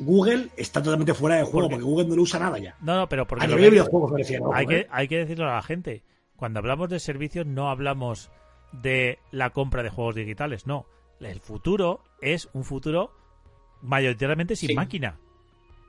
Google 0.00 0.48
está 0.56 0.82
totalmente 0.82 1.14
fuera 1.14 1.36
de 1.36 1.42
juego 1.42 1.68
Porque- 1.68 1.74
porque 1.76 1.84
Google 1.84 2.08
no 2.08 2.16
lo 2.16 2.22
usa 2.22 2.38
nada 2.40 2.58
ya. 2.58 2.76
No, 2.80 2.96
no, 2.96 3.08
pero 3.08 3.26
porque 3.26 3.44
A 3.44 3.48
lo 3.48 3.56
nivel 3.56 3.64
de 3.64 3.68
que- 3.68 3.80
videojuegos 3.82 4.12
me 4.12 4.18
refiero. 4.18 4.54
hay, 4.54 4.66
que, 4.66 4.86
hay 4.90 5.08
que 5.08 5.18
decirlo 5.18 5.48
a 5.50 5.54
la 5.56 5.62
gente. 5.62 6.02
Cuando 6.36 6.60
hablamos 6.60 6.88
de 6.88 7.00
servicios 7.00 7.46
no 7.46 7.68
hablamos 7.70 8.30
de 8.72 9.18
la 9.32 9.50
compra 9.50 9.82
de 9.82 9.90
juegos 9.90 10.14
digitales, 10.14 10.66
no. 10.66 10.86
El 11.20 11.40
futuro 11.40 12.04
es 12.20 12.48
un 12.52 12.64
futuro 12.64 13.10
mayoritariamente 13.82 14.56
sin 14.56 14.68
Sí. 14.70 14.74
máquina. 14.74 15.18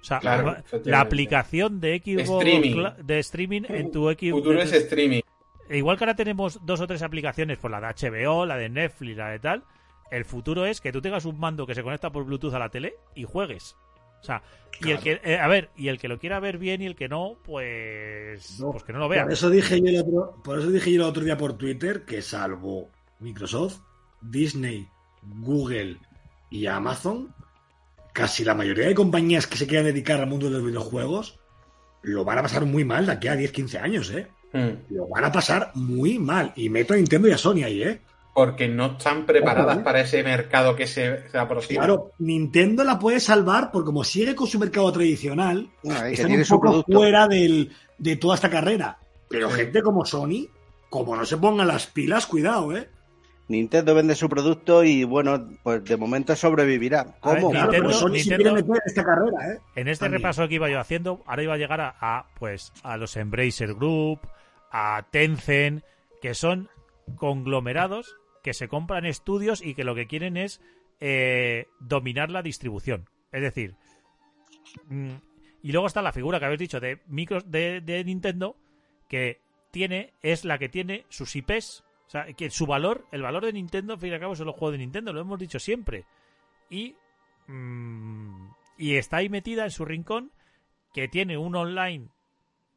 O 0.01 0.03
sea, 0.03 0.19
Claro, 0.19 0.55
la- 0.85 1.01
aplicación 1.01 1.81
de 1.81 1.99
Xbox 1.99 2.29
Streaming. 2.45 2.85
de 3.03 3.19
streaming 3.19 3.61
en 3.67 3.91
tu 3.91 4.09
El 4.09 4.15
Xbox. 4.17 4.31
futuro 4.31 4.61
es 4.61 4.71
streaming. 4.71 5.21
Igual 5.69 5.97
que 5.97 6.03
ahora 6.05 6.15
tenemos 6.15 6.65
dos 6.65 6.79
o 6.81 6.87
tres 6.87 7.03
aplicaciones, 7.03 7.57
por 7.57 7.69
la 7.69 7.79
de 7.81 7.87
HBO, 7.87 8.45
la 8.45 8.55
de 8.57 8.69
Netflix, 8.69 9.17
la 9.17 9.29
de 9.29 9.39
tal. 9.39 9.63
El 10.09 10.25
futuro 10.25 10.65
es 10.65 10.81
que 10.81 10.91
tú 10.91 11.01
tengas 11.01 11.25
un 11.25 11.37
mando 11.39 11.67
que 11.67 11.75
se 11.75 11.83
conecta 11.83 12.09
por 12.11 12.23
Bluetooth 12.25 12.53
a 12.55 12.59
la 12.59 12.69
tele 12.69 12.95
y 13.13 13.25
juegues. 13.25 13.75
O 14.21 14.23
sea, 14.23 14.41
y 14.81 14.91
el 14.91 14.99
que, 14.99 15.19
eh, 15.23 15.37
a 15.37 15.47
ver, 15.47 15.69
y 15.75 15.89
el 15.89 15.99
que 15.99 16.07
lo 16.07 16.19
quiera 16.19 16.39
ver 16.39 16.57
bien 16.57 16.81
y 16.81 16.85
el 16.85 16.95
que 16.95 17.09
no, 17.09 17.37
pues, 17.43 18.59
No, 18.59 18.71
pues 18.71 18.83
que 18.83 18.93
no 18.93 18.99
lo 18.99 19.09
vea. 19.09 19.23
Por 19.23 19.33
eso 19.33 19.49
dije 19.49 19.79
yo 19.81 19.87
el 19.87 19.97
otro, 19.97 20.41
por 20.43 20.59
eso 20.59 20.69
dije 20.69 20.91
yo 20.91 21.03
el 21.03 21.09
otro 21.09 21.23
día 21.23 21.37
por 21.37 21.57
Twitter 21.57 22.05
que 22.05 22.21
salvo 22.21 22.89
Microsoft, 23.19 23.79
Disney, 24.21 24.87
Google 25.21 25.97
y 26.49 26.67
Amazon, 26.67 27.33
casi 28.13 28.43
la 28.43 28.55
mayoría 28.55 28.87
de 28.87 28.95
compañías 28.95 29.47
que 29.47 29.57
se 29.57 29.67
quieran 29.67 29.85
dedicar 29.85 30.19
al 30.21 30.27
mundo 30.27 30.47
de 30.47 30.53
los 30.53 30.65
videojuegos 30.65 31.39
lo 32.01 32.23
van 32.23 32.39
a 32.39 32.41
pasar 32.41 32.65
muy 32.65 32.85
mal 32.85 33.05
de 33.05 33.11
aquí 33.13 33.27
a 33.27 33.35
10-15 33.35 33.81
años, 33.81 34.11
¿eh? 34.11 34.27
Mm. 34.53 34.95
Lo 34.95 35.07
van 35.07 35.25
a 35.25 35.31
pasar 35.31 35.71
muy 35.75 36.17
mal. 36.17 36.53
Y 36.55 36.69
meto 36.69 36.93
a 36.93 36.97
Nintendo 36.97 37.27
y 37.27 37.31
a 37.31 37.37
Sony 37.37 37.63
ahí, 37.63 37.83
¿eh? 37.83 38.01
Porque 38.45 38.67
no 38.69 38.85
están 38.97 39.25
preparadas 39.25 39.71
Ojo, 39.73 39.81
¿eh? 39.81 39.83
para 39.83 40.01
ese 40.01 40.23
mercado 40.23 40.75
que 40.75 40.87
se, 40.87 41.29
se 41.29 41.37
aproxima. 41.37 41.79
Claro, 41.81 42.11
Nintendo 42.19 42.83
la 42.85 42.97
puede 42.97 43.19
salvar 43.19 43.69
por 43.71 43.83
como 43.83 44.03
sigue 44.03 44.33
con 44.35 44.47
su 44.47 44.57
mercado 44.59 44.91
tradicional, 44.93 45.69
y 45.83 45.89
que 45.89 46.11
están 46.13 46.31
un 46.31 46.45
su 46.45 46.53
poco 46.55 46.67
producto. 46.69 46.93
fuera 46.93 47.27
del, 47.27 47.71
de 47.97 48.15
toda 48.15 48.35
esta 48.35 48.49
carrera. 48.49 48.97
Pero 49.29 49.49
Sí. 49.49 49.55
gente 49.57 49.81
como 49.81 50.05
Sony, 50.05 50.47
como 50.89 51.15
no 51.15 51.25
se 51.25 51.35
pongan 51.37 51.67
las 51.67 51.87
pilas, 51.87 52.25
cuidado, 52.25 52.75
¿eh? 52.77 52.89
Nintendo 53.49 53.93
vende 53.95 54.15
su 54.15 54.29
producto 54.29 54.83
y 54.83 55.03
bueno, 55.03 55.49
pues 55.63 55.83
de 55.83 55.97
momento 55.97 56.35
sobrevivirá. 56.35 57.03
Ver, 57.03 57.13
¿Cómo? 57.19 57.49
Claro, 57.51 57.71
Nintendo- 57.71 57.87
pero 57.89 57.93
Sony 57.99 58.19
sí 58.19 58.29
Nintendo- 58.29 58.53
meter 58.53 58.69
en 58.75 58.81
esta 58.85 59.03
carrera, 59.03 59.53
¿eh? 59.53 59.59
En 59.75 59.87
este 59.87 60.05
También. 60.05 60.21
repaso 60.21 60.47
que 60.47 60.55
iba 60.55 60.69
yo 60.69 60.79
haciendo, 60.79 61.23
ahora 61.25 61.43
iba 61.43 61.53
a 61.55 61.57
llegar 61.57 61.81
a, 61.81 61.95
a, 61.99 62.27
pues 62.39 62.71
a 62.83 62.95
los 62.95 63.17
Embracer 63.17 63.73
Group, 63.73 64.19
a 64.71 65.03
Tencent, 65.11 65.83
que 66.21 66.33
son 66.35 66.69
conglomerados 67.15 68.15
que 68.43 68.53
se 68.53 68.67
compran 68.67 69.05
estudios 69.05 69.61
y 69.61 69.73
que 69.73 69.83
lo 69.83 69.95
que 69.95 70.07
quieren 70.07 70.37
es 70.37 70.61
eh, 70.99 71.67
dominar 71.79 72.29
la 72.29 72.41
distribución. 72.41 73.09
Es 73.31 73.41
decir, 73.41 73.75
mm, 74.87 75.15
y 75.61 75.71
luego 75.71 75.87
está 75.87 76.01
la 76.01 76.13
figura 76.13 76.39
que 76.39 76.45
habéis 76.45 76.59
dicho 76.59 76.79
de 76.79 77.01
micro 77.07 77.41
de, 77.41 77.81
de 77.81 78.03
Nintendo 78.03 78.55
que 79.07 79.41
tiene 79.71 80.13
es 80.21 80.45
la 80.45 80.57
que 80.57 80.69
tiene 80.69 81.05
sus 81.09 81.35
IPs, 81.35 81.83
o 82.07 82.09
sea, 82.09 82.25
que 82.33 82.49
su 82.49 82.65
valor, 82.65 83.05
el 83.11 83.21
valor 83.21 83.45
de 83.45 83.53
Nintendo, 83.53 83.93
al 83.93 83.99
fin 83.99 84.09
y 84.09 84.13
al 84.13 84.19
cabo, 84.19 84.35
son 84.35 84.47
los 84.47 84.55
juegos 84.55 84.73
de 84.73 84.79
Nintendo, 84.79 85.13
lo 85.13 85.21
hemos 85.21 85.39
dicho 85.39 85.59
siempre. 85.59 86.05
Y 86.69 86.95
mm, 87.47 88.49
y 88.79 88.95
está 88.95 89.17
ahí 89.17 89.27
metida 89.27 89.65
en 89.65 89.71
su 89.71 89.83
rincón 89.83 90.31
que 90.93 91.09
tiene 91.09 91.37
un 91.37 91.53
online 91.55 92.07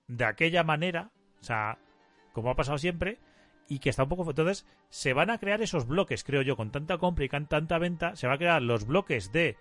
de 0.08 0.24
aquella 0.24 0.64
manera, 0.64 1.12
o 1.40 1.44
sea, 1.44 1.78
como 2.32 2.50
ha 2.50 2.56
pasado 2.56 2.76
siempre, 2.76 3.18
y 3.68 3.78
que 3.78 3.90
está 3.90 4.02
un 4.04 4.08
poco... 4.08 4.28
Entonces, 4.28 4.66
se 4.90 5.12
van 5.12 5.30
a 5.30 5.38
crear 5.38 5.62
esos 5.62 5.86
bloques, 5.86 6.24
creo 6.24 6.42
yo, 6.42 6.56
con 6.56 6.70
tanta 6.70 6.98
compra 6.98 7.24
y 7.24 7.28
con 7.28 7.46
tanta 7.46 7.78
venta, 7.78 8.16
se 8.16 8.26
van 8.26 8.34
a 8.36 8.38
crear 8.38 8.62
los 8.62 8.86
bloques 8.86 9.32
de 9.32 9.56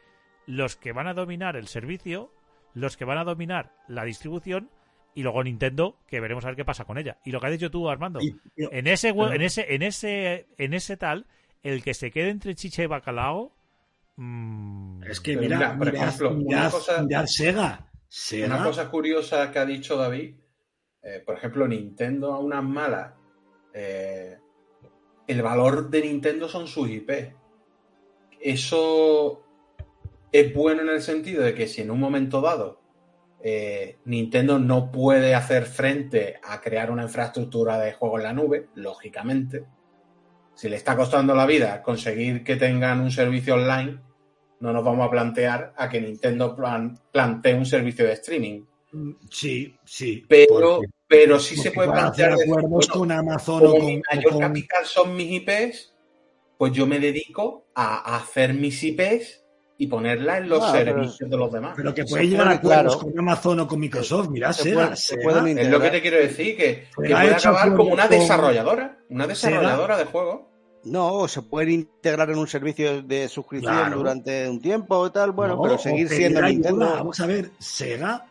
los 0.48 0.76
que 0.76 0.92
van 0.92 1.08
a 1.08 1.14
dominar 1.14 1.56
el 1.56 1.68
servicio, 1.68 2.32
los 2.74 2.98
que 2.98 3.06
van 3.06 3.18
a 3.18 3.24
dominar 3.24 3.74
la 3.88 4.04
distribución, 4.04 4.70
y 5.14 5.24
luego 5.24 5.44
Nintendo, 5.44 5.98
que 6.08 6.20
veremos 6.20 6.44
a 6.46 6.48
ver 6.48 6.56
qué 6.56 6.66
pasa 6.66 6.86
con 6.86 6.98
ella. 6.98 7.18
Y 7.26 7.32
lo 7.32 7.40
que 7.40 7.48
has 7.48 7.52
dicho 7.54 7.70
tú, 7.72 7.90
Armando, 7.90 8.20
Y- 8.22 8.36
y- 8.56 8.68
en 8.72 8.88
ese, 8.88 9.10
en 9.10 9.42
ese, 9.42 9.74
en 9.76 9.82
ese, 9.84 10.48
en 10.58 10.74
ese 10.74 10.98
tal, 10.98 11.26
el 11.64 11.84
que 11.84 11.94
se 11.94 12.12
quede 12.12 12.30
entre 12.30 12.56
chicha 12.56 12.82
y 12.84 12.88
bacalao... 12.88 13.54
mm, 14.16 15.04
es 15.04 15.20
que 15.22 15.36
mira, 15.38 15.58
mira, 15.58 15.78
por 15.78 15.92
mirad, 15.92 16.08
ejemplo, 16.08 16.32
una 16.32 16.70
cosa- 16.72 17.04
mirad 17.04 17.26
Sega. 17.28 17.88
Sega. 18.08 18.46
Una 18.48 18.64
cosa 18.64 18.90
curiosa 18.90 19.52
que 19.52 19.60
ha 19.60 19.66
dicho 19.66 19.96
David, 19.98 20.36
eh, 21.04 21.22
por 21.26 21.36
ejemplo, 21.38 21.68
Nintendo 21.68 22.34
a 22.34 22.40
unas 22.40 22.64
malas, 22.64 23.14
eh, 23.74 24.38
el 25.28 25.42
valor 25.42 25.90
de 25.90 26.02
Nintendo 26.02 26.48
son 26.50 26.68
sus 26.68 26.90
IP. 26.90 27.34
Eso 28.40 29.44
es 30.32 30.54
bueno 30.54 30.82
en 30.82 30.90
el 30.90 31.02
sentido 31.02 31.44
de 31.44 31.54
que 31.54 31.68
si 31.68 31.82
en 31.82 31.92
un 31.92 32.00
momento 32.00 32.42
dado 32.42 32.80
eh, 33.44 33.98
Nintendo 34.06 34.60
no 34.60 34.92
puede 34.92 35.34
hacer 35.36 35.66
frente 35.66 36.40
a 36.44 36.62
crear 36.62 36.92
una 36.92 37.04
infraestructura 37.04 37.80
de 37.80 37.94
juego 37.94 38.18
en 38.18 38.24
la 38.24 38.34
nube, 38.34 38.68
lógicamente, 38.76 39.66
si 40.54 40.70
le 40.70 40.76
está 40.76 40.96
costando 40.96 41.34
la 41.34 41.46
vida 41.46 41.82
conseguir 41.82 42.44
que 42.44 42.56
tengan 42.56 43.02
un 43.02 43.10
servicio 43.12 43.56
online, 43.56 44.00
no 44.60 44.72
nos 44.72 44.84
vamos 44.84 45.08
a 45.08 45.10
plantear 45.10 45.74
a 45.76 45.90
que 45.90 46.00
Nintendo 46.02 46.56
plan- 46.56 47.00
plantee 47.12 47.56
un 47.56 47.66
servicio 47.66 48.06
de 48.06 48.14
streaming. 48.14 48.64
Sí, 49.30 49.76
sí. 49.86 50.24
Pero, 50.28 50.76
porque- 50.78 50.88
pero 51.12 51.38
sí 51.40 51.56
porque 51.58 51.70
se 51.70 51.76
puede 51.76 51.90
hacer 51.90 52.02
plantear 52.02 52.32
decir, 52.32 52.44
acuerdos 52.54 52.70
bueno, 52.88 52.94
con 52.94 53.12
Amazon 53.12 53.68
o 53.68 53.72
con, 53.72 53.86
mi 53.86 53.98
o 53.98 54.02
mayor 54.16 54.32
con- 54.32 54.40
capital 54.40 54.86
son 54.86 55.16
mis 55.16 55.32
IPs, 55.42 55.94
pues 56.58 56.72
yo 56.72 56.88
me 56.88 57.00
dedico 57.00 57.66
a 57.76 58.16
hacer 58.16 58.54
mis 58.54 58.82
IPs 58.82 59.44
y 59.78 59.88
ponerlas 59.88 60.38
en 60.38 60.48
los 60.50 60.64
Ah, 60.64 60.70
pero- 60.74 60.94
servicios 60.94 61.30
de 61.30 61.38
los 61.38 61.52
demás. 61.52 61.74
Pero 61.76 61.94
que 61.94 62.06
puede 62.06 62.28
llegar 62.28 62.48
a 62.48 62.62
puede, 62.62 62.76
acuerdos 62.76 62.96
claro. 62.98 63.10
con 63.12 63.20
Amazon 63.20 63.60
o 63.60 63.68
con 63.68 63.80
Microsoft. 63.80 64.30
Mirad, 64.30 64.52
Se 64.54 64.64
Sega. 64.64 64.76
puede- 64.86 64.96
se 64.96 65.16
Sega- 65.18 65.24
pueden 65.24 65.58
Es 65.58 65.68
lo 65.70 65.80
que 65.82 65.90
te 65.90 66.02
quiero 66.02 66.18
decir, 66.18 66.56
que, 66.56 66.88
puede 66.96 67.14
acabar 67.14 67.76
como 67.76 67.92
una 67.92 68.08
desarrolladora, 68.08 68.98
una 69.10 69.28
desarrolladora 69.28 69.98
de 69.98 70.06
juegos. 70.06 70.42
No, 70.84 71.14
o 71.14 71.28
se 71.28 71.42
pueden 71.44 71.72
integrar 71.72 72.30
en 72.32 72.38
un 72.40 72.48
servicio 72.48 73.04
de 73.04 73.28
suscripción 73.28 73.74
Claro. 73.76 73.98
durante 73.98 74.50
un 74.50 74.60
tiempo 74.62 75.06
y 75.06 75.12
tal, 75.12 75.32
bueno, 75.32 75.56
No, 75.58 75.62
pero 75.62 75.76
o 75.76 75.78
seguir 75.78 76.08
siendo 76.10 76.40
ayuda. 76.40 76.50
Nintendo. 76.52 76.86
Vamos 76.92 77.20
a 77.20 77.26
ver, 77.28 77.52
Sega 77.60 78.26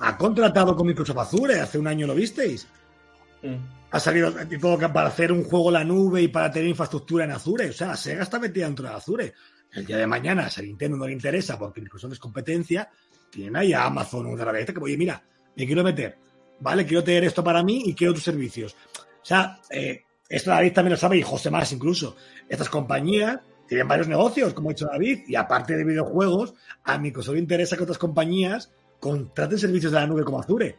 ha 0.00 0.16
contratado 0.16 0.76
con 0.76 0.86
Microsoft 0.86 1.18
Azure. 1.18 1.60
Hace 1.60 1.78
un 1.78 1.86
año 1.86 2.06
lo 2.06 2.14
visteis. 2.14 2.66
Mm. 3.42 3.56
Ha 3.90 4.00
salido 4.00 4.34
que 4.48 4.58
para 4.58 5.08
hacer 5.08 5.30
un 5.30 5.44
juego 5.44 5.68
en 5.68 5.74
la 5.74 5.84
nube 5.84 6.22
y 6.22 6.28
para 6.28 6.50
tener 6.50 6.68
infraestructura 6.68 7.24
en 7.24 7.30
Azure. 7.30 7.70
O 7.70 7.72
sea, 7.72 7.96
Sega 7.96 8.24
está 8.24 8.38
metida 8.38 8.66
dentro 8.66 8.88
de 8.88 8.94
Azure. 8.94 9.34
El 9.72 9.86
día 9.86 9.98
de 9.98 10.06
mañana, 10.06 10.50
si 10.50 10.60
a 10.60 10.64
Nintendo 10.64 10.96
no 10.96 11.06
le 11.06 11.12
interesa 11.12 11.58
porque 11.58 11.80
Microsoft 11.80 12.12
es 12.12 12.18
competencia, 12.18 12.88
tienen 13.30 13.56
ahí 13.56 13.72
a 13.72 13.84
Amazon 13.84 14.32
otra 14.32 14.52
vez 14.52 14.66
que, 14.66 14.78
oye, 14.80 14.96
mira, 14.96 15.22
me 15.56 15.66
quiero 15.66 15.82
meter, 15.82 16.16
¿vale? 16.60 16.86
Quiero 16.86 17.02
tener 17.02 17.24
esto 17.24 17.42
para 17.42 17.62
mí 17.62 17.82
y 17.86 17.94
quiero 17.94 18.14
tus 18.14 18.22
servicios. 18.22 18.76
O 19.00 19.24
sea, 19.24 19.60
eh, 19.70 20.04
esto 20.28 20.50
David 20.50 20.72
también 20.72 20.92
lo 20.92 20.96
sabe 20.96 21.18
y 21.18 21.22
José 21.22 21.50
más 21.50 21.72
incluso. 21.72 22.16
Estas 22.48 22.68
compañías 22.68 23.40
tienen 23.66 23.88
varios 23.88 24.08
negocios, 24.08 24.54
como 24.54 24.70
ha 24.70 24.72
dicho 24.72 24.86
David, 24.86 25.20
y 25.26 25.34
aparte 25.34 25.76
de 25.76 25.84
videojuegos, 25.84 26.54
a 26.84 26.98
Microsoft 26.98 27.34
le 27.34 27.40
interesa 27.40 27.76
que 27.76 27.82
otras 27.82 27.98
compañías 27.98 28.70
contraten 29.04 29.58
servicios 29.58 29.92
de 29.92 30.00
la 30.00 30.06
nube 30.06 30.24
como 30.24 30.40
Azure. 30.40 30.76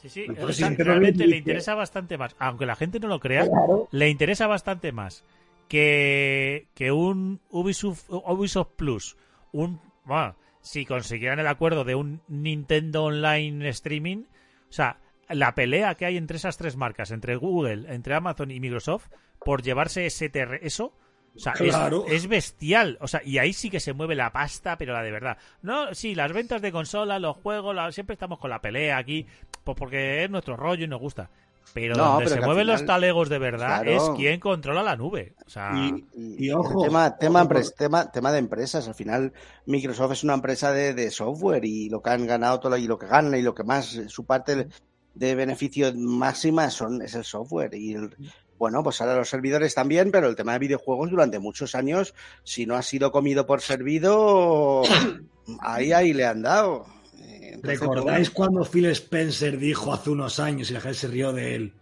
Sí, 0.00 0.08
sí, 0.08 0.24
Entonces, 0.26 0.56
si 0.56 0.74
realmente 0.76 1.26
le 1.26 1.36
interesa 1.36 1.74
bastante 1.74 2.16
más, 2.16 2.34
aunque 2.38 2.64
la 2.64 2.76
gente 2.76 2.98
no 2.98 3.08
lo 3.08 3.20
crea, 3.20 3.46
Claro. 3.46 3.88
le 3.90 4.08
interesa 4.08 4.46
bastante 4.46 4.90
más 4.90 5.22
que, 5.68 6.68
que 6.74 6.92
un 6.92 7.40
Ubisoft, 7.50 8.08
Ubisoft 8.08 8.70
Plus, 8.76 9.16
un 9.52 9.80
bueno, 10.04 10.34
si 10.62 10.86
consiguieran 10.86 11.40
el 11.40 11.46
acuerdo 11.46 11.84
de 11.84 11.94
un 11.94 12.22
Nintendo 12.28 13.04
Online 13.04 13.68
Streaming, 13.68 14.24
o 14.70 14.72
sea, 14.72 14.98
la 15.28 15.54
pelea 15.54 15.94
que 15.94 16.06
hay 16.06 16.16
entre 16.16 16.38
esas 16.38 16.56
tres 16.56 16.76
marcas, 16.76 17.10
entre 17.10 17.36
Google, 17.36 17.92
entre 17.94 18.14
Amazon 18.14 18.50
y 18.50 18.60
Microsoft, 18.60 19.08
por 19.44 19.60
llevarse 19.62 20.06
ese 20.06 20.30
eso, 20.62 20.94
o 21.36 21.38
sea, 21.38 21.52
es- 21.52 21.60
Claro. 21.70 22.04
es, 22.08 22.26
bestial. 22.26 22.98
O 23.00 23.08
sea, 23.08 23.22
y 23.24 23.38
ahí 23.38 23.52
sí 23.52 23.70
que 23.70 23.80
se 23.80 23.92
mueve 23.92 24.14
la 24.14 24.32
pasta, 24.32 24.76
pero 24.76 24.92
la 24.92 25.02
de 25.02 25.10
verdad. 25.12 25.38
No, 25.62 25.94
sí, 25.94 26.14
las 26.14 26.32
ventas 26.32 26.60
de 26.62 26.72
consola, 26.72 27.18
los 27.18 27.36
juegos, 27.36 27.74
la- 27.74 27.92
siempre 27.92 28.14
estamos 28.14 28.38
con 28.38 28.50
la 28.50 28.60
pelea 28.60 28.96
aquí, 28.98 29.26
pues 29.64 29.76
porque 29.76 30.24
es 30.24 30.30
nuestro 30.30 30.56
rollo 30.56 30.84
y 30.84 30.88
nos 30.88 31.00
gusta. 31.00 31.30
Pero 31.74 31.94
No, 31.96 32.04
donde 32.12 32.24
pero 32.24 32.36
se 32.40 32.46
mueven 32.46 32.66
los 32.66 32.86
talegos 32.86 33.28
de 33.28 33.38
verdad 33.38 33.82
Claro. 33.82 33.90
es 33.92 34.10
quien 34.16 34.40
controla 34.40 34.82
la 34.82 34.96
nube. 34.96 35.34
O 35.46 35.50
sea, 35.50 35.70
Y- 35.74 36.02
Y, 36.16 36.46
Y 36.46 36.50
ojo, 36.50 36.82
tema, 36.82 37.18
tema, 37.18 37.42
ojo, 37.42 37.50
empres- 37.50 37.74
tema, 37.76 38.10
tema 38.10 38.32
de 38.32 38.38
empresas. 38.38 38.88
Al 38.88 38.94
final, 38.94 39.34
Microsoft 39.66 40.12
es 40.12 40.24
una 40.24 40.32
empresa 40.34 40.72
de, 40.72 40.94
de 40.94 41.10
software 41.10 41.66
y 41.66 41.90
lo 41.90 42.00
que 42.00 42.08
han 42.10 42.26
ganado 42.26 42.58
todo 42.58 42.76
y 42.78 42.86
lo 42.86 42.98
que 42.98 43.06
ganan 43.06 43.38
y 43.38 43.42
lo 43.42 43.54
que 43.54 43.64
más, 43.64 44.00
su 44.08 44.24
parte 44.24 44.56
de, 44.56 44.68
de 45.14 45.34
beneficio 45.34 45.92
máxima 45.94 46.70
son, 46.70 47.02
es 47.02 47.14
el 47.14 47.24
software. 47.24 47.74
Y 47.74 47.92
el- 47.92 48.16
bueno, 48.58 48.82
pues 48.82 49.00
ahora 49.00 49.16
los 49.16 49.28
servidores 49.28 49.74
también, 49.74 50.10
pero 50.10 50.28
el 50.28 50.36
tema 50.36 50.52
de 50.52 50.58
videojuegos 50.58 51.10
durante 51.10 51.38
muchos 51.38 51.74
años, 51.74 52.14
si 52.42 52.66
no 52.66 52.74
ha 52.74 52.82
sido 52.82 53.12
comido 53.12 53.46
por 53.46 53.60
servido, 53.60 54.82
ahí, 55.60 55.92
ahí 55.92 56.12
le 56.12 56.26
han 56.26 56.42
dado. 56.42 56.86
Eh, 57.20 57.52
entonces, 57.54 57.80
¿Recordáis 57.80 58.32
bueno, 58.34 58.34
cuando 58.34 58.70
Phil 58.70 58.86
Spencer 58.86 59.58
dijo 59.58 59.92
hace 59.92 60.10
unos 60.10 60.40
años 60.40 60.70
y 60.70 60.74
la 60.74 60.80
gente 60.80 60.98
se 60.98 61.08
rió 61.08 61.32
de 61.32 61.54
él? 61.54 61.74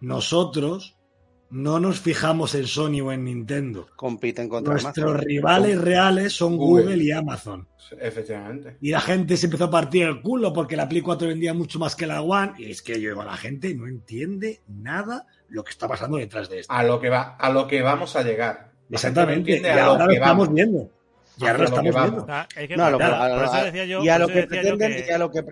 Nosotros 0.00 0.98
no 1.50 1.80
nos 1.80 2.00
fijamos 2.00 2.54
en 2.54 2.66
Sony 2.66 3.00
o 3.00 3.10
en 3.10 3.24
Nintendo. 3.24 3.88
compiten 3.96 4.48
contra 4.48 4.74
Nuestros 4.74 4.98
Amazon. 4.98 5.26
rivales 5.26 5.80
reales 5.80 6.32
son 6.34 6.56
Google. 6.56 6.84
Google. 6.84 7.04
y 7.04 7.10
Amazon. 7.10 7.66
Efectivamente. 7.98 8.76
Y 8.80 8.90
la 8.90 9.00
gente 9.00 9.36
se 9.36 9.46
empezó 9.46 9.64
a 9.64 9.70
partir 9.70 10.04
el 10.04 10.20
culo 10.20 10.52
porque 10.52 10.76
la 10.76 10.88
Play 10.88 11.00
4 11.00 11.28
vendía 11.28 11.54
mucho 11.54 11.78
más 11.78 11.96
que 11.96 12.06
la 12.06 12.20
One. 12.20 12.52
Y 12.58 12.70
es 12.70 12.82
que 12.82 13.00
yo 13.00 13.10
digo, 13.10 13.24
la 13.24 13.36
gente 13.36 13.74
no 13.74 13.86
entiende 13.86 14.60
nada 14.68 15.26
lo 15.48 15.64
que 15.64 15.70
está 15.70 15.88
pasando 15.88 16.16
detrás 16.18 16.48
de 16.48 16.60
esto. 16.60 16.72
A 16.72 16.82
lo 16.82 17.00
que 17.00 17.08
va, 17.08 17.36
a 17.36 17.50
lo 17.50 17.66
que 17.66 17.82
vamos 17.82 18.14
a 18.16 18.22
llegar. 18.22 18.70
Exactamente. 18.90 19.60
Y 19.62 19.66
ahora 19.66 20.06
lo 20.06 20.12
estamos 20.12 20.46
vamos. 20.48 20.54
viendo. 20.54 20.90
Y 21.38 21.44
ahora 21.46 21.58
lo 21.58 21.64
estamos 21.64 21.94
viendo. 21.94 22.26
y 24.04 24.08
a 24.08 24.18
lo 24.18 24.28
que 24.28 24.42
pretenden 24.46 24.92
que- 24.92 25.06
y 25.08 25.12
a 25.12 25.18
lo 25.18 25.30
que 25.30 25.44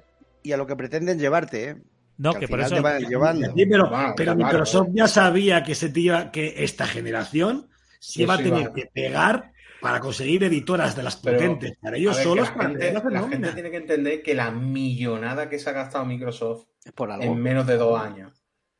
y 0.42 0.53
a 0.53 0.57
lo 0.57 0.66
que 0.66 0.76
pretenden 0.76 1.18
llevarte, 1.18 1.70
¿eh? 1.70 1.76
No, 2.18 2.32
que 2.34 2.47
por 2.49 2.61
eso 2.61 2.76
te 2.76 2.80
van 2.80 3.03
llevando. 3.03 3.53
Sí, 3.55 3.66
pero, 3.66 3.90
pero 4.16 4.36
Microsoft 4.36 4.88
ya 4.92 5.07
sabía 5.09 5.62
que 5.62 5.74
se 5.74 5.88
te 5.90 6.01
iba- 6.01 6.30
que 6.30 6.64
esta 6.64 6.86
generación 6.86 7.68
se 7.99 8.12
Sí, 8.12 8.22
iba 8.22 8.34
a 8.34 8.38
tener 8.38 8.68
va. 8.68 8.72
que 8.72 8.86
pegar 8.86 9.53
para 9.82 10.01
conseguir 10.01 10.42
editoras 10.44 10.97
de 10.97 11.03
las 11.03 11.16
Pero, 11.16 11.36
potentes 11.36 11.76
para 11.82 11.97
ellos 11.97 12.14
ver, 12.16 12.24
solos 12.24 12.49
la, 12.49 12.55
para 12.55 12.68
gente, 12.70 12.92
la 13.11 13.28
gente 13.28 13.53
tiene 13.53 13.70
que 13.70 13.76
entender 13.76 14.22
que 14.22 14.34
la 14.34 14.51
millonada 14.51 15.49
que 15.51 15.59
se 15.59 15.68
ha 15.68 15.72
gastado 15.72 16.05
Microsoft 16.07 16.64
por 16.94 17.11
algo. 17.11 17.24
en 17.24 17.42
menos 17.42 17.66
de 17.66 17.76
dos 17.76 18.01
años, 18.01 18.36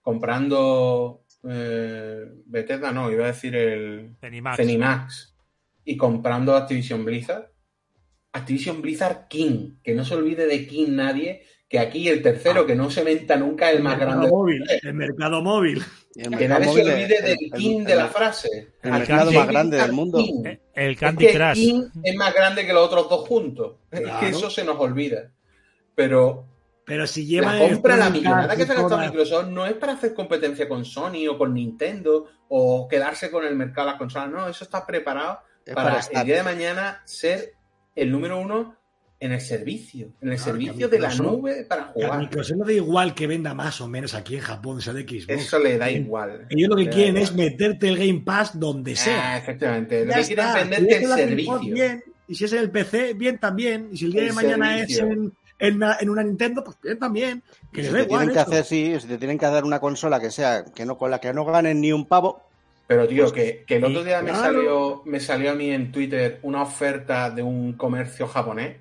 comprando 0.07 1.25
eh, 1.49 2.27
Bethesda, 2.47 2.93
no, 2.93 3.11
iba 3.11 3.25
a 3.25 3.29
decir 3.29 3.57
el 3.57 4.15
Zenimax. 4.21 4.57
Zenimax, 4.57 5.35
y 5.85 5.97
comprando 5.97 6.55
Activision 6.55 7.05
Blizzard. 7.05 7.51
Activision 8.33 8.81
Blizzard 8.83 9.27
King, 9.29 9.79
que 9.83 9.95
no 9.95 10.05
se 10.05 10.15
olvide 10.15 10.47
de 10.47 10.65
King 10.69 10.91
nadie, 10.91 11.43
que 11.69 11.81
aquí 11.81 12.09
el 12.09 12.23
tercero 12.23 12.61
Ah. 12.61 12.67
que 12.69 12.77
no 12.77 12.89
se 12.89 13.03
menta 13.03 13.37
nunca 13.37 13.71
es 13.71 13.79
el 13.79 13.83
más 13.83 13.97
mercado 13.99 14.13
grande. 14.21 14.31
móvil, 14.31 14.65
el 14.83 14.95
mercado 14.95 15.43
móvil. 15.43 15.83
El 16.15 16.39
Que 16.39 16.49
nadie 16.49 16.65
se 16.73 16.83
olvide 16.83 17.17
el- 17.17 17.25
del 17.25 17.37
el- 17.41 17.53
King 17.53 17.79
el- 17.81 17.85
de 17.85 17.97
la 17.97 18.07
frase. 18.07 18.69
el 18.83 18.91
mercado 18.93 19.33
más 19.33 19.49
grande 19.49 19.77
del 19.77 19.93
mundo. 19.93 20.19
King. 20.19 20.45
Eh, 20.47 20.61
El 20.75 20.93
Es 20.93 20.99
Candy 21.01 21.27
que 21.27 21.33
Crush. 21.35 21.55
King 21.55 21.83
es 22.05 22.15
más 22.15 22.33
grande 22.33 22.65
que 22.65 22.73
los 22.73 22.87
otros 22.87 23.09
dos 23.11 23.27
juntos. 23.27 23.77
Es 23.91 24.01
que 24.21 24.29
eso 24.29 24.49
se 24.51 24.65
nos 24.65 24.79
olvida. 24.79 25.33
Pero 25.97 26.47
Pero 26.87 27.07
si 27.07 27.27
lleva 27.27 27.53
la 27.55 27.69
compra, 27.69 27.97
la 27.97 28.11
millonada 28.11 28.57
que 28.57 28.65
se 28.65 28.73
ha 28.73 28.77
gastado 28.77 28.99
Microsoft 29.03 29.49
no 29.49 29.67
es 29.67 29.75
para 29.75 29.95
hacer 29.95 30.15
competencia 30.15 30.69
con 30.69 30.85
Sony 30.85 31.27
o 31.29 31.37
con 31.37 31.53
Nintendo 31.53 32.27
o 32.49 32.87
quedarse 32.89 33.31
con 33.31 33.45
el 33.45 33.57
mercado 33.57 33.87
de 33.89 33.93
las 33.93 33.99
consolas. 33.99 34.31
No, 34.31 34.49
eso 34.49 34.63
está 34.65 34.87
preparado 34.87 35.41
es 35.65 35.75
para, 35.75 36.01
para 36.01 36.21
el 36.21 36.27
día 36.27 36.37
de 36.37 36.43
mañana 36.45 37.03
ser 37.05 37.55
el 37.97 38.11
número 38.13 38.39
uno 38.39 38.77
en 39.19 39.33
el 39.33 39.41
servicio. 39.41 40.13
En 40.21 40.29
el 40.29 40.37
Claro, 40.37 40.53
servicio 40.53 40.89
de 40.89 40.99
la 41.01 41.13
nube 41.15 41.65
para 41.69 41.83
a 41.83 41.87
jugar. 41.87 42.19
Microsoft 42.21 42.59
le 42.59 42.65
da 42.67 42.73
igual 42.75 43.15
que 43.15 43.27
venda 43.27 43.53
más 43.53 43.81
o 43.81 43.89
menos 43.89 44.15
aquí 44.15 44.37
en 44.37 44.43
Japón, 44.43 44.81
sea 44.81 44.93
de 44.93 45.03
Xbox. 45.03 45.29
Eso 45.29 45.59
le 45.59 45.79
da 45.79 45.91
igual. 45.91 46.47
Ellos 46.51 46.69
lo 46.69 46.77
que 46.77 46.89
quieren 46.89 47.17
es 47.17 47.35
meterte 47.35 47.89
el 47.89 47.97
Game 47.99 48.21
Pass 48.25 48.61
donde 48.61 48.93
Ah, 48.93 48.97
sea. 48.97 49.39
efectivamente. 49.39 50.05
Lo 50.05 50.13
Ya 50.13 50.21
que 50.21 50.27
quieren 50.27 50.45
Si 50.53 50.59
venderte 50.59 50.97
el 50.99 51.07
servicio. 51.09 51.59
bien. 51.61 52.05
Y 52.29 52.35
si 52.37 52.45
es 52.45 52.53
en 52.53 52.59
el 52.61 52.71
PC, 52.71 53.15
bien 53.15 53.39
también. 53.39 53.89
Y 53.91 53.97
si 53.97 54.05
el 54.05 54.13
día 54.13 54.21
El 54.23 54.29
de 54.29 54.35
mañana 54.35 54.77
servicio. 54.79 55.05
es 55.07 55.11
en, 55.13 55.33
en, 55.59 55.77
una, 55.77 55.97
en 56.01 56.11
una 56.11 56.23
Nintendo, 56.23 56.63
pues 56.65 56.77
bien 56.83 56.99
también. 56.99 57.43
Que 57.73 57.83
si 57.85 57.91
te 57.93 58.03
igual. 58.03 58.09
tienen 58.09 58.33
que 58.35 58.39
hacer, 58.41 58.65
sí, 58.65 58.95
si 59.01 59.07
te 59.09 59.19
tienen 59.19 59.39
que 59.39 59.47
dar 59.47 59.65
una 59.65 59.81
consola 59.81 60.21
que 60.21 60.31
sea, 60.31 60.65
que 60.65 60.85
no, 60.87 60.97
con 60.99 61.11
la 61.11 61.21
que 61.21 61.33
no 61.33 61.45
ganen 61.45 61.81
ni 61.81 61.93
un 61.93 62.07
pavo, 62.07 62.43
Pero 62.87 63.09
tío, 63.09 63.33
que, 63.33 63.65
que 63.67 63.77
el 63.77 63.85
otro 63.85 64.05
día 64.05 64.23
me 64.23 64.31
Claro. 64.31 64.45
salió, 64.45 65.03
me 65.07 65.19
salió 65.21 65.51
a 65.51 65.55
mí 65.55 65.71
en 65.71 65.91
Twitter 65.93 66.39
una 66.43 66.63
oferta 66.63 67.31
de 67.31 67.43
un 67.43 67.73
comercio 67.73 68.27
japonés 68.29 68.77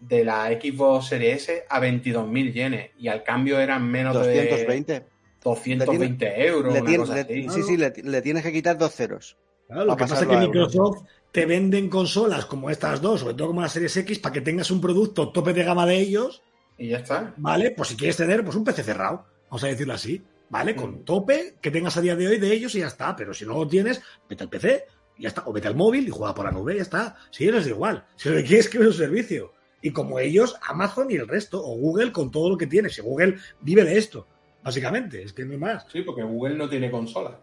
de 0.00 0.24
la 0.24 0.46
Xbox 0.48 1.06
Series 1.08 1.42
S 1.48 1.64
a 1.68 1.80
22.000 1.80 2.52
yenes 2.52 2.90
y 2.98 3.08
al 3.08 3.22
cambio 3.22 3.58
eran 3.58 3.86
menos 3.90 4.14
de 4.26 4.34
220. 4.48 5.02
220 5.42 6.46
euros, 6.46 6.72
Le 6.72 6.80
una 6.80 6.96
cosa 6.96 7.14
le- 7.14 7.20
así. 7.20 7.48
sí, 7.50 7.62
sí, 7.62 7.76
le, 7.76 7.92
le 8.02 8.22
tienes 8.22 8.42
que 8.42 8.52
quitar 8.52 8.78
dos 8.78 8.94
ceros. 8.94 9.36
Claro, 9.66 9.84
lo 9.86 9.96
que 9.96 10.04
pasa 10.06 10.20
es 10.22 10.26
que. 10.28 10.36
Microsoft 10.36 11.02
te 11.34 11.46
venden 11.46 11.88
consolas 11.88 12.46
como 12.46 12.70
estas 12.70 13.00
dos, 13.02 13.22
sobre 13.22 13.34
todo 13.34 13.48
como 13.48 13.60
la 13.60 13.68
Series 13.68 13.96
X, 13.96 14.20
para 14.20 14.32
que 14.32 14.40
tengas 14.40 14.70
un 14.70 14.80
producto 14.80 15.30
tope 15.30 15.52
de 15.52 15.64
gama 15.64 15.84
de 15.84 15.96
ellos, 15.98 16.42
Y 16.78 16.90
ya 16.90 16.98
está. 16.98 17.34
¿vale? 17.36 17.72
Pues 17.72 17.88
si 17.88 17.96
quieres 17.96 18.16
tener 18.16 18.44
pues 18.44 18.54
un 18.54 18.62
PC 18.62 18.84
cerrado, 18.84 19.26
vamos 19.50 19.64
a 19.64 19.66
decirlo 19.66 19.94
así, 19.94 20.22
¿vale? 20.48 20.76
Con 20.76 21.00
Mm. 21.00 21.04
tope 21.04 21.56
que 21.60 21.72
tengas 21.72 21.96
a 21.96 22.00
día 22.00 22.14
de 22.14 22.28
hoy 22.28 22.38
de 22.38 22.52
ellos 22.52 22.72
y 22.76 22.78
ya 22.78 22.86
está. 22.86 23.16
Pero 23.16 23.34
si 23.34 23.44
no 23.44 23.54
lo 23.54 23.66
tienes, 23.66 24.00
vete 24.28 24.44
al 24.44 24.48
PC 24.48 24.84
y 25.18 25.22
ya 25.24 25.28
está. 25.30 25.42
O 25.46 25.52
vete 25.52 25.66
al 25.66 25.74
móvil 25.74 26.06
y 26.06 26.10
juega 26.10 26.34
por 26.36 26.44
la 26.44 26.52
nube 26.52 26.74
y 26.74 26.76
ya 26.76 26.82
está. 26.82 27.16
Si 27.32 27.50
da 27.50 27.58
igual. 27.58 28.06
Si 28.14 28.28
lo 28.28 28.36
que 28.36 28.44
quieres 28.44 28.66
es 28.66 28.70
que 28.70 28.78
un 28.78 28.92
servicio. 28.92 29.52
Y 29.82 29.90
como 29.90 30.20
ellos, 30.20 30.56
Amazon 30.62 31.10
y 31.10 31.16
el 31.16 31.26
resto, 31.26 31.60
o 31.64 31.76
Google 31.76 32.12
con 32.12 32.30
todo 32.30 32.48
lo 32.48 32.56
que 32.56 32.68
tiene. 32.68 32.88
Si 32.90 33.02
Google 33.02 33.38
vive 33.60 33.82
de 33.84 33.98
esto, 33.98 34.28
básicamente, 34.62 35.20
es 35.22 35.32
que 35.32 35.44
no 35.44 35.52
hay 35.52 35.58
más. 35.58 35.84
Sí, 35.92 36.02
porque 36.02 36.22
Google 36.22 36.54
no 36.56 36.68
tiene 36.68 36.90
consola. 36.92 37.40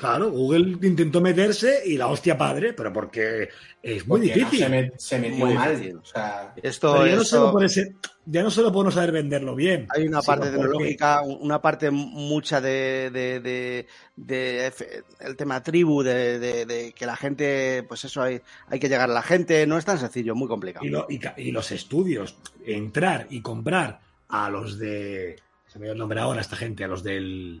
Claro, 0.00 0.30
Google 0.30 0.78
intentó 0.88 1.20
meterse 1.20 1.82
y 1.84 1.98
la 1.98 2.06
hostia 2.06 2.38
padre, 2.38 2.72
pero 2.72 2.90
porque 2.90 3.50
es 3.82 4.06
muy 4.08 4.20
Porque 4.20 4.34
difícil. 4.34 4.58
Se, 4.60 4.68
met- 4.70 4.92
se 4.96 5.18
metió 5.18 5.44
Muy 5.44 5.54
mal. 5.54 5.72
difícil. 5.76 5.96
O 5.98 6.04
sea, 6.06 6.54
Esto, 6.62 6.94
Pero 6.94 7.06
ya 7.06 7.16
no, 7.16 7.24
solo 7.24 7.52
por 7.52 7.64
ese, 7.64 7.94
ya 8.24 8.42
no 8.42 8.50
solo 8.50 8.72
por 8.72 8.82
no 8.86 8.90
saber 8.90 9.12
venderlo 9.12 9.54
bien. 9.54 9.86
hay 9.94 10.08
una 10.08 10.22
parte 10.22 10.46
porque- 10.46 10.56
tecnológica, 10.62 11.20
una 11.20 11.60
parte 11.60 11.90
mucha 11.90 12.62
de, 12.62 13.10
de, 13.12 13.86
de- 14.16 14.72
el 15.20 15.36
tema 15.36 15.62
tribu, 15.62 16.02
de, 16.02 16.38
de- 16.38 16.64
de 16.64 16.92
que 16.92 17.04
la 17.04 17.16
gente, 17.16 17.84
pues 17.86 18.02
eso, 18.06 18.22
hay, 18.22 18.40
hay 18.68 18.80
que 18.80 18.88
llegar 18.88 19.10
a 19.10 19.12
la 19.12 19.22
gente, 19.22 19.66
no 19.66 19.76
es 19.76 19.84
tan 19.84 19.98
sencillo, 19.98 20.34
muy 20.34 20.48
complicado. 20.48 20.86
Y, 20.86 20.88
lo- 20.88 21.04
y 21.10 21.18
ca- 21.18 21.34
y 21.36 21.50
los 21.50 21.70
estudios, 21.72 22.36
entrar 22.64 23.26
y 23.28 23.42
comprar 23.42 24.00
a 24.30 24.48
los 24.48 24.78
de. 24.78 25.36
Se 25.66 25.78
me 25.78 25.84
dio 25.84 25.92
el 25.92 25.98
nombre 25.98 26.20
ahora 26.20 26.40
esta 26.40 26.56
gente, 26.56 26.84
a 26.84 26.88
los 26.88 27.02
del. 27.02 27.60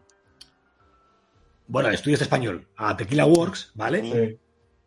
Bueno, 1.70 1.88
el 1.88 1.94
estudio 1.94 2.14
este 2.14 2.24
español, 2.24 2.66
a 2.76 2.96
Tequila 2.96 3.26
Works, 3.26 3.70
¿vale? 3.74 4.02
sí. 4.02 4.38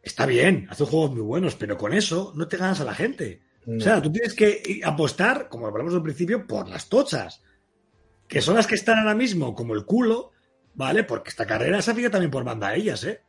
Está 0.02 0.26
bien, 0.26 0.68
hace 0.70 0.84
juegos 0.84 1.12
muy 1.12 1.22
buenos, 1.22 1.56
pero 1.56 1.78
con 1.78 1.94
eso 1.94 2.34
no 2.36 2.46
te 2.50 2.58
ganas 2.58 2.82
a 2.82 2.84
la 2.84 2.94
gente. 2.94 3.42
No. 3.66 3.78
O 3.78 3.80
sea, 3.80 4.02
tú 4.02 4.12
tienes 4.12 4.34
que 4.34 4.82
apostar, 4.84 5.48
como 5.48 5.66
hablamos 5.66 5.94
al 5.94 6.04
principio, 6.04 6.46
por 6.46 6.68
las 6.68 6.90
tochas, 6.90 7.42
que 8.28 8.42
son 8.42 8.56
las 8.56 8.68
que 8.68 8.76
están 8.76 8.98
ahora 8.98 9.16
mismo 9.16 9.56
como 9.56 9.76
el 9.76 9.86
culo, 9.86 10.32
¿vale? 10.74 11.06
Porque 11.06 11.30
esta 11.30 11.46
carrera 11.46 11.82
se 11.82 11.96
fija 11.96 12.10
también 12.10 12.32
por 12.32 12.44
banda 12.44 12.68
a 12.68 12.76
ellas, 12.76 13.02
¿eh? 13.06 13.22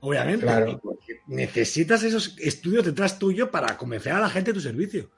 Obviamente. 0.00 0.46
Claro. 0.46 0.80
Necesitas 1.26 2.02
esos 2.02 2.34
estudios 2.38 2.86
detrás 2.86 3.18
tuyo 3.18 3.50
para 3.50 3.76
convencer 3.76 4.12
a 4.12 4.20
la 4.20 4.30
gente 4.30 4.52
de 4.52 4.54
tu 4.54 4.62
servicio. 4.62 5.10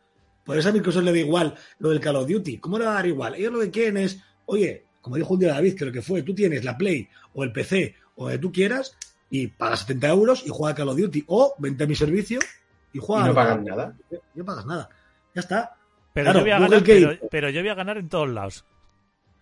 Por 0.45 0.59
eso 0.59 0.69
a 0.69 0.73
Microsoft 0.73 1.05
le 1.05 1.13
da 1.13 1.19
igual 1.19 1.55
lo 1.79 1.91
del 1.91 2.01
Call 2.01 2.17
of 2.17 2.29
Duty. 2.29 2.59
¿Cómo 2.59 2.81
le 2.81 2.87
va 2.87 2.91
a 2.91 2.95
dar 2.95 3.07
igual? 3.07 3.37
Ellos 3.37 3.53
lo 3.53 3.61
que 3.61 3.71
quieren 3.71 3.99
es, 3.99 4.19
oye, 4.47 4.85
como 5.03 5.17
dijo 5.17 5.35
un 5.35 5.41
día 5.41 5.53
David, 5.53 5.77
que 5.77 5.85
lo 5.85 5.93
que 5.93 6.01
fue, 6.01 6.23
tú 6.23 6.35
tienes 6.35 6.65
la 6.65 6.79
Play 6.79 7.07
o 7.35 7.45
el 7.45 7.53
PC 7.53 7.95
o 8.17 8.25
donde 8.25 8.39
tú 8.39 8.51
quieras 8.51 8.97
y 9.29 9.49
pagas 9.49 9.81
70 9.81 10.09
euros 10.09 10.43
y 10.47 10.51
juega 10.51 10.75
Call 10.75 10.89
of 10.89 10.97
Duty 10.97 11.25
o 11.27 11.55
vente 11.59 11.85
a 11.85 11.87
mi 11.87 11.95
servicio 11.95 12.39
y 12.95 12.99
y 12.99 13.01
juega. 13.01 13.27
no 13.27 13.35
pagan 13.35 13.65
nada. 13.65 13.95
No 14.35 14.45
pagas 14.45 14.65
nada. 14.67 14.89
Ya 15.35 15.41
está. 15.41 15.77
Pero, 16.15 16.25
Claro, 16.27 16.39
yo 16.41 16.45
voy 16.45 16.51
a 16.53 16.59
ganar, 16.59 16.83
que 16.83 16.95
pero, 16.95 17.29
pero 17.31 17.51
yo 17.51 17.61
voy 17.63 17.71
a 17.71 17.75
ganar 17.75 17.99
en 17.99 18.09
todos 18.09 18.29
lados. 18.31 18.65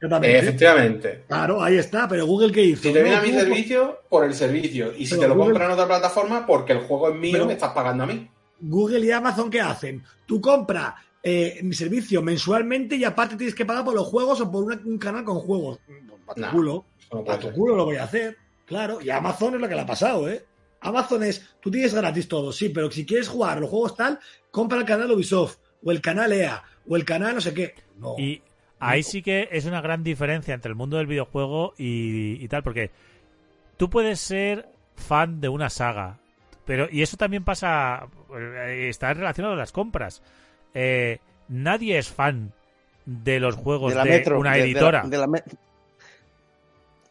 Eh, 0.02 0.38
efectivamente. 0.38 1.24
Claro, 1.28 1.62
ahí 1.62 1.76
está. 1.76 2.08
Pero 2.08 2.24
Google, 2.26 2.52
¿qué 2.52 2.62
hizo? 2.62 2.82
Si 2.84 2.92
te 2.92 3.02
viene 3.02 3.16
No, 3.16 3.22
a 3.22 3.26
mi 3.26 3.32
servicio, 3.32 4.00
por 4.08 4.24
el 4.24 4.32
servicio. 4.34 4.92
Y 4.96 5.04
si 5.04 5.11
Pero 5.11 5.22
te 5.22 5.28
lo 5.28 5.34
Google- 5.34 5.50
compras 5.50 5.66
en 5.68 5.72
otra 5.74 5.86
plataforma, 5.86 6.46
porque 6.46 6.72
el 6.72 6.78
juego 6.80 7.11
es 7.11 7.16
mío, 7.16 7.32
Pero- 7.32 7.46
me 7.46 7.52
estás 7.54 7.72
pagando 7.72 8.04
a 8.04 8.06
mí. 8.06 8.30
Google 8.61 9.00
y 9.00 9.11
Amazon, 9.11 9.50
¿qué 9.50 9.61
hacen? 9.61 10.02
Tú 10.26 10.40
compras 10.40 10.94
eh, 11.23 11.61
mi 11.62 11.75
servicio 11.75 12.23
mensualmente 12.23 12.97
y 12.97 13.05
aparte 13.05 13.37
tienes 13.37 13.55
que 13.55 13.64
pagar 13.66 13.85
por 13.85 13.95
los 13.95 14.07
juegos 14.07 14.41
o 14.41 14.51
por 14.51 14.64
una- 14.64 14.81
un 14.85 14.99
canal 14.99 15.25
con 15.25 15.39
juegos. 15.41 15.79
Para 16.27 16.35
tu 16.35 16.41
No, 16.41 16.51
culo. 16.51 16.85
No 17.12 17.23
tu 17.25 17.43
ser. 17.43 17.53
culo 17.55 17.77
lo 17.77 17.85
voy 17.85 17.97
a 17.97 18.05
hacer. 18.05 18.37
Claro. 18.66 19.01
Y 19.01 19.11
Amazon 19.11 19.55
es 19.55 19.61
lo 19.61 19.68
que 19.68 19.75
le 19.75 19.81
ha 19.81 19.87
pasado, 19.87 20.29
¿eh? 20.31 20.45
Amazon 20.81 21.23
es, 21.25 21.57
tú 21.61 21.71
tienes 21.71 21.93
gratis 21.93 22.27
todo, 22.29 22.53
sí, 22.53 22.71
pero 22.71 22.91
si 22.91 23.05
quieres 23.05 23.29
jugar 23.29 23.61
los 23.61 23.68
juegos 23.68 23.97
tal, 23.97 24.18
compra 24.51 24.79
el 24.79 24.85
canal 24.87 25.11
Ubisoft, 25.11 25.59
o 25.85 25.91
el 25.91 26.01
canal 26.01 26.33
EA, 26.33 26.62
o 26.89 26.97
el 26.97 27.05
canal 27.05 27.35
no 27.35 27.41
sé 27.43 27.53
qué. 27.53 27.75
No. 27.99 28.14
Y 28.18 28.43
ahí 28.79 29.03
sí 29.03 29.21
que 29.21 29.49
es 29.53 29.66
una 29.66 29.83
gran 29.83 30.03
diferencia 30.03 30.55
entre 30.55 30.71
el 30.71 30.77
mundo 30.77 30.97
del 30.97 31.07
videojuego 31.07 31.75
y, 31.77 32.43
y 32.43 32.49
tal, 32.49 32.62
porque 32.62 32.91
tú 33.77 33.91
puedes 33.91 34.21
ser 34.21 34.68
fan 34.95 35.41
de 35.43 35.51
una 35.51 35.68
saga, 35.68 36.18
pero 36.64 36.89
y 36.91 37.03
eso 37.03 37.16
también 37.18 37.45
pasa, 37.45 38.09
eh, 38.35 38.87
está 38.89 39.12
relacionado 39.12 39.55
a 39.55 39.59
las 39.59 39.73
compras. 39.73 40.23
Eh, 40.75 41.18
nadie 41.49 41.99
es 41.99 42.09
fan 42.09 42.53
de 43.07 43.41
los 43.41 43.57
juegos 43.57 43.93
de 43.95 43.99
de, 44.01 44.05
la 44.05 44.11
Metro. 44.16 44.39
una 44.39 44.53
de- 44.53 44.57
de 44.59 44.62
la- 44.62 44.71
editora. 44.71 45.03
de 45.07 45.18
la 45.18 45.27
me- 45.27 45.43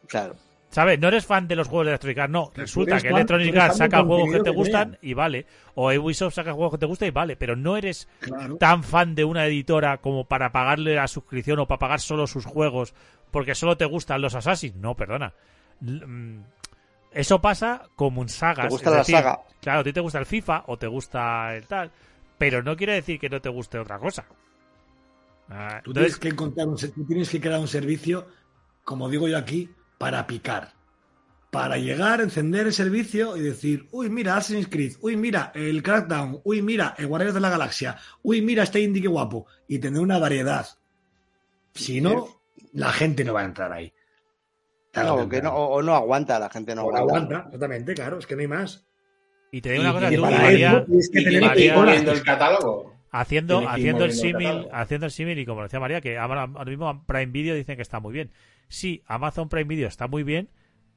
Claro. 0.06 0.34
¿Sabes? 0.70 1.00
No 1.00 1.08
eres 1.08 1.26
fan 1.26 1.48
de 1.48 1.56
los 1.56 1.66
juegos 1.66 1.86
de 1.86 1.90
Electronic 1.92 2.18
Arts, 2.18 2.32
no. 2.32 2.50
Resulta 2.54 2.96
que 3.00 3.08
fan- 3.08 3.16
Electronic 3.16 3.56
Arts 3.56 3.76
saca 3.78 4.04
juegos 4.04 4.30
que 4.30 4.38
te 4.38 4.44
que 4.44 4.50
gustan 4.50 4.98
y 5.02 5.14
vale. 5.14 5.46
O 5.74 5.92
Ubisoft 5.92 6.34
saca 6.34 6.52
juegos 6.52 6.72
que 6.72 6.78
te 6.78 6.86
gustan 6.86 7.08
y 7.08 7.10
vale. 7.10 7.36
Pero 7.36 7.56
no 7.56 7.76
eres 7.76 8.08
Claro. 8.20 8.56
tan 8.56 8.84
fan 8.84 9.16
de 9.16 9.24
una 9.24 9.46
editora 9.46 9.98
como 9.98 10.24
para 10.26 10.52
pagarle 10.52 10.94
la 10.94 11.08
suscripción 11.08 11.58
o 11.58 11.66
para 11.66 11.80
pagar 11.80 12.00
solo 12.00 12.26
sus 12.28 12.44
juegos 12.46 12.94
porque 13.32 13.56
solo 13.56 13.76
te 13.76 13.84
gustan 13.84 14.20
los 14.22 14.34
Assassin's. 14.36 14.76
No, 14.76 14.94
perdona. 14.94 15.32
Mm, 15.80 16.40
Eso 17.12 17.40
pasa 17.40 17.82
como 17.96 18.22
en 18.22 18.28
sagas. 18.28 18.66
¿Te 18.66 18.70
gusta 18.70 18.90
es 18.90 18.92
la 18.92 18.98
decir, 18.98 19.16
saga? 19.16 19.40
Claro, 19.60 19.80
a 19.80 19.84
ti 19.84 19.92
te 19.92 19.98
gusta 20.00 20.20
el 20.20 20.26
FIFA 20.26 20.62
o 20.68 20.76
te 20.78 20.86
gusta 20.86 21.56
el 21.56 21.66
tal. 21.66 21.90
Pero 22.40 22.62
no 22.62 22.74
quiere 22.74 22.94
decir 22.94 23.20
que 23.20 23.28
no 23.28 23.42
te 23.42 23.50
guste 23.50 23.78
otra 23.78 23.98
cosa. 23.98 24.24
Ah, 25.50 25.82
Tú 25.84 25.90
entonces, 25.90 26.14
tienes 26.14 26.18
que 26.18 26.28
encontrar 26.28 26.68
un, 26.68 26.76
tú 26.78 27.04
tienes 27.04 27.28
que 27.28 27.38
crear 27.38 27.60
un 27.60 27.68
servicio, 27.68 28.28
como 28.82 29.10
digo 29.10 29.28
yo 29.28 29.36
aquí, 29.36 29.68
para 29.98 30.26
picar. 30.26 30.72
Para 31.50 31.76
llegar, 31.76 32.22
encender 32.22 32.66
el 32.66 32.72
servicio 32.72 33.36
y 33.36 33.42
decir, 33.42 33.88
uy, 33.92 34.08
mira, 34.08 34.38
Assassin's 34.38 34.68
Creed, 34.68 34.94
uy, 35.02 35.18
mira, 35.18 35.52
el 35.54 35.82
Crackdown, 35.82 36.40
uy, 36.44 36.62
mira, 36.62 36.94
el 36.96 37.08
Guardianes 37.08 37.34
de 37.34 37.40
la 37.40 37.50
Galaxia, 37.50 37.98
uy, 38.22 38.40
mira, 38.40 38.62
este 38.62 38.80
indie 38.80 39.02
que 39.02 39.08
guapo. 39.08 39.46
Y 39.68 39.78
tener 39.78 40.00
una 40.00 40.18
variedad. 40.18 40.66
Si 41.74 42.00
no, 42.00 42.40
la 42.72 42.90
gente 42.90 43.22
no 43.22 43.34
va 43.34 43.42
a 43.42 43.44
entrar 43.44 43.70
ahí. 43.70 43.92
No, 44.94 45.28
que 45.28 45.42
no, 45.42 45.54
o, 45.54 45.82
no 45.82 45.94
aguanta, 45.94 46.38
la 46.38 46.48
gente 46.48 46.74
no 46.74 46.84
O 46.84 46.96
aguanta. 46.96 47.36
aguanta, 47.36 47.44
exactamente, 47.48 47.94
claro, 47.94 48.18
es 48.18 48.26
que 48.26 48.34
no 48.34 48.40
hay 48.40 48.48
más. 48.48 48.86
Y 49.52 49.60
te 49.60 49.70
digo 49.72 49.82
una 49.82 49.92
cosa, 49.92 50.10
tú, 50.10 50.22
María, 50.22 50.84
que 51.12 51.72
moviendo 51.74 52.12
el 52.12 52.22
catálogo. 52.22 52.94
haciendo, 53.10 53.68
haciendo 53.68 54.04
el 54.04 54.12
símil, 54.12 54.68
haciendo 54.72 55.06
el 55.06 55.12
símil 55.12 55.38
y 55.38 55.46
como 55.46 55.62
decía 55.62 55.80
María, 55.80 56.00
que 56.00 56.18
ahora, 56.18 56.42
ahora 56.42 56.64
mismo 56.70 57.04
Prime 57.06 57.26
Video 57.32 57.54
dicen 57.54 57.76
que 57.76 57.82
está 57.82 58.00
muy 58.00 58.12
bien. 58.12 58.30
Sí, 58.68 59.02
Amazon 59.06 59.48
Prime 59.48 59.64
Video 59.64 59.88
está 59.88 60.06
muy 60.06 60.22
bien, 60.22 60.48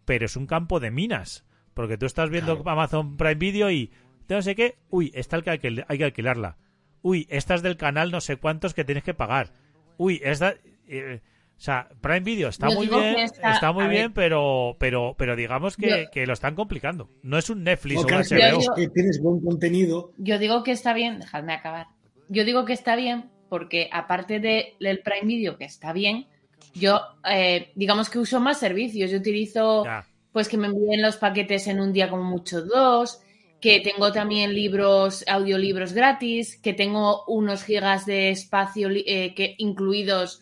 pero 0.05 0.25
es 0.25 0.35
un 0.35 0.45
campo 0.47 0.79
de 0.79 0.91
minas. 0.91 1.45
Porque 1.73 1.97
tú 1.97 2.05
estás 2.05 2.29
viendo 2.29 2.55
Claro. 2.61 2.69
Amazon 2.69 3.17
Prime 3.17 3.35
Video 3.35 3.71
y 3.71 3.91
no 4.29 4.41
sé 4.41 4.55
qué, 4.55 4.75
uy, 4.89 5.11
está 5.15 5.35
el 5.37 5.43
que 5.43 5.49
hay 5.51 5.59
que, 5.59 5.83
hay 5.87 5.97
que 5.97 6.03
alquilarla. 6.05 6.57
Uy, 7.01 7.27
esta 7.29 7.55
es 7.55 7.61
del 7.63 7.77
canal 7.77 8.11
no 8.11 8.21
sé 8.21 8.37
cuántos 8.37 8.73
que 8.73 8.83
tienes 8.85 9.03
que 9.03 9.13
pagar. 9.13 9.49
Uy, 9.97 10.21
esta... 10.23 10.55
eh, 10.87 11.21
o 11.57 11.59
sea, 11.63 11.87
Prime 12.01 12.19
Video 12.21 12.49
está 12.49 12.67
Yo 12.69 12.75
muy 12.75 12.87
bien, 12.87 13.19
está, 13.19 13.53
está- 13.53 13.71
muy 13.71 13.83
ver. 13.85 13.91
bien, 13.91 14.13
pero, 14.13 14.75
pero, 14.79 15.15
pero 15.17 15.35
digamos 15.35 15.77
que, 15.77 15.89
Yo- 15.89 16.11
que 16.11 16.25
lo 16.25 16.33
están 16.33 16.55
complicando. 16.55 17.09
No 17.21 17.37
es 17.37 17.49
un 17.49 17.63
Netflix 17.63 17.99
o 17.99 18.05
un 18.05 18.13
HBO. 18.13 18.61
yo- 18.61 18.73
que 18.75 18.87
tienes 18.89 19.21
buen 19.21 19.39
contenido. 19.41 20.11
Yo 20.17 20.37
digo 20.39 20.63
que 20.63 20.71
está 20.71 20.93
bien, 20.93 21.19
dejadme 21.19 21.53
acabar. 21.53 21.87
Yo 22.27 22.43
digo 22.43 22.65
que 22.65 22.73
está 22.73 22.95
bien 22.95 23.29
porque 23.49 23.87
aparte 23.91 24.39
de- 24.39 24.73
del 24.79 24.99
Prime 24.99 25.25
Video, 25.27 25.57
que 25.57 25.65
está 25.65 25.93
bien, 25.93 26.27
yo 26.73 26.99
eh, 27.29 27.71
digamos 27.75 28.09
que 28.09 28.19
uso 28.19 28.39
más 28.39 28.59
servicios. 28.59 29.11
Yo 29.11 29.17
utilizo 29.19 29.85
Ya. 29.85 30.05
pues 30.31 30.49
que 30.49 30.57
me 30.57 30.67
envíen 30.67 31.01
los 31.01 31.17
paquetes 31.17 31.67
en 31.67 31.79
un 31.79 31.93
día 31.93 32.09
como 32.09 32.23
mucho 32.23 32.61
dos, 32.63 33.21
que 33.61 33.79
tengo 33.79 34.11
también 34.11 34.53
libros, 34.53 35.23
audiolibros 35.27 35.93
gratis, 35.93 36.57
que 36.61 36.73
tengo 36.73 37.23
unos 37.27 37.63
gigas 37.63 38.05
de 38.05 38.31
espacio 38.31 38.89
eh, 38.91 39.33
que 39.35 39.55
incluidos 39.59 40.41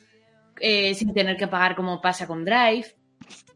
eh, 0.62 0.94
sin 0.96 1.14
tener 1.14 1.38
que 1.38 1.48
pagar 1.48 1.76
como 1.76 2.02
pasa 2.02 2.28
con 2.28 2.46
Drive. 2.46 2.96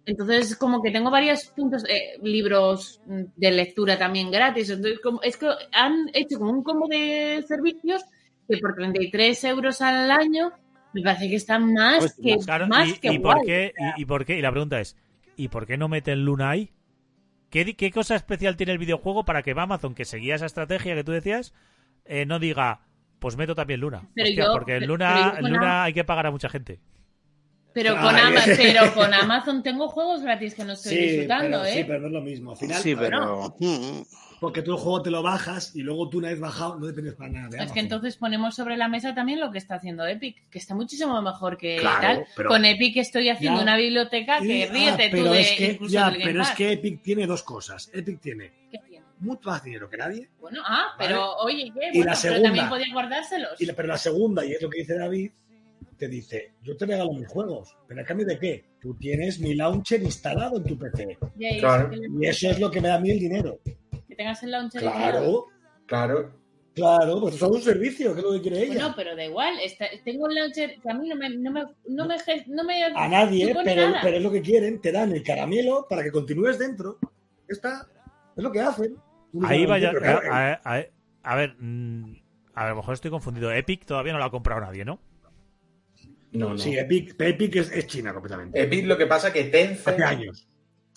Entonces, 0.05 0.55
como 0.55 0.81
que 0.83 0.91
tengo 0.91 1.09
varios 1.09 1.45
puntos, 1.47 1.83
eh, 1.89 2.17
libros 2.21 3.01
mm, 3.07 3.23
de 3.35 3.51
lectura 3.51 3.97
también 3.97 4.29
gratis. 4.31 4.69
Entonces, 4.69 4.99
como, 5.01 5.21
es 5.23 5.37
que 5.37 5.47
han 5.73 6.09
hecho 6.13 6.37
como 6.37 6.51
un 6.51 6.63
combo 6.63 6.87
de 6.87 7.43
servicios 7.47 8.03
que 8.47 8.57
por 8.57 8.75
33 8.75 9.43
euros 9.45 9.81
al 9.81 10.11
año 10.11 10.51
me 10.93 11.01
parece 11.01 11.27
que 11.29 11.35
están 11.35 11.73
más 11.73 11.97
Pues, 11.99 12.15
que, 12.21 12.37
Claro, 12.45 12.67
más 12.67 12.89
y, 12.89 12.93
que 12.99 13.13
y 13.13 13.19
por 13.19 13.41
qué, 13.43 13.73
y, 13.97 14.01
y 14.03 14.05
por 14.05 14.25
qué, 14.25 14.37
y 14.37 14.41
la 14.41 14.51
pregunta 14.51 14.79
es, 14.79 14.95
¿y 15.35 15.47
por 15.47 15.65
qué 15.65 15.77
no 15.77 15.87
meten 15.89 16.23
Luna 16.23 16.51
ahí? 16.51 16.71
¿Qué, 17.49 17.75
qué 17.75 17.91
cosa 17.91 18.15
especial 18.15 18.55
tiene 18.57 18.73
el 18.73 18.77
videojuego 18.77 19.25
para 19.25 19.41
que 19.41 19.51
Amazon, 19.51 19.95
que 19.95 20.05
seguía 20.05 20.35
esa 20.35 20.45
estrategia 20.45 20.93
que 20.95 21.03
tú 21.03 21.11
decías, 21.11 21.53
eh, 22.05 22.25
no 22.25 22.37
diga, 22.39 22.81
pues 23.19 23.35
meto 23.37 23.55
también 23.55 23.79
Luna? 23.79 24.03
Pero 24.13 24.27
Hostia, 24.29 24.43
yo- 24.45 24.51
porque 24.53 24.75
en 24.75 24.87
Luna, 24.87 25.33
pero 25.35 25.47
en 25.47 25.53
Luna 25.53 25.83
hay 25.85 25.93
que 25.93 26.03
pagar 26.03 26.27
a 26.27 26.31
mucha 26.31 26.49
gente. 26.49 26.79
Pero 27.76 27.91
Ay. 27.95 28.03
con, 28.03 28.15
Ama- 28.15 28.41
pero 28.57 28.93
con 28.95 29.13
Amazon 29.13 29.61
tengo 29.61 29.88
juegos 29.89 30.21
gratis 30.23 30.55
que 30.55 30.63
no 30.63 30.73
estoy 30.73 30.95
disfrutando, 30.95 31.59
pero, 31.61 31.65
¿eh? 31.65 31.73
sí, 31.73 31.84
pero 31.84 31.99
no 31.99 32.07
es 32.07 32.13
lo 32.13 32.21
mismo. 32.21 32.51
Al 32.51 32.57
final, 32.57 32.82
Sí, 32.82 32.95
pero. 32.95 33.55
Porque 34.39 34.61
tú 34.61 34.73
el 34.73 34.78
juego 34.78 35.01
te 35.01 35.09
lo 35.09 35.23
bajas 35.23 35.76
y 35.76 35.82
luego 35.82 36.09
tú 36.09 36.17
una 36.19 36.28
vez 36.30 36.39
bajado 36.39 36.78
no 36.78 36.86
dependes 36.86 37.13
para 37.15 37.30
nada 37.32 37.47
de 37.47 37.55
Es 37.55 37.61
Amazon. 37.61 37.73
que 37.73 37.80
entonces 37.80 38.17
ponemos 38.17 38.53
sobre 38.53 38.76
la 38.78 38.88
mesa 38.89 39.15
también 39.15 39.39
lo 39.39 39.49
que 39.49 39.57
está 39.57 39.76
haciendo 39.76 40.05
Epic, 40.05 40.49
que 40.49 40.57
está 40.59 40.76
muchísimo 40.76 41.19
mejor 41.21 41.57
que 41.57 41.78
Claro, 41.78 42.01
tal. 42.01 42.26
pero- 42.36 42.49
Con 42.49 42.65
Epic 42.65 42.97
estoy 42.97 43.30
haciendo 43.30 43.59
Ya. 43.59 43.63
una 43.63 43.78
biblioteca 43.78 44.39
que 44.39 44.57
Y- 44.59 44.63
ah, 44.63 44.69
ríete 44.71 45.05
tú 45.09 45.17
pero 45.17 45.32
de 45.32 45.39
es 45.41 45.51
que, 45.53 45.71
incluso 45.71 45.93
ya, 45.93 46.13
pero 46.21 46.41
es 46.41 46.49
que 46.51 46.71
Epic 46.73 47.01
tiene 47.01 47.26
dos 47.26 47.43
cosas. 47.43 47.89
Epic 47.93 48.19
tiene 48.19 48.51
¿Qué 48.69 48.78
tiene? 48.80 49.05
mucho 49.19 49.49
más 49.49 49.63
dinero 49.63 49.89
que 49.89 49.97
nadie. 49.97 50.30
Bueno, 50.39 50.61
ah, 50.65 50.93
Vale. 50.97 51.09
pero 51.09 51.36
oye, 51.38 51.71
¿qué? 51.73 51.97
Y 51.97 52.03
pero 52.03 52.41
también 52.41 52.67
podía 52.69 52.86
guardárselos. 52.91 53.59
Y 53.61 53.65
la- 53.65 53.73
pero 53.73 53.88
la 53.88 53.97
segunda, 53.97 54.45
y 54.45 54.51
es 54.51 54.61
lo 54.61 54.69
que 54.69 54.80
dice 54.80 54.97
David, 54.97 55.32
te 55.97 56.07
dice, 56.07 56.53
yo 56.61 56.75
te 56.77 56.85
regalo 56.85 57.13
mis 57.13 57.27
juegos, 57.27 57.75
pero 57.87 58.01
a 58.01 58.03
cambio 58.05 58.25
de 58.25 58.37
qué? 58.39 58.65
Tú 58.79 58.95
tienes 58.95 59.39
mi 59.39 59.55
launcher 59.55 60.01
instalado 60.03 60.57
en 60.57 60.63
tu 60.63 60.77
PC. 60.77 61.17
Y 61.37 61.59
Claro. 61.59 61.89
Y 62.19 62.27
eso 62.27 62.49
es 62.49 62.59
lo 62.59 62.69
que 62.71 62.81
me 62.81 62.87
da 62.89 62.95
a 62.95 62.99
mí 62.99 63.11
el 63.11 63.19
dinero. 63.19 63.59
que 64.07 64.15
tengas 64.15 64.41
el 64.43 64.51
launcher 64.51 64.83
instalado. 64.83 65.47
Claro, 65.87 66.25
Claro. 66.25 66.39
claro, 66.73 67.19
pues 67.21 67.35
eso 67.35 67.45
es 67.47 67.51
un 67.51 67.61
servicio, 67.61 68.13
que 68.13 68.19
es 68.19 68.25
lo 68.25 68.31
que 68.33 68.41
quiere 68.41 68.59
ella. 68.63 68.73
Bueno, 68.73 68.93
pero 68.95 69.15
da 69.15 69.25
igual. 69.25 69.55
está- 69.63 69.87
tengo 70.03 70.27
el 70.29 70.35
launcher 70.35 70.79
que 70.81 70.89
a 70.91 70.93
mí 70.93 71.07
no 71.09 71.15
me, 71.15 71.29
no 71.29 71.51
me, 71.51 71.63
no 71.87 72.05
me, 72.05 72.19
ge- 72.19 72.45
no 72.47 72.63
me 72.63 72.83
a 72.83 73.07
nadie, 73.07 73.53
pero, 73.63 73.81
nada. 73.89 73.99
pero 74.03 74.17
es 74.17 74.23
lo 74.23 74.31
que 74.31 74.41
quieren, 74.41 74.79
te 74.81 74.91
dan 74.91 75.11
el 75.11 75.23
caramelo 75.23 75.85
para 75.89 76.03
que 76.03 76.11
continúes 76.11 76.57
dentro. 76.59 76.97
Está, 77.47 77.87
es 78.35 78.43
lo 78.43 78.51
que 78.51 78.59
hacen. 78.61 78.95
Ahí 79.43 79.65
vaya, 79.65 79.91
a, 80.01 80.19
a- 80.63 80.77
a- 80.77 80.85
a 81.23 81.35
ver, 81.35 81.55
mm, 81.59 82.15
a 82.53 82.69
lo 82.69 82.75
mejor 82.77 82.93
estoy 82.93 83.11
confundido. 83.11 83.51
Epic 83.51 83.85
todavía 83.85 84.13
no 84.13 84.19
lo 84.19 84.25
ha 84.25 84.31
comprado 84.31 84.61
nadie, 84.61 84.85
¿no? 84.85 84.99
No, 86.36 86.49
no. 86.49 86.57
Sí, 86.57 86.77
Epic, 86.77 87.15
Epic 87.19 87.55
es, 87.57 87.71
es 87.71 87.88
China 87.88 88.13
completamente. 88.13 88.61
Epic 88.61 88.86
lo 88.86 88.97
que 88.97 89.05
pasa 89.07 89.31
que 89.33 89.45
Tencent, 89.45 89.88
Hace 89.99 90.03
años. 90.03 90.47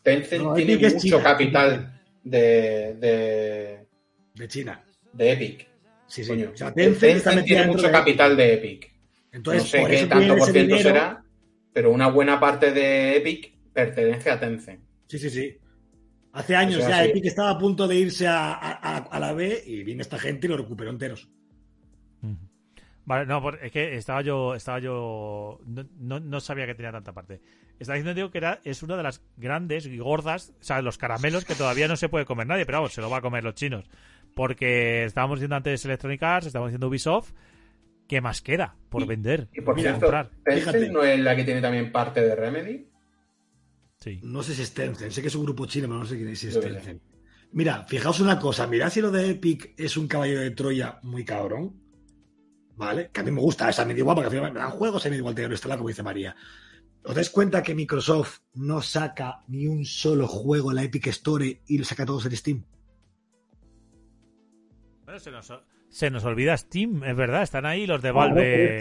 Tencent 0.02 0.42
No, 0.44 0.54
tiene 0.54 0.74
es 0.74 0.94
mucho 0.94 0.98
China. 0.98 1.22
capital 1.22 2.00
de, 2.24 2.94
de, 2.98 3.86
De 4.34 4.48
China. 4.48 4.84
de 5.12 5.32
Epic. 5.32 5.68
Sí, 6.06 6.22
sí. 6.24 6.30
Coño. 6.30 6.50
O 6.52 6.56
sea, 6.56 6.72
Tencent, 6.72 7.44
tiene 7.44 7.66
mucho 7.66 7.86
de- 7.86 7.92
capital 7.92 8.36
de 8.36 8.54
Epic. 8.54 8.92
Entonces, 9.32 9.62
no 9.64 9.68
sé 9.68 9.78
por 9.80 9.90
qué 9.90 9.96
eso 9.96 10.08
tanto 10.08 10.36
por 10.36 10.50
ciento 10.50 10.74
dinero. 10.76 10.82
será, 10.82 11.24
pero 11.72 11.90
una 11.92 12.08
buena 12.08 12.40
parte 12.40 12.72
de 12.72 13.16
Epic 13.18 13.52
pertenece 13.72 14.30
a 14.30 14.40
Tencent. 14.40 14.80
Sí, 15.06 15.18
sí, 15.18 15.30
sí. 15.30 15.56
Hace 16.32 16.54
años 16.56 16.78
O 16.78 16.80
sea, 16.80 16.90
ya 16.98 17.04
sí. 17.04 17.10
Epic 17.10 17.26
estaba 17.26 17.50
a 17.50 17.58
punto 17.58 17.86
de 17.88 17.96
irse 17.96 18.26
a, 18.26 18.52
a- 18.54 18.72
a- 18.72 18.96
a 18.98 19.20
la 19.20 19.32
B 19.32 19.62
y 19.66 19.82
vino 19.82 20.00
esta 20.02 20.18
gente 20.18 20.46
y 20.46 20.50
lo 20.50 20.56
recuperó 20.56 20.90
enteros. 20.90 21.28
Vale, 23.08 23.24
no, 23.24 23.42
es 23.62 23.72
que 23.72 23.96
estaba 23.96 24.20
yo, 24.20 24.54
estaba 24.54 24.80
yo, 24.80 25.60
no, 25.64 25.88
no, 25.98 26.20
no 26.20 26.40
sabía 26.40 26.66
que 26.66 26.74
tenía 26.74 26.92
tanta 26.92 27.14
parte. 27.14 27.40
Estaba 27.78 27.96
diciendo, 27.96 28.12
digo, 28.14 28.30
que 28.30 28.36
era, 28.36 28.60
es 28.64 28.82
una 28.82 28.98
de 28.98 29.02
las 29.02 29.22
grandes 29.38 29.86
y 29.86 29.96
gordas, 29.96 30.52
o 30.60 30.62
sea, 30.62 30.82
los 30.82 30.98
caramelos 30.98 31.46
que 31.46 31.54
todavía 31.54 31.88
no 31.88 31.96
se 31.96 32.10
puede 32.10 32.26
comer 32.26 32.46
nadie, 32.46 32.66
pero 32.66 32.78
vamos, 32.78 32.92
se 32.92 33.00
lo 33.00 33.08
va 33.08 33.16
a 33.16 33.20
comer 33.22 33.44
los 33.44 33.54
chinos. 33.54 33.88
Porque 34.34 35.04
estábamos 35.04 35.38
diciendo 35.38 35.56
antes 35.56 35.82
Electronic 35.86 36.22
Arts, 36.22 36.48
estábamos 36.48 36.70
diciendo 36.70 36.88
Ubisoft, 36.88 37.32
¿qué 38.06 38.20
más 38.20 38.42
queda 38.42 38.76
por 38.90 39.06
vender? 39.06 39.48
Y 39.54 39.62
por 39.62 39.80
cierto? 39.80 40.10
Tencent 40.44 40.58
Fíjate. 40.58 40.90
no 40.90 41.02
es 41.02 41.18
la 41.18 41.34
que 41.34 41.44
tiene 41.44 41.62
también 41.62 41.90
parte 41.90 42.20
de 42.20 42.36
Remedy. 42.36 42.90
Sí. 43.96 44.20
No 44.22 44.42
sé 44.42 44.54
si 44.54 44.60
es 44.60 44.74
Tencent, 44.74 45.12
sé 45.12 45.22
que 45.22 45.28
es 45.28 45.34
un 45.34 45.44
grupo 45.44 45.64
chino, 45.64 45.88
pero 45.88 45.98
no 45.98 46.04
sé 46.04 46.16
quién 46.16 46.28
es, 46.28 46.40
si. 46.40 46.48
Tencent. 46.48 47.00
Mira, 47.52 47.86
fijaos 47.88 48.20
una 48.20 48.38
cosa, 48.38 48.66
mirad 48.66 48.90
si 48.90 49.00
lo 49.00 49.10
de 49.10 49.30
Epic 49.30 49.72
es 49.78 49.96
un 49.96 50.08
caballo 50.08 50.40
de 50.40 50.50
Troya 50.50 50.98
muy 51.04 51.24
cabrón. 51.24 51.87
¿Vale? 52.78 53.10
Que 53.12 53.20
a 53.20 53.24
mí 53.24 53.32
me 53.32 53.40
gusta, 53.40 53.68
esa 53.68 53.84
me 53.84 53.92
da 53.92 53.98
igual, 53.98 54.14
porque 54.14 54.26
al 54.26 54.32
final 54.32 54.52
me 54.52 54.60
dan 54.60 54.70
juegos 54.70 55.04
y 55.04 55.08
me 55.08 55.16
da 55.16 55.18
igual 55.18 55.34
tener 55.34 55.52
esto, 55.52 55.68
como 55.68 55.88
dice 55.88 56.04
María. 56.04 56.36
¿Os 57.02 57.14
dais 57.14 57.28
cuenta 57.28 57.60
que 57.62 57.74
Microsoft 57.74 58.38
no 58.54 58.80
saca 58.82 59.42
ni 59.48 59.66
un 59.66 59.84
solo 59.84 60.28
juego 60.28 60.70
en 60.70 60.76
la 60.76 60.84
Epic 60.84 61.08
Store 61.08 61.60
y 61.66 61.78
lo 61.78 61.84
saca 61.84 62.06
todos 62.06 62.26
en 62.26 62.36
Steam? 62.36 62.64
Bueno, 65.04 65.18
se 65.18 65.30
nos, 65.32 65.52
se 65.88 66.10
nos 66.10 66.24
olvida 66.24 66.56
Steam, 66.56 67.02
es 67.02 67.16
verdad, 67.16 67.42
están 67.42 67.66
ahí 67.66 67.84
los 67.84 68.00
de 68.00 68.12
Valve. 68.12 68.78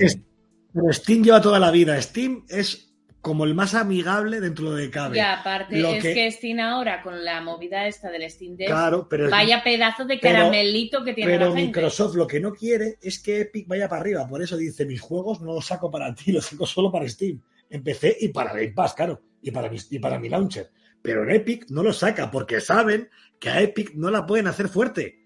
pero 0.74 0.94
Steam 0.94 1.24
lleva 1.24 1.42
toda 1.42 1.58
la 1.58 1.72
vida. 1.72 2.00
Steam 2.00 2.46
es 2.50 2.87
como 3.28 3.46
el 3.46 3.54
más 3.54 3.76
amigable 3.76 4.40
dentro 4.42 4.72
de 4.72 4.78
lo 4.86 4.88
que 4.88 4.92
cabe. 4.92 5.18
Y 5.18 5.20
aparte, 5.20 5.78
Lo 5.80 5.90
es 5.94 6.04
que- 6.04 6.14
que... 6.14 6.32
Steam 6.32 6.60
ahora, 6.60 7.02
con 7.04 7.24
la 7.24 7.42
movida 7.42 7.86
esta 7.88 8.10
del 8.10 8.30
Steam 8.32 8.56
Deck, 8.56 8.68
Claro, 8.68 9.08
pero 9.10 9.30
vaya 9.30 9.62
pedazo 9.64 10.06
de 10.06 10.18
pero- 10.18 10.36
caramelito 10.40 11.04
que 11.04 11.14
tiene 11.14 11.32
Pero 11.34 11.46
la 11.50 11.52
gente. 11.56 11.68
Microsoft 11.68 12.16
lo 12.16 12.26
que 12.26 12.40
no 12.40 12.54
quiere 12.54 12.98
es 13.02 13.20
que 13.22 13.42
Epic 13.42 13.68
vaya 13.68 13.88
para 13.88 14.02
arriba. 14.02 14.28
Por 14.28 14.42
eso 14.42 14.58
dice, 14.58 14.86
mis 14.86 15.00
juegos 15.02 15.42
no 15.42 15.54
los 15.54 15.66
saco 15.66 15.92
para 15.92 16.14
ti, 16.16 16.32
los 16.32 16.46
saco 16.46 16.66
solo 16.66 16.92
para 16.92 17.08
Steam. 17.08 17.42
En 17.70 17.84
PC 17.84 18.18
y 18.22 18.30
para 18.30 18.54
Game 18.54 18.72
Pass, 18.72 18.94
claro. 18.94 19.22
Y 19.42 19.52
para, 19.52 19.70
mi, 19.70 19.78
y 19.92 20.00
para 20.00 20.18
mi 20.18 20.30
launcher. 20.30 20.72
Pero 21.02 21.24
en 21.24 21.32
Epic 21.32 21.66
no 21.70 21.84
los 21.84 21.98
saca 21.98 22.32
porque 22.32 22.60
saben 22.62 23.10
que 23.40 23.50
a 23.50 23.62
Epic 23.62 23.94
no 23.94 24.10
la 24.10 24.26
pueden 24.26 24.48
hacer 24.48 24.68
fuerte. 24.70 25.20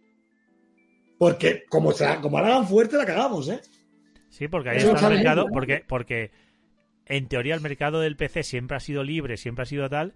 Porque 1.17 1.63
como, 1.69 1.91
se 1.91 2.03
la, 2.05 2.19
como 2.19 2.39
la 2.39 2.47
hagan 2.47 2.67
fuerte, 2.67 2.97
la 2.97 3.05
cagamos, 3.05 3.47
¿eh? 3.49 3.61
Sí, 4.29 4.47
porque 4.47 4.69
ahí 4.69 4.77
Eso 4.77 4.93
está 4.95 5.07
el 5.07 5.15
mercado, 5.15 5.43
¿no? 5.45 5.53
porque, 5.53 5.83
porque 5.87 6.31
en 7.11 7.27
teoría 7.27 7.55
el 7.55 7.61
mercado 7.61 7.99
del 7.99 8.15
PC 8.15 8.43
siempre 8.43 8.77
ha 8.77 8.79
sido 8.79 9.03
libre, 9.03 9.35
siempre 9.35 9.63
ha 9.63 9.65
sido 9.65 9.89
tal, 9.89 10.13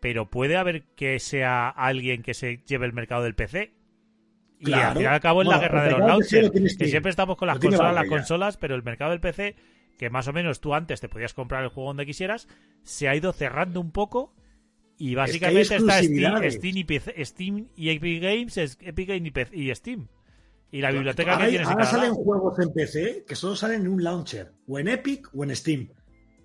pero 0.00 0.28
puede 0.28 0.56
haber 0.56 0.82
que 0.96 1.20
sea 1.20 1.68
alguien 1.68 2.22
que 2.22 2.34
se 2.34 2.58
lleve 2.66 2.86
el 2.86 2.92
mercado 2.92 3.22
del 3.22 3.36
PC. 3.36 3.72
Y 4.58 4.72
al 4.72 4.94
fin 4.94 5.02
y 5.02 5.06
al 5.06 5.20
cabo 5.20 5.42
es 5.42 5.48
la 5.48 5.58
guerra 5.58 5.84
de 5.84 5.90
los 5.92 6.00
launchers. 6.00 6.50
Que 6.76 6.88
siempre 6.88 7.10
estamos 7.10 7.36
con 7.36 7.46
las 7.46 7.58
consolas, 7.58 7.94
las 7.94 8.08
consolas, 8.08 8.56
pero 8.56 8.74
el 8.74 8.82
mercado 8.82 9.12
del 9.12 9.20
PC, 9.20 9.54
que 9.96 10.10
más 10.10 10.26
o 10.26 10.32
menos 10.32 10.60
tú 10.60 10.74
antes 10.74 11.00
te 11.00 11.08
podías 11.08 11.34
comprar 11.34 11.62
el 11.62 11.68
juego 11.68 11.90
donde 11.90 12.06
quisieras, 12.06 12.48
se 12.82 13.08
ha 13.08 13.14
ido 13.14 13.32
cerrando 13.32 13.80
un 13.80 13.92
poco. 13.92 14.34
Y 14.98 15.14
básicamente 15.14 15.76
está 15.76 16.02
Steam. 16.02 16.50
Steam 16.50 16.76
y, 16.76 16.84
PC 16.84 17.24
Steam 17.24 17.68
y 17.76 17.90
Epic 17.90 18.22
Games, 18.22 18.56
es 18.56 18.78
Epic 18.80 19.08
Games 19.08 19.26
y, 19.26 19.30
PC 19.30 19.56
y 19.56 19.74
Steam. 19.74 20.08
Y 20.72 20.80
la 20.80 20.90
biblioteca 20.90 21.34
ahora 21.34 21.44
que 21.44 21.50
tienes 21.50 21.68
en 21.68 21.72
ahora 21.72 21.86
salen 21.86 22.14
juegos 22.14 22.58
en 22.58 22.72
PC 22.72 23.24
que 23.26 23.36
solo 23.36 23.54
salen 23.54 23.82
en 23.82 23.88
un 23.88 24.02
launcher, 24.02 24.52
o 24.66 24.78
en 24.78 24.88
Epic 24.88 25.28
o 25.34 25.44
en 25.44 25.54
Steam. 25.54 25.88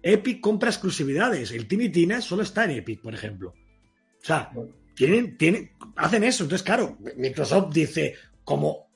Epic 0.03 0.39
compra 0.41 0.69
exclusividades. 0.69 1.51
El 1.51 1.67
Tiny 1.67 1.89
Tina 1.89 2.21
solo 2.21 2.43
está 2.43 2.65
en 2.65 2.71
Epic, 2.71 3.01
por 3.01 3.13
ejemplo. 3.13 3.49
O 4.21 4.25
sea, 4.25 4.51
tienen, 4.95 5.37
tienen, 5.37 5.71
hacen 5.95 6.23
eso. 6.23 6.43
Entonces, 6.43 6.65
claro, 6.65 6.97
Microsoft 7.17 7.73
dice, 7.73 8.15
como 8.43 8.87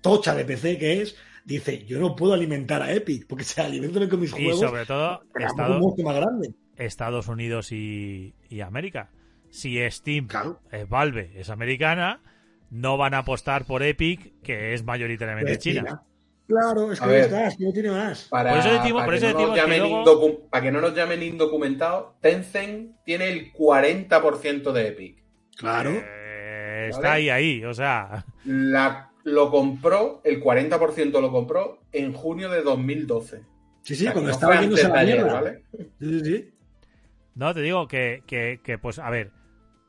tocha 0.00 0.34
de 0.34 0.44
PC 0.44 0.78
que 0.78 1.02
es, 1.02 1.16
dice, 1.44 1.84
yo 1.84 1.98
no 1.98 2.14
puedo 2.14 2.34
alimentar 2.34 2.82
a 2.82 2.92
Epic, 2.92 3.26
porque 3.26 3.44
se 3.44 3.60
alimentan 3.60 4.08
con 4.08 4.20
mis 4.20 4.30
Y 4.30 4.44
juegos. 4.44 4.60
sobre 4.60 4.86
todo, 4.86 5.20
un 5.34 5.42
Estados, 5.42 5.82
más 6.04 6.16
grande. 6.16 6.54
Estados 6.76 7.28
Unidos 7.28 7.72
y, 7.72 8.34
y 8.48 8.60
América. 8.60 9.10
Si 9.50 9.78
Steam 9.90 10.26
Claro. 10.28 10.60
es 10.70 10.88
Valve, 10.88 11.32
es 11.34 11.48
americana, 11.50 12.20
no 12.70 12.96
van 12.98 13.14
a 13.14 13.18
apostar 13.18 13.64
por 13.64 13.82
Epic, 13.82 14.40
que 14.42 14.74
es 14.74 14.84
mayoritariamente 14.84 15.52
Pues 15.52 15.58
China. 15.58 15.80
China. 15.82 16.02
Claro, 16.48 16.90
es 16.92 16.98
que 16.98 17.06
no 17.06 17.12
ver. 17.12 17.20
está, 17.24 17.46
es 17.48 17.56
que 17.58 17.64
no 17.64 17.72
tiene 17.72 17.90
más. 17.90 18.24
Para, 18.24 18.50
Por 18.50 18.58
eso 18.60 18.72
decimos- 18.72 19.02
para 19.02 19.12
por 19.12 19.20
que 19.20 19.32
no 19.32 19.40
nos 19.40 19.50
que 19.50 19.56
llamen 19.60 19.80
luego- 19.80 20.48
para 20.48 20.62
que 20.64 20.72
no 20.72 20.80
nos 20.80 20.94
llamen 20.94 21.22
indocumentados, 21.22 22.18
Tencent 22.20 22.96
tiene 23.04 23.28
el 23.28 23.52
40% 23.52 24.72
de 24.72 24.88
Epic. 24.88 25.22
Claro. 25.56 25.90
Eh, 25.92 26.86
está 26.90 27.08
Vale. 27.08 27.12
ahí, 27.12 27.28
ahí, 27.58 27.64
o 27.64 27.74
sea, 27.74 28.24
La, 28.46 29.10
lo 29.24 29.50
compró, 29.50 30.22
el 30.24 30.40
40% 30.42 31.20
lo 31.20 31.30
compró 31.30 31.80
en 31.92 32.12
junio 32.14 32.48
de 32.48 32.62
2012. 32.62 33.42
Sí, 33.82 33.92
O 33.92 33.96
sí, 33.96 34.02
sea, 34.04 34.12
cuando 34.12 34.28
no 34.30 34.34
estaba 34.34 34.60
yéndose 34.60 34.88
la 34.88 35.02
mierda. 35.04 35.32
¿vale? 35.34 35.62
Sí, 35.76 35.90
sí, 36.00 36.20
sí. 36.24 36.50
no 37.34 37.52
te 37.54 37.60
digo 37.60 37.86
que, 37.88 38.22
que, 38.26 38.60
que, 38.64 38.78
pues, 38.78 38.98
a 38.98 39.10
ver, 39.10 39.32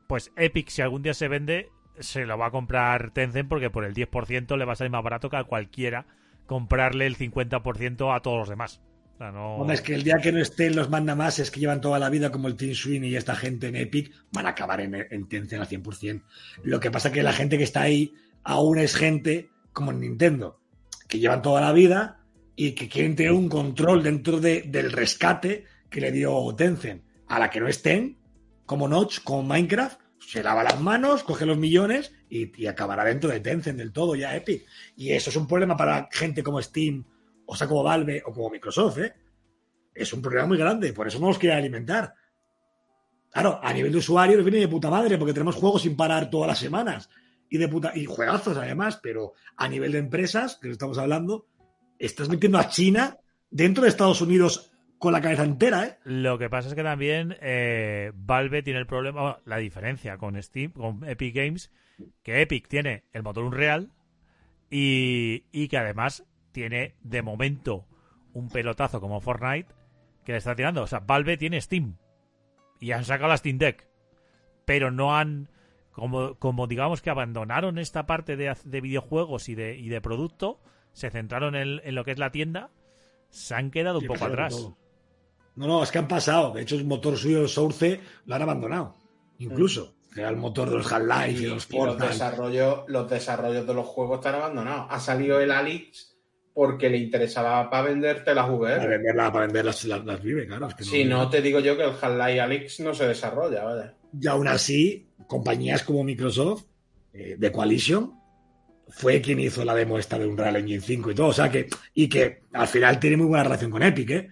pues 0.07 0.31
Epic, 0.35 0.67
si 0.69 0.81
algún 0.81 1.03
día 1.03 1.13
se 1.13 1.27
vende, 1.29 1.69
se 1.99 2.25
lo 2.25 2.37
va 2.37 2.47
a 2.47 2.51
comprar 2.51 3.11
Tencent 3.11 3.47
porque 3.47 3.69
por 3.69 3.85
el 3.85 3.93
10% 3.93 4.57
le 4.57 4.65
va 4.65 4.73
a 4.73 4.75
salir 4.75 4.91
más 4.91 5.03
barato 5.03 5.29
que 5.29 5.37
a 5.37 5.43
cualquiera 5.45 6.05
comprarle 6.49 7.05
el 7.05 7.15
50% 7.15 8.13
a 8.15 8.21
todos 8.21 8.39
los 8.39 8.49
demás. 8.49 8.81
No... 9.19 9.57
Hombre, 9.57 9.75
es 9.75 9.81
que 9.81 9.93
el 9.93 10.03
día 10.03 10.17
que 10.17 10.31
no 10.31 10.39
estén 10.41 10.75
los 10.75 10.89
mandamases 10.89 11.51
que 11.51 11.59
llevan 11.59 11.79
toda 11.81 11.99
la 11.99 12.09
vida 12.09 12.31
como 12.31 12.47
el 12.47 12.55
Team 12.55 12.73
Sweeney 12.73 13.11
y 13.11 13.15
esta 13.15 13.35
gente 13.35 13.67
en 13.67 13.75
Epic 13.75 14.11
van 14.31 14.45
a 14.47 14.49
acabar 14.49 14.81
en, 14.81 14.95
en 14.95 15.27
Tencent 15.27 15.61
al 15.61 15.67
100%. 15.67 16.23
Lo 16.63 16.79
que 16.79 16.89
pasa 16.89 17.09
es 17.09 17.13
que 17.13 17.21
la 17.23 17.33
gente 17.33 17.57
que 17.57 17.63
está 17.65 17.81
ahí 17.81 18.13
aún 18.43 18.79
es 18.79 18.95
gente 18.95 19.49
como 19.73 19.91
en 19.91 19.99
Nintendo, 19.99 20.59
que 21.07 21.19
llevan 21.19 21.41
toda 21.43 21.61
la 21.61 21.71
vida 21.73 22.21
y 22.55 22.71
que 22.71 22.87
quieren 22.89 23.15
tener 23.15 23.33
un 23.33 23.47
control 23.49 24.01
dentro 24.03 24.39
de- 24.39 24.63
del 24.63 24.91
rescate 24.91 25.65
que 25.89 26.01
le 26.01 26.11
dio 26.11 26.55
Tencent. 26.55 27.03
A 27.27 27.37
la 27.37 27.49
que 27.51 27.59
no 27.59 27.67
estén, 27.67 28.17
como 28.65 28.87
Notch, 28.87 29.19
como 29.23 29.43
Minecraft, 29.43 29.98
se 30.29 30.43
lava 30.43 30.63
las 30.63 30.79
manos, 30.79 31.23
coge 31.23 31.43
los 31.43 31.57
millones 31.57 32.13
y, 32.29 32.67
acabará 32.67 33.03
dentro 33.03 33.31
de 33.31 33.39
Tencent 33.39 33.79
del 33.79 33.91
todo 33.91 34.13
ya 34.13 34.35
Epic. 34.35 34.63
Y 34.95 35.11
eso 35.11 35.31
es 35.31 35.35
un 35.35 35.47
problema 35.47 35.75
para 35.75 36.07
gente 36.11 36.43
como 36.43 36.61
Steam, 36.61 37.03
o 37.47 37.55
sea, 37.55 37.67
como 37.67 37.81
Valve 37.81 38.21
o 38.23 38.31
como 38.31 38.51
Microsoft, 38.51 38.99
¿eh? 38.99 39.13
Es 39.91 40.13
un 40.13 40.21
problema 40.21 40.45
muy 40.45 40.59
grande, 40.59 40.93
por 40.93 41.07
eso 41.07 41.17
no 41.17 41.29
los 41.29 41.39
quiere 41.39 41.55
alimentar. 41.55 42.13
Claro, 43.31 43.59
a 43.63 43.73
nivel 43.73 43.91
de 43.91 43.97
usuario 43.97 44.43
viene 44.43 44.59
de 44.59 44.67
puta 44.67 44.91
madre, 44.91 45.17
porque 45.17 45.33
tenemos 45.33 45.55
juegos 45.55 45.81
sin 45.81 45.97
parar 45.97 46.29
todas 46.29 46.47
las 46.47 46.59
semanas. 46.59 47.09
Y 47.49 47.57
de 47.57 47.67
puta, 47.67 47.91
y 47.95 48.05
juegazos 48.05 48.55
además, 48.55 48.99
pero 49.01 49.33
a 49.57 49.67
nivel 49.67 49.93
de 49.93 49.97
empresas, 49.97 50.59
que 50.61 50.69
estamos 50.69 50.99
hablando, 50.99 51.47
estás 51.97 52.29
metiendo 52.29 52.59
a 52.59 52.69
China 52.69 53.17
dentro 53.49 53.81
de 53.81 53.89
Estados 53.89 54.21
Unidos 54.21 54.71
con 54.99 55.13
la 55.13 55.21
cabeza 55.21 55.43
entera, 55.43 55.85
¿eh? 55.85 55.97
Lo 56.03 56.37
que 56.37 56.49
pasa 56.49 56.67
es 56.69 56.75
que 56.75 56.83
también 56.83 57.35
eh, 57.41 58.11
Valve 58.13 58.61
tiene 58.61 58.79
el 58.79 58.85
problema, 58.85 59.21
bueno, 59.21 59.37
la 59.45 59.57
diferencia 59.57 60.17
con 60.17 60.41
Steam, 60.41 60.71
con 60.73 61.07
Epic 61.07 61.33
Games, 61.33 61.71
que 62.21 62.41
Epic 62.41 62.67
tiene 62.67 63.05
el 63.13 63.23
motor 63.23 63.45
Unreal 63.45 63.91
y, 64.69 65.45
y 65.51 65.69
que 65.69 65.77
además 65.77 66.25
tiene 66.51 66.95
de 67.01 67.21
momento 67.21 67.87
un 68.33 68.49
pelotazo 68.49 68.99
como 68.99 69.21
Fortnite 69.21 69.73
que 70.25 70.33
le 70.33 70.37
está 70.37 70.55
tirando. 70.55 70.83
O 70.83 70.87
sea, 70.87 70.99
Valve 70.99 71.37
tiene 71.37 71.61
Steam 71.61 71.95
y 72.79 72.91
han 72.91 73.05
sacado 73.05 73.29
la 73.29 73.37
Steam 73.37 73.57
Deck, 73.57 73.87
pero 74.65 74.91
no 74.91 75.17
han, 75.17 75.49
como, 75.91 76.35
como 76.35 76.67
digamos 76.67 77.01
que 77.01 77.09
abandonaron 77.09 77.77
esta 77.77 78.05
parte 78.05 78.35
de, 78.35 78.53
de 78.65 78.81
videojuegos 78.81 79.49
y 79.49 79.55
de, 79.55 79.77
y 79.77 79.89
de 79.89 80.01
producto, 80.01 80.59
se 80.91 81.09
centraron 81.09 81.55
en, 81.55 81.79
en 81.83 81.95
lo 81.95 82.03
que 82.03 82.11
es 82.11 82.19
la 82.19 82.31
tienda, 82.31 82.69
se 83.29 83.55
han 83.55 83.71
quedado 83.71 83.99
un 83.99 84.07
poco 84.07 84.25
atrás. 84.25 84.55
todo. 84.55 84.77
No, 85.59 85.67
no, 85.67 85.83
es 85.83 85.91
que 85.91 85.97
han 85.97 86.07
pasado. 86.07 86.53
De 86.53 86.61
hecho, 86.61 86.75
el 86.75 86.85
motor 86.85 87.17
suyo, 87.17 87.41
el 87.41 87.49
Source, 87.49 87.99
lo 88.25 88.33
han 88.35 88.41
abandonado. 88.41 88.95
Incluso. 89.39 89.93
Que 90.13 90.21
era 90.21 90.29
el 90.29 90.37
motor 90.37 90.69
de 90.69 90.77
los 90.77 90.89
Half-Life 90.91 91.31
y, 91.31 91.33
los 91.33 91.43
y 91.43 91.47
los, 91.47 91.65
Portal. 91.65 92.07
desarrollos, 92.07 92.79
los 92.87 93.09
desarrollos 93.09 93.67
de 93.67 93.73
los 93.73 93.85
juegos 93.85 94.19
están 94.19 94.35
abandonados. 94.35 94.87
Ha 94.89 95.01
salido 95.01 95.37
el 95.41 95.51
Alix 95.51 96.15
porque 96.53 96.89
le 96.89 96.97
interesaba 96.99 97.69
para 97.69 97.89
venderte 97.89 98.33
las 98.33 98.45
Para 98.45 98.57
VR. 98.57 98.87
venderla, 98.87 99.31
para 99.33 99.45
vender 99.47 99.65
las, 99.65 99.83
las, 99.83 100.05
las 100.05 100.23
Vive, 100.23 100.47
claro. 100.47 100.67
es 100.69 100.75
que 100.75 100.83
Si 100.85 101.03
no, 101.03 101.29
te 101.29 101.41
digo 101.41 101.59
yo 101.59 101.75
que 101.75 101.83
el 101.83 101.89
Half-Life 101.91 102.39
Alix 102.39 102.79
no 102.79 102.93
se 102.93 103.05
desarrolla, 103.05 103.65
¿vale? 103.65 103.91
Y 104.17 104.27
aún 104.27 104.47
así, 104.47 105.09
compañías 105.27 105.83
como 105.83 106.05
Microsoft, 106.05 106.63
eh, 107.11 107.35
de 107.37 107.51
Coalition, 107.51 108.13
fue 108.87 109.19
quien 109.21 109.41
hizo 109.41 109.65
la 109.65 109.75
demo 109.75 109.99
esta 109.99 110.17
de 110.17 110.25
Unreal 110.25 110.55
Engine 110.55 110.79
5 110.81 111.11
y 111.11 111.15
todo. 111.15 111.27
O 111.27 111.33
sea 111.33 111.51
que, 111.51 111.67
y 111.93 112.07
que 112.07 112.43
al 112.53 112.67
final 112.67 112.97
tiene 112.97 113.17
muy 113.17 113.27
buena 113.27 113.43
relación 113.43 113.69
con 113.71 113.83
Epic, 113.83 114.09
¿eh? 114.11 114.29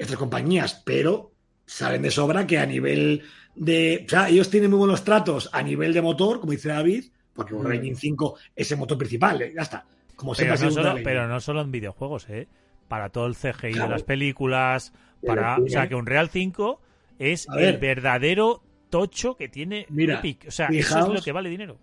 Estas 0.00 0.16
compañías, 0.16 0.82
pero 0.84 1.32
saben 1.66 2.02
de 2.02 2.10
sobra 2.10 2.46
que 2.46 2.58
a 2.58 2.66
nivel 2.66 3.22
de. 3.54 4.04
O 4.06 4.08
sea, 4.08 4.28
ellos 4.28 4.50
tienen 4.50 4.70
muy 4.70 4.78
buenos 4.78 5.04
tratos 5.04 5.50
a 5.52 5.62
nivel 5.62 5.92
de 5.92 6.02
motor, 6.02 6.40
como 6.40 6.52
dice 6.52 6.68
David, 6.70 7.04
porque 7.34 7.54
Mm. 7.54 7.72
Engine 7.72 7.96
5 7.96 8.36
es 8.56 8.70
el 8.72 8.78
motor 8.78 8.98
principal, 8.98 9.42
¿eh? 9.42 9.52
ya 9.54 9.62
está. 9.62 9.86
Como 10.16 10.34
Pero 10.34 10.56
no, 10.56 10.70
solo, 10.70 10.94
pero 11.02 11.28
no 11.28 11.40
solo 11.40 11.60
en 11.62 11.70
videojuegos, 11.70 12.28
¿eh? 12.28 12.46
Para 12.88 13.08
todo 13.10 13.26
el 13.26 13.34
CGI 13.36 13.72
Claro. 13.72 13.88
de 13.88 13.94
las 13.94 14.02
películas, 14.02 14.92
para, 15.24 15.56
o 15.58 15.68
sea 15.68 15.88
que 15.88 15.94
Unreal 15.94 16.28
5 16.28 16.80
es 17.18 17.46
el 17.56 17.78
verdadero 17.78 18.62
tocho 18.90 19.36
que 19.36 19.48
tiene 19.48 19.86
Mira, 19.90 20.18
Epic. 20.18 20.46
O 20.48 20.50
sea, 20.50 20.66
eso 20.68 20.78
es 20.78 20.86
fijaos- 20.88 21.14
lo 21.14 21.22
que 21.22 21.32
vale 21.32 21.48
dinero. 21.48 21.78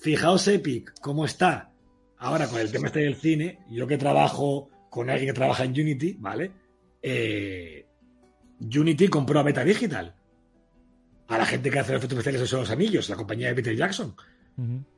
Fijaos 0.00 0.48
Epic, 0.48 0.92
cómo 1.00 1.24
está 1.24 1.70
ahora 2.18 2.46
con 2.48 2.60
el 2.60 2.70
tema 2.70 2.86
este 2.86 3.00
del 3.00 3.16
cine. 3.16 3.58
Yo 3.70 3.86
que 3.86 3.98
trabajo 3.98 4.68
con 4.90 5.10
alguien 5.10 5.28
que 5.30 5.34
trabaja 5.34 5.64
en 5.64 5.72
Unity, 5.72 6.16
¿vale? 6.18 6.50
Eh, 7.02 7.86
Unity 8.60 9.08
compró 9.08 9.40
a 9.40 9.42
Beta 9.42 9.64
Digital. 9.64 10.14
A 11.28 11.38
la 11.38 11.46
gente 11.46 11.70
que 11.70 11.78
hace 11.78 11.92
los 11.92 12.00
efectos 12.00 12.18
especiales 12.18 12.50
de 12.50 12.56
los 12.58 12.70
anillos, 12.70 13.08
la 13.08 13.16
compañía 13.16 13.48
de 13.48 13.54
Peter 13.54 13.76
Jackson. 13.76 14.14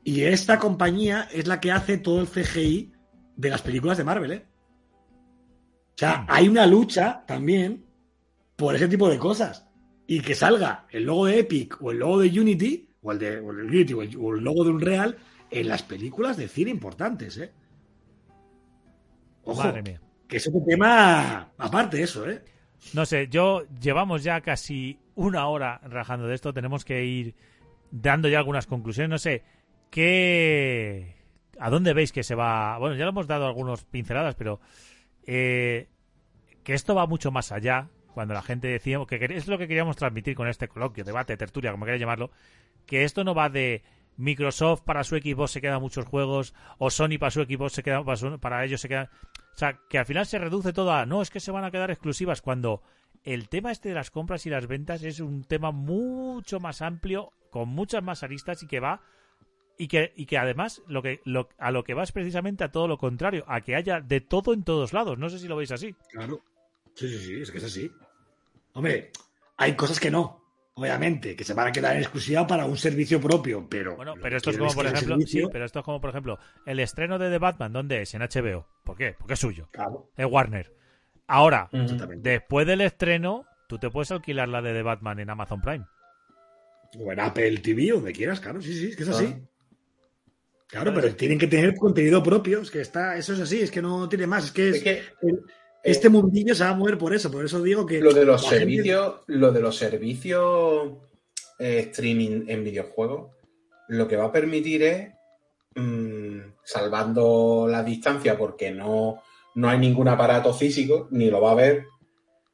Y 0.03 0.21
esta 0.23 0.59
compañía 0.59 1.29
es 1.31 1.47
la 1.47 1.61
que 1.61 1.71
hace 1.71 1.97
todo 1.97 2.19
el 2.19 2.27
CGI 2.27 2.91
de 3.37 3.49
las 3.49 3.61
películas 3.61 3.97
de 3.97 4.03
Marvel, 4.03 4.31
¿eh? 4.31 4.45
O 5.95 5.97
sea, 5.97 6.25
hay 6.27 6.49
una 6.49 6.67
lucha 6.67 7.23
también 7.25 7.85
por 8.57 8.75
ese 8.75 8.89
tipo 8.89 9.09
de 9.09 9.17
cosas. 9.17 9.65
Y 10.07 10.19
que 10.19 10.35
salga 10.35 10.85
el 10.91 11.05
logo 11.05 11.25
de 11.25 11.39
Epic 11.39 11.81
o 11.81 11.91
el 11.91 11.99
logo 11.99 12.19
de 12.19 12.39
Unity, 12.39 12.89
o 13.01 13.13
el 13.13 13.19
de 13.19 13.39
o 13.39 13.51
el 13.51 13.61
Unity 13.61 13.93
o 13.93 14.01
el, 14.01 14.17
o 14.17 14.35
el 14.35 14.43
logo 14.43 14.65
de 14.65 14.71
Unreal 14.71 15.17
en 15.49 15.67
las 15.69 15.83
películas 15.83 16.35
de 16.35 16.49
cine 16.49 16.69
importantes, 16.69 17.37
¿eh? 17.37 17.51
Ojo, 19.45 19.63
Madre 19.63 19.83
mía. 19.83 20.01
Que 20.27 20.37
es 20.37 20.47
otro 20.47 20.61
tema 20.67 21.51
aparte 21.57 22.01
eso, 22.01 22.29
¿eh? 22.29 22.43
No 22.93 23.05
sé, 23.05 23.27
yo 23.29 23.63
llevamos 23.81 24.23
ya 24.23 24.41
casi 24.41 24.99
una 25.15 25.47
hora 25.47 25.79
rajando 25.83 26.27
de 26.27 26.35
esto. 26.35 26.53
Tenemos 26.53 26.85
que 26.85 27.03
ir 27.03 27.35
dando 27.91 28.27
ya 28.27 28.37
algunas 28.37 28.67
conclusiones. 28.67 29.09
No 29.09 29.17
sé, 29.17 29.43
¿qué. 29.89 31.15
¿A 31.59 31.69
dónde 31.69 31.93
veis 31.93 32.11
que 32.11 32.23
se 32.23 32.35
va? 32.35 32.77
Bueno, 32.77 32.95
ya 32.95 33.05
lo 33.05 33.11
hemos 33.11 33.27
dado 33.27 33.47
algunas 33.47 33.83
pinceladas, 33.85 34.35
pero. 34.35 34.59
eh, 35.25 35.87
que 36.63 36.73
esto 36.73 36.95
va 36.95 37.07
mucho 37.07 37.31
más 37.31 37.51
allá. 37.51 37.89
Cuando 38.13 38.33
la 38.33 38.41
gente 38.41 38.67
decía. 38.67 38.99
que 39.07 39.25
es 39.31 39.47
lo 39.47 39.57
que 39.57 39.67
queríamos 39.67 39.95
transmitir 39.97 40.35
con 40.35 40.47
este 40.47 40.67
coloquio, 40.67 41.03
debate, 41.03 41.37
tertulia, 41.37 41.71
como 41.71 41.85
queráis 41.85 42.01
llamarlo. 42.01 42.31
Que 42.85 43.03
esto 43.03 43.23
no 43.23 43.33
va 43.33 43.49
de. 43.49 43.83
Microsoft 44.17 44.81
para 44.81 45.03
su 45.03 45.15
equipo 45.15 45.47
se 45.47 45.61
quedan 45.61 45.81
muchos 45.81 46.05
juegos, 46.05 46.53
o 46.77 46.89
Sony 46.89 47.17
para 47.19 47.31
su 47.31 47.41
equipo 47.41 47.69
se 47.69 47.83
queda, 47.83 48.03
para, 48.03 48.37
para 48.37 48.65
ellos 48.65 48.81
se 48.81 48.87
quedan. 48.87 49.09
O 49.53 49.57
sea, 49.57 49.79
que 49.89 49.97
al 49.97 50.05
final 50.05 50.25
se 50.25 50.39
reduce 50.39 50.73
todo 50.73 50.91
a 50.91 51.05
no, 51.05 51.21
es 51.21 51.29
que 51.29 51.39
se 51.39 51.51
van 51.51 51.63
a 51.63 51.71
quedar 51.71 51.91
exclusivas 51.91 52.41
cuando 52.41 52.81
el 53.23 53.49
tema 53.49 53.71
este 53.71 53.89
de 53.89 53.95
las 53.95 54.11
compras 54.11 54.45
y 54.45 54.49
las 54.49 54.67
ventas 54.67 55.03
es 55.03 55.19
un 55.19 55.43
tema 55.43 55.71
mucho 55.71 56.59
más 56.59 56.81
amplio, 56.81 57.31
con 57.49 57.69
muchas 57.69 58.03
más 58.03 58.23
aristas 58.23 58.61
y 58.63 58.67
que 58.67 58.79
va 58.79 59.01
y 59.77 59.87
que, 59.87 60.13
y 60.15 60.25
que 60.25 60.37
además 60.37 60.81
lo 60.87 61.01
que 61.01 61.21
lo, 61.25 61.49
a 61.57 61.71
lo 61.71 61.83
que 61.83 61.93
va 61.93 62.03
es 62.03 62.11
precisamente 62.11 62.63
a 62.63 62.71
todo 62.71 62.87
lo 62.87 62.97
contrario, 62.97 63.43
a 63.47 63.61
que 63.61 63.75
haya 63.75 63.99
de 63.99 64.21
todo 64.21 64.53
en 64.53 64.63
todos 64.63 64.93
lados. 64.93 65.17
No 65.17 65.29
sé 65.29 65.39
si 65.39 65.47
lo 65.47 65.55
veis 65.55 65.71
así. 65.71 65.95
Claro. 66.11 66.41
Sí, 66.93 67.09
sí, 67.09 67.17
sí, 67.19 67.41
es 67.41 67.51
que 67.51 67.57
es 67.57 67.63
así. 67.63 67.91
Hombre, 68.73 69.11
hay 69.57 69.75
cosas 69.75 69.99
que 69.99 70.11
no, 70.11 70.44
obviamente, 70.75 71.35
que 71.35 71.43
se 71.43 71.53
van 71.53 71.67
a 71.67 71.71
quedar 71.71 71.95
en 71.95 72.01
exclusiva 72.01 72.45
para 72.45 72.65
un 72.65 72.77
servicio 72.77 73.19
propio, 73.19 73.65
pero. 73.69 73.95
Bueno, 73.95 74.13
pero 74.21 74.37
esto 74.37 74.49
es 74.51 74.57
como, 74.57 74.73
por 74.73 74.85
ejemplo, 74.85 75.17
sí, 75.25 75.43
pero 75.51 75.65
esto 75.65 75.79
es 75.79 75.85
como, 75.85 75.99
por 76.01 76.09
ejemplo, 76.09 76.37
el 76.65 76.79
estreno 76.79 77.17
de 77.17 77.29
The 77.29 77.37
Batman, 77.39 77.73
¿dónde 77.73 78.01
es? 78.01 78.13
En 78.13 78.21
HBO. 78.21 78.67
¿Por 78.83 78.97
qué? 78.97 79.15
Porque 79.17 79.33
es 79.33 79.39
suyo. 79.39 79.69
Claro, 79.71 80.11
Es 80.17 80.25
Warner. 80.29 80.73
Ahora, 81.27 81.69
después 82.17 82.67
del 82.67 82.81
estreno, 82.81 83.45
tú 83.67 83.79
te 83.79 83.89
puedes 83.89 84.11
alquilar 84.11 84.47
la 84.49 84.61
de 84.61 84.73
The 84.73 84.83
Batman 84.83 85.19
en 85.19 85.29
Amazon 85.29 85.61
Prime. 85.61 85.85
O 86.99 87.11
en 87.11 87.19
Apple 87.19 87.57
TV, 87.59 87.91
o 87.93 87.95
donde 87.95 88.13
quieras, 88.13 88.39
claro, 88.39 88.61
sí, 88.61 88.73
sí, 88.73 88.89
es 88.89 88.95
que 88.95 89.03
es 89.03 89.09
así. 89.09 89.25
Claro. 89.25 89.41
Claro, 90.67 90.93
pero 90.93 91.15
tienen 91.15 91.37
que 91.39 91.47
tener 91.47 91.75
contenido 91.75 92.21
propio, 92.21 92.61
es 92.61 92.69
que 92.71 92.81
está, 92.81 93.15
eso 93.17 93.33
es 93.33 93.39
así, 93.39 93.61
es 93.61 93.71
que 93.71 93.81
no 93.81 94.09
tiene 94.09 94.27
más, 94.27 94.45
es 94.45 94.51
que, 94.51 94.69
es- 94.69 94.75
Es 94.77 94.83
que 94.83 95.03
el- 95.21 95.41
este 95.85 96.09
mundillo 96.09 96.53
se 96.55 96.63
va 96.63 96.71
a 96.71 96.75
mover 96.75 96.97
por 96.97 97.13
eso, 97.13 97.31
por 97.31 97.45
eso 97.45 97.61
digo 97.61 97.85
que 97.85 97.99
lo 98.01 98.13
de 98.13 98.25
los 98.25 98.41
gente- 98.41 98.57
servicios, 98.59 99.15
lo 99.27 99.51
de 99.51 99.61
los 99.61 99.75
servicios 99.77 100.91
eh, 101.59 101.87
streaming 101.91 102.45
en 102.47 102.63
videojuegos, 102.63 103.31
lo 103.87 104.07
que 104.07 104.17
va 104.17 104.25
a 104.25 104.31
permitir 104.31 104.83
es, 104.83 105.09
mm, 105.75 106.39
salvando 106.63 107.67
la 107.69 107.83
distancia, 107.83 108.37
porque 108.37 108.71
no, 108.71 109.21
no 109.55 109.69
hay 109.69 109.77
ningún 109.79 110.07
aparato 110.07 110.53
físico, 110.53 111.07
ni 111.11 111.29
lo 111.29 111.41
va 111.41 111.51
a 111.51 111.55
ver, 111.55 111.85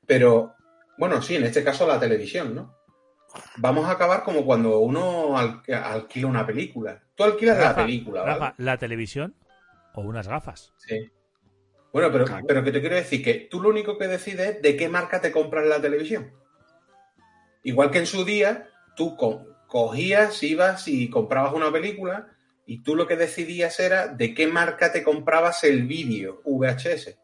pero 0.06 0.54
bueno, 0.98 1.22
sí, 1.22 1.36
en 1.36 1.46
este 1.46 1.64
caso 1.64 1.88
la 1.88 2.00
televisión, 2.00 2.54
¿no? 2.54 2.76
Vamos 3.58 3.86
a 3.86 3.92
acabar 3.92 4.24
como 4.24 4.46
cuando 4.46 4.80
uno 4.80 5.38
al- 5.38 5.62
alquila 5.74 6.28
una 6.28 6.46
película. 6.46 7.02
Tú 7.16 7.24
alquilas 7.24 7.58
la 7.58 7.74
película, 7.76 8.22
¿vale? 8.22 8.34
Rafa, 8.34 8.54
la 8.58 8.78
televisión 8.78 9.36
o 9.94 10.02
unas 10.02 10.28
gafas. 10.28 10.74
Sí. 10.78 11.10
Bueno, 11.94 12.10
pero, 12.12 12.26
Claro. 12.26 12.46
pero 12.48 12.64
que 12.64 12.72
te 12.72 12.80
quiero 12.80 12.96
decir 12.96 13.24
que 13.24 13.48
tú 13.50 13.62
lo 13.62 13.70
único 13.70 13.98
que 13.98 14.08
decides 14.08 14.56
es 14.58 14.62
de 14.62 14.76
qué 14.78 14.88
marca 14.88 15.20
te 15.22 15.32
compras 15.32 15.66
la 15.66 15.82
televisión. 15.82 16.32
Igual 17.64 17.92
que 17.92 18.00
en 18.00 18.06
su 18.06 18.24
día, 18.26 18.70
tú 18.96 19.16
co- 19.16 19.46
cogías, 19.68 20.42
ibas 20.44 20.88
y 20.88 21.10
comprabas 21.10 21.54
una 21.54 21.72
película 21.72 22.28
y 22.66 22.82
tú 22.84 22.96
lo 22.96 23.08
que 23.08 23.18
decidías 23.18 23.80
era 23.80 24.08
de 24.08 24.34
qué 24.34 24.48
marca 24.48 24.92
te 24.92 25.04
comprabas 25.04 25.64
el 25.64 25.84
vídeo 25.86 26.42
VHS. 26.46 27.18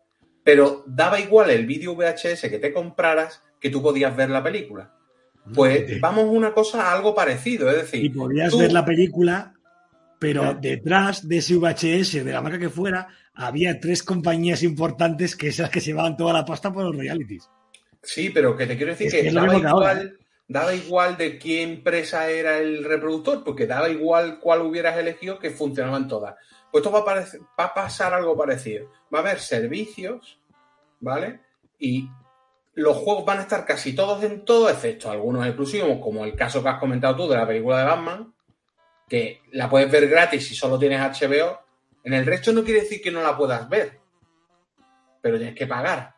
Pero 0.44 0.84
daba 0.86 1.20
igual 1.20 1.50
el 1.50 1.66
vídeo 1.66 1.94
VHS 1.96 2.50
que 2.50 2.60
te 2.60 2.72
compraras 2.74 3.44
que 3.60 3.70
tú 3.70 3.82
podías 3.82 4.16
ver 4.16 4.30
la 4.30 4.44
película. 4.44 4.94
Pues 5.54 5.88
Sí. 5.90 6.00
vamos 6.00 6.26
a 6.26 6.28
una 6.28 6.54
cosa 6.54 6.92
algo 6.92 7.16
parecido, 7.16 7.70
es 7.70 7.78
decir, 7.78 8.04
y 8.04 8.10
podías 8.10 8.52
tú- 8.52 8.60
ver 8.60 8.72
la 8.74 8.84
película, 8.86 9.54
pero 10.20 10.54
detrás 10.54 11.28
de 11.28 11.38
ese 11.38 11.56
VHS, 11.56 12.26
de 12.26 12.32
la 12.32 12.42
marca 12.42 12.60
que 12.60 12.70
fuera, 12.70 13.08
había 13.34 13.80
tres 13.80 14.04
compañías 14.04 14.64
importantes 14.64 15.36
que 15.36 15.50
esas 15.50 15.70
que 15.70 15.80
se 15.80 15.88
llevaban 15.88 16.18
toda 16.18 16.34
la 16.34 16.46
pasta 16.46 16.74
por 16.74 16.84
los 16.84 16.96
royalties. 16.96 17.50
Sí, 18.02 18.30
pero 18.30 18.56
que 18.56 18.66
te 18.66 18.78
quiero 18.78 18.94
decir 18.94 19.08
Es 19.08 19.14
que, 19.14 19.32
daba, 19.32 19.54
ahora, 19.54 19.70
igual, 19.70 20.18
daba 20.48 20.74
igual 20.74 21.18
de 21.18 21.38
qué 21.38 21.62
empresa 21.62 22.30
era 22.30 22.58
el 22.58 22.84
reproductor, 22.84 23.44
porque 23.44 23.68
daba 23.68 23.90
igual 23.90 24.40
cuál 24.40 24.62
hubieras 24.62 24.98
elegido 24.98 25.40
que 25.40 25.52
funcionaban 25.52 26.08
todas. 26.08 26.36
Pues 26.72 26.84
esto 26.84 26.92
va 26.92 27.12
a, 27.12 27.26
va 27.60 27.66
a 27.66 27.74
pasar 27.74 28.14
algo 28.14 28.36
parecido. 28.36 28.92
Va 29.14 29.20
a 29.20 29.22
haber 29.22 29.40
servicios, 29.40 30.40
¿vale? 31.00 31.42
Y 31.80 32.10
los 32.74 32.98
juegos 32.98 33.26
van 33.26 33.40
a 33.40 33.42
estar 33.42 33.66
casi 33.66 33.94
todos 33.94 34.24
en 34.24 34.46
todo, 34.46 34.70
excepto 34.70 35.10
algunos 35.10 35.46
exclusivos, 35.46 36.00
como 36.02 36.26
el 36.26 36.36
caso 36.36 36.62
que 36.62 36.70
has 36.70 36.80
comentado 36.80 37.16
tú 37.16 37.28
de 37.28 37.38
la 37.38 37.48
película 37.48 37.80
de 37.80 37.86
Batman, 37.86 38.34
que 39.08 39.42
la 39.52 39.70
puedes 39.70 39.90
ver 39.92 40.08
gratis 40.10 40.48
si 40.48 40.56
solo 40.56 40.78
tienes 40.78 41.00
HBO. 41.00 41.60
En 42.04 42.14
el 42.14 42.26
resto 42.26 42.52
no 42.54 42.64
quiere 42.64 42.82
decir 42.82 43.02
que 43.02 43.12
no 43.12 43.22
la 43.22 43.36
puedas 43.38 43.68
ver, 43.70 44.00
pero 45.22 45.38
tienes 45.38 45.56
que 45.56 45.68
pagar 45.68 46.16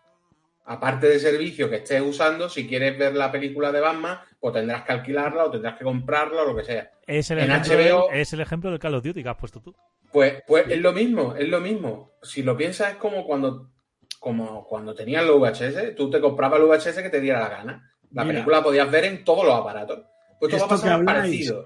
aparte 0.66 1.08
del 1.08 1.20
servicio 1.20 1.68
que 1.68 1.78
estés 1.78 2.00
usando, 2.00 2.48
si 2.48 2.68
quieres 2.68 2.96
ver 2.96 3.16
la 3.16 3.32
película 3.32 3.72
de 3.72 3.80
Batman, 3.80 4.20
pues 4.40 4.54
tendrás 4.54 4.84
que 4.84 4.92
alquilarla 4.92 5.46
o 5.46 5.50
tendrás 5.52 5.76
que 5.80 5.84
comprarla 5.84 6.44
o 6.44 6.46
lo 6.46 6.56
que 6.56 6.64
sea. 6.64 6.92
Es 7.08 7.32
el, 7.32 7.40
En 7.40 7.50
ejemplo, 7.52 7.74
HBO 7.76 8.10
del- 8.12 8.20
es 8.22 8.34
el 8.34 8.40
ejemplo 8.42 8.70
del 8.70 8.78
Call 8.80 8.94
of 8.94 9.04
Duty 9.04 9.24
que 9.24 9.30
has 9.30 9.36
puesto 9.36 9.62
tú. 9.62 9.76
Pues, 10.12 10.44
pues 10.46 10.68
es 10.70 10.78
lo 10.80 10.94
mismo, 10.94 11.34
es 11.36 11.50
lo 11.50 11.60
mismo. 11.60 12.12
Si 12.22 12.44
lo 12.44 12.56
piensas 12.56 12.92
es 12.92 12.98
como 12.98 13.26
cuando, 13.26 13.72
como 14.20 14.64
cuando 14.68 14.94
tenías 14.94 15.24
el 15.24 15.32
VHS, 15.32 15.96
tú 15.96 16.08
te 16.12 16.22
comprabas 16.22 16.60
el 16.60 16.68
VHS 16.68 17.02
que 17.02 17.10
te 17.10 17.20
diera 17.20 17.40
la 17.40 17.50
gana. 17.50 17.92
La 18.12 18.24
Mira. 18.24 18.34
película 18.36 18.58
la 18.58 18.64
podías 18.64 18.92
ver 18.92 19.06
en 19.06 19.24
todos 19.24 19.46
los 19.46 19.56
aparatos. 19.56 20.02
Pues 20.40 20.54
esto 20.54 20.68
va 20.68 20.76
a 20.76 20.78
pasar 20.78 20.92
habláis- 21.00 21.06
parecido. 21.20 21.66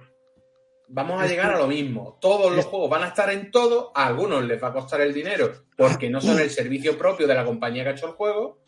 Vamos 0.95 1.19
a 1.19 1.25
llegar 1.25 1.51
a 1.53 1.57
lo 1.57 1.67
mismo. 1.67 2.19
Todos 2.21 2.55
los 2.55 2.65
juegos 2.65 2.89
van 2.89 3.03
a 3.03 3.07
estar 3.07 3.29
en 3.31 3.49
todo, 3.49 3.91
a 3.95 4.05
algunos 4.05 4.45
les 4.45 4.61
va 4.61 4.67
a 4.67 4.73
costar 4.73 5.01
el 5.01 5.11
dinero 5.11 5.51
porque 5.75 6.07
no 6.07 6.21
son 6.21 6.39
el 6.39 6.51
servicio 6.51 6.95
propio 6.97 7.25
de 7.25 7.33
la 7.33 7.43
compañía 7.43 7.83
que 7.83 7.89
ha 7.89 7.93
hecho 7.93 8.07
el 8.07 8.13
juego, 8.13 8.59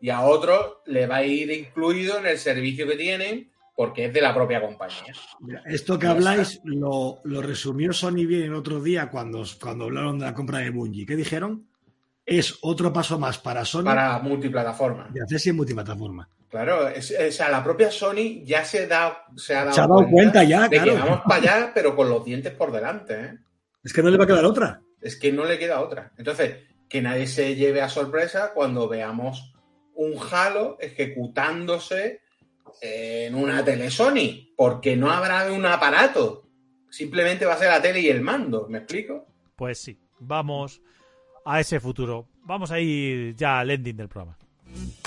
y 0.00 0.10
a 0.10 0.22
otros 0.22 0.78
le 0.86 1.06
va 1.06 1.16
a 1.16 1.24
ir 1.24 1.50
incluido 1.50 2.18
en 2.18 2.26
el 2.26 2.38
servicio 2.38 2.86
que 2.86 2.96
tienen 2.96 3.50
porque 3.74 4.04
es 4.04 4.12
de 4.12 4.20
la 4.20 4.32
propia 4.32 4.60
compañía. 4.60 5.12
Mira, 5.40 5.62
Esto 5.66 5.98
que 5.98 6.06
habláis 6.06 6.60
lo, 6.64 7.18
lo 7.24 7.42
resumió 7.42 7.92
Sony 7.92 8.26
bien 8.26 8.44
el 8.44 8.54
otro 8.54 8.80
día 8.80 9.10
cuando, 9.10 9.44
cuando 9.60 9.84
hablaron 9.84 10.18
de 10.18 10.26
la 10.26 10.34
compra 10.34 10.58
de 10.58 10.70
Bungie. 10.70 11.06
¿Qué 11.06 11.16
dijeron? 11.16 11.66
Es 12.24 12.58
otro 12.62 12.92
paso 12.92 13.18
más 13.18 13.38
para 13.38 13.64
Sony 13.64 13.84
Para 13.84 14.18
multiplataforma. 14.20 15.08
de 15.10 15.22
hacerse 15.22 15.50
en 15.50 15.56
multiplataforma. 15.56 16.28
Claro, 16.52 16.86
es- 16.86 17.10
es- 17.10 17.34
o 17.34 17.36
sea, 17.38 17.48
la 17.48 17.64
propia 17.64 17.90
Sony 17.90 18.44
ya 18.44 18.62
se, 18.62 18.86
da, 18.86 19.24
se 19.36 19.54
ha 19.56 19.60
dado, 19.64 19.72
Se 19.74 19.80
ha 19.80 19.86
dado 19.86 20.06
cuenta 20.08 20.44
ya, 20.44 20.68
de 20.68 20.76
claro. 20.76 20.92
que 20.92 20.98
vamos 20.98 21.20
para 21.26 21.36
allá, 21.40 21.72
pero 21.74 21.96
con 21.96 22.10
los 22.10 22.22
dientes 22.24 22.52
por 22.52 22.70
delante. 22.70 23.14
¿eh? 23.20 23.38
Es 23.82 23.92
que 23.94 24.02
no 24.02 24.10
le 24.10 24.18
va 24.18 24.24
a 24.24 24.26
quedar 24.26 24.44
otra. 24.44 24.82
Es 25.00 25.16
que 25.16 25.32
no 25.32 25.46
le 25.46 25.58
queda 25.58 25.80
otra. 25.80 26.12
Entonces, 26.18 26.58
que 26.90 27.00
nadie 27.00 27.26
se 27.26 27.56
lleve 27.56 27.80
a 27.80 27.88
sorpresa 27.88 28.52
cuando 28.54 28.86
veamos 28.86 29.54
un 29.94 30.14
Halo 30.30 30.76
ejecutándose 30.78 32.20
en 32.82 33.34
una 33.34 33.64
tele 33.64 33.90
Sony, 33.90 34.52
porque 34.54 34.94
no 34.94 35.10
habrá 35.10 35.50
un 35.50 35.64
aparato. 35.64 36.48
Simplemente 36.90 37.46
va 37.46 37.54
a 37.54 37.58
ser 37.58 37.68
la 37.70 37.80
tele 37.80 38.00
y 38.00 38.08
el 38.08 38.20
mando, 38.20 38.66
¿me 38.68 38.78
explico? 38.78 39.26
Pues 39.56 39.78
sí, 39.78 39.98
vamos 40.20 40.82
a 41.46 41.60
ese 41.60 41.80
futuro. 41.80 42.28
Vamos 42.44 42.70
a 42.70 42.78
ir 42.78 43.34
ya 43.36 43.60
al 43.60 43.70
ending 43.70 43.96
del 43.96 44.08
programa. 44.08 44.36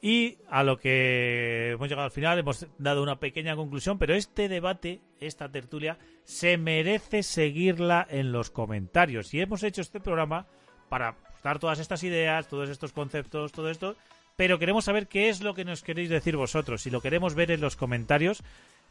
Y 0.00 0.38
a 0.48 0.62
lo 0.62 0.78
que 0.78 1.70
hemos 1.72 1.88
llegado 1.88 2.06
al 2.06 2.12
final, 2.12 2.38
hemos 2.38 2.66
dado 2.78 3.02
una 3.02 3.18
pequeña 3.18 3.56
conclusión, 3.56 3.98
pero 3.98 4.14
este 4.14 4.48
debate, 4.48 5.00
esta 5.20 5.48
tertulia, 5.48 5.98
se 6.24 6.56
merece 6.56 7.24
seguirla 7.24 8.06
en 8.08 8.30
los 8.30 8.50
comentarios. 8.50 9.34
Y 9.34 9.40
hemos 9.40 9.64
hecho 9.64 9.80
este 9.80 9.98
programa 9.98 10.46
para 10.88 11.16
dar 11.42 11.58
todas 11.58 11.80
estas 11.80 12.04
ideas, 12.04 12.46
todos 12.46 12.68
estos 12.68 12.92
conceptos, 12.92 13.50
todo 13.50 13.70
esto, 13.70 13.96
pero 14.36 14.60
queremos 14.60 14.84
saber 14.84 15.08
qué 15.08 15.28
es 15.28 15.40
lo 15.40 15.54
que 15.54 15.64
nos 15.64 15.82
queréis 15.82 16.10
decir 16.10 16.36
vosotros. 16.36 16.86
Y 16.86 16.90
lo 16.90 17.00
queremos 17.00 17.34
ver 17.34 17.50
en 17.50 17.60
los 17.60 17.74
comentarios, 17.74 18.44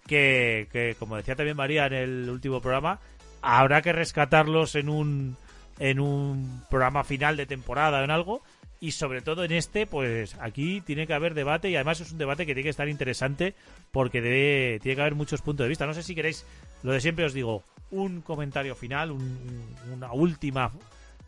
que, 0.05 0.67
que 0.73 0.95
como 0.99 1.15
decía 1.15 1.37
también 1.37 1.55
María 1.55 1.85
en 1.85 1.93
el 1.93 2.29
último 2.29 2.59
programa, 2.59 2.99
habrá 3.41 3.81
que 3.81 3.93
rescatarlos 3.93 4.75
en 4.75 4.89
un, 4.89 5.37
en 5.79 6.01
un 6.01 6.63
programa 6.69 7.05
final 7.05 7.37
de 7.37 7.45
temporada 7.45 8.01
o 8.01 8.03
en 8.03 8.11
algo. 8.11 8.41
Y 8.79 8.91
sobre 8.91 9.21
todo 9.21 9.43
en 9.43 9.51
este, 9.53 9.87
pues 9.87 10.35
aquí 10.39 10.81
tiene 10.81 11.07
que 11.07 11.13
haber 11.13 11.33
debate 11.33 11.69
y 11.69 11.75
además 11.75 11.99
es 11.99 12.11
un 12.11 12.19
debate 12.19 12.45
que 12.45 12.53
tiene 12.53 12.63
que 12.63 12.69
estar 12.69 12.87
interesante 12.87 13.55
porque 13.91 14.21
debe, 14.21 14.79
tiene 14.81 14.95
que 14.95 15.01
haber 15.01 15.15
muchos 15.15 15.41
puntos 15.41 15.63
de 15.65 15.69
vista. 15.69 15.87
No 15.87 15.95
sé 15.95 16.03
si 16.03 16.13
queréis, 16.13 16.45
lo 16.83 16.91
de 16.91 17.01
siempre 17.01 17.25
os 17.25 17.33
digo, 17.33 17.63
un 17.89 18.21
comentario 18.21 18.75
final, 18.75 19.11
un- 19.11 19.75
una 19.93 20.13
última 20.13 20.71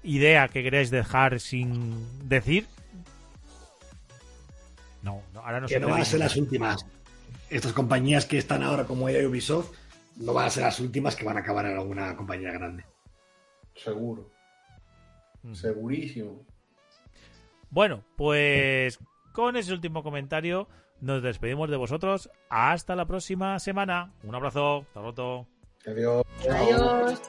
idea 0.04 0.48
que 0.48 0.62
queréis 0.62 0.92
dejar 0.92 1.40
sin 1.40 2.30
decir. 2.30 2.68
No, 5.02 5.24
no, 5.34 5.40
ahora 5.42 5.62
no 5.62 5.68
que 5.68 5.80
no 5.80 5.90
van 5.90 6.02
a 6.02 6.06
ser 6.06 6.20
las 6.20 6.36
últimas. 6.36 6.86
Estas 7.50 7.74
compañías 7.74 8.26
que 8.26 8.38
están 8.38 8.62
ahora 8.64 8.86
como 8.86 9.10
EA 9.10 9.22
y 9.24 9.26
Ubisoft 9.26 9.72
no 10.18 10.34
van 10.34 10.46
a 10.48 10.50
ser 10.50 10.64
las 10.64 10.80
últimas 10.80 11.16
que 11.16 11.24
van 11.26 11.38
a 11.38 11.40
acabar 11.40 11.66
en 11.66 11.78
alguna 11.78 12.16
compañía 12.16 12.52
grande. 12.52 12.84
Seguro, 13.76 14.30
Mm. 15.42 15.54
segurísimo. 15.56 16.46
Bueno, 17.70 18.04
pues 18.18 19.00
con 19.34 19.56
ese 19.56 19.74
último 19.74 20.04
comentario 20.04 20.68
nos 21.02 21.22
despedimos 21.24 21.70
de 21.70 21.78
vosotros. 21.78 22.30
Hasta 22.50 22.96
la 22.96 23.06
próxima 23.06 23.60
semana. 23.60 24.14
Un 24.24 24.36
abrazo. 24.36 24.86
Hasta 24.88 25.02
pronto. 25.02 25.48
Adiós. 25.86 26.24
Adiós. 26.50 27.22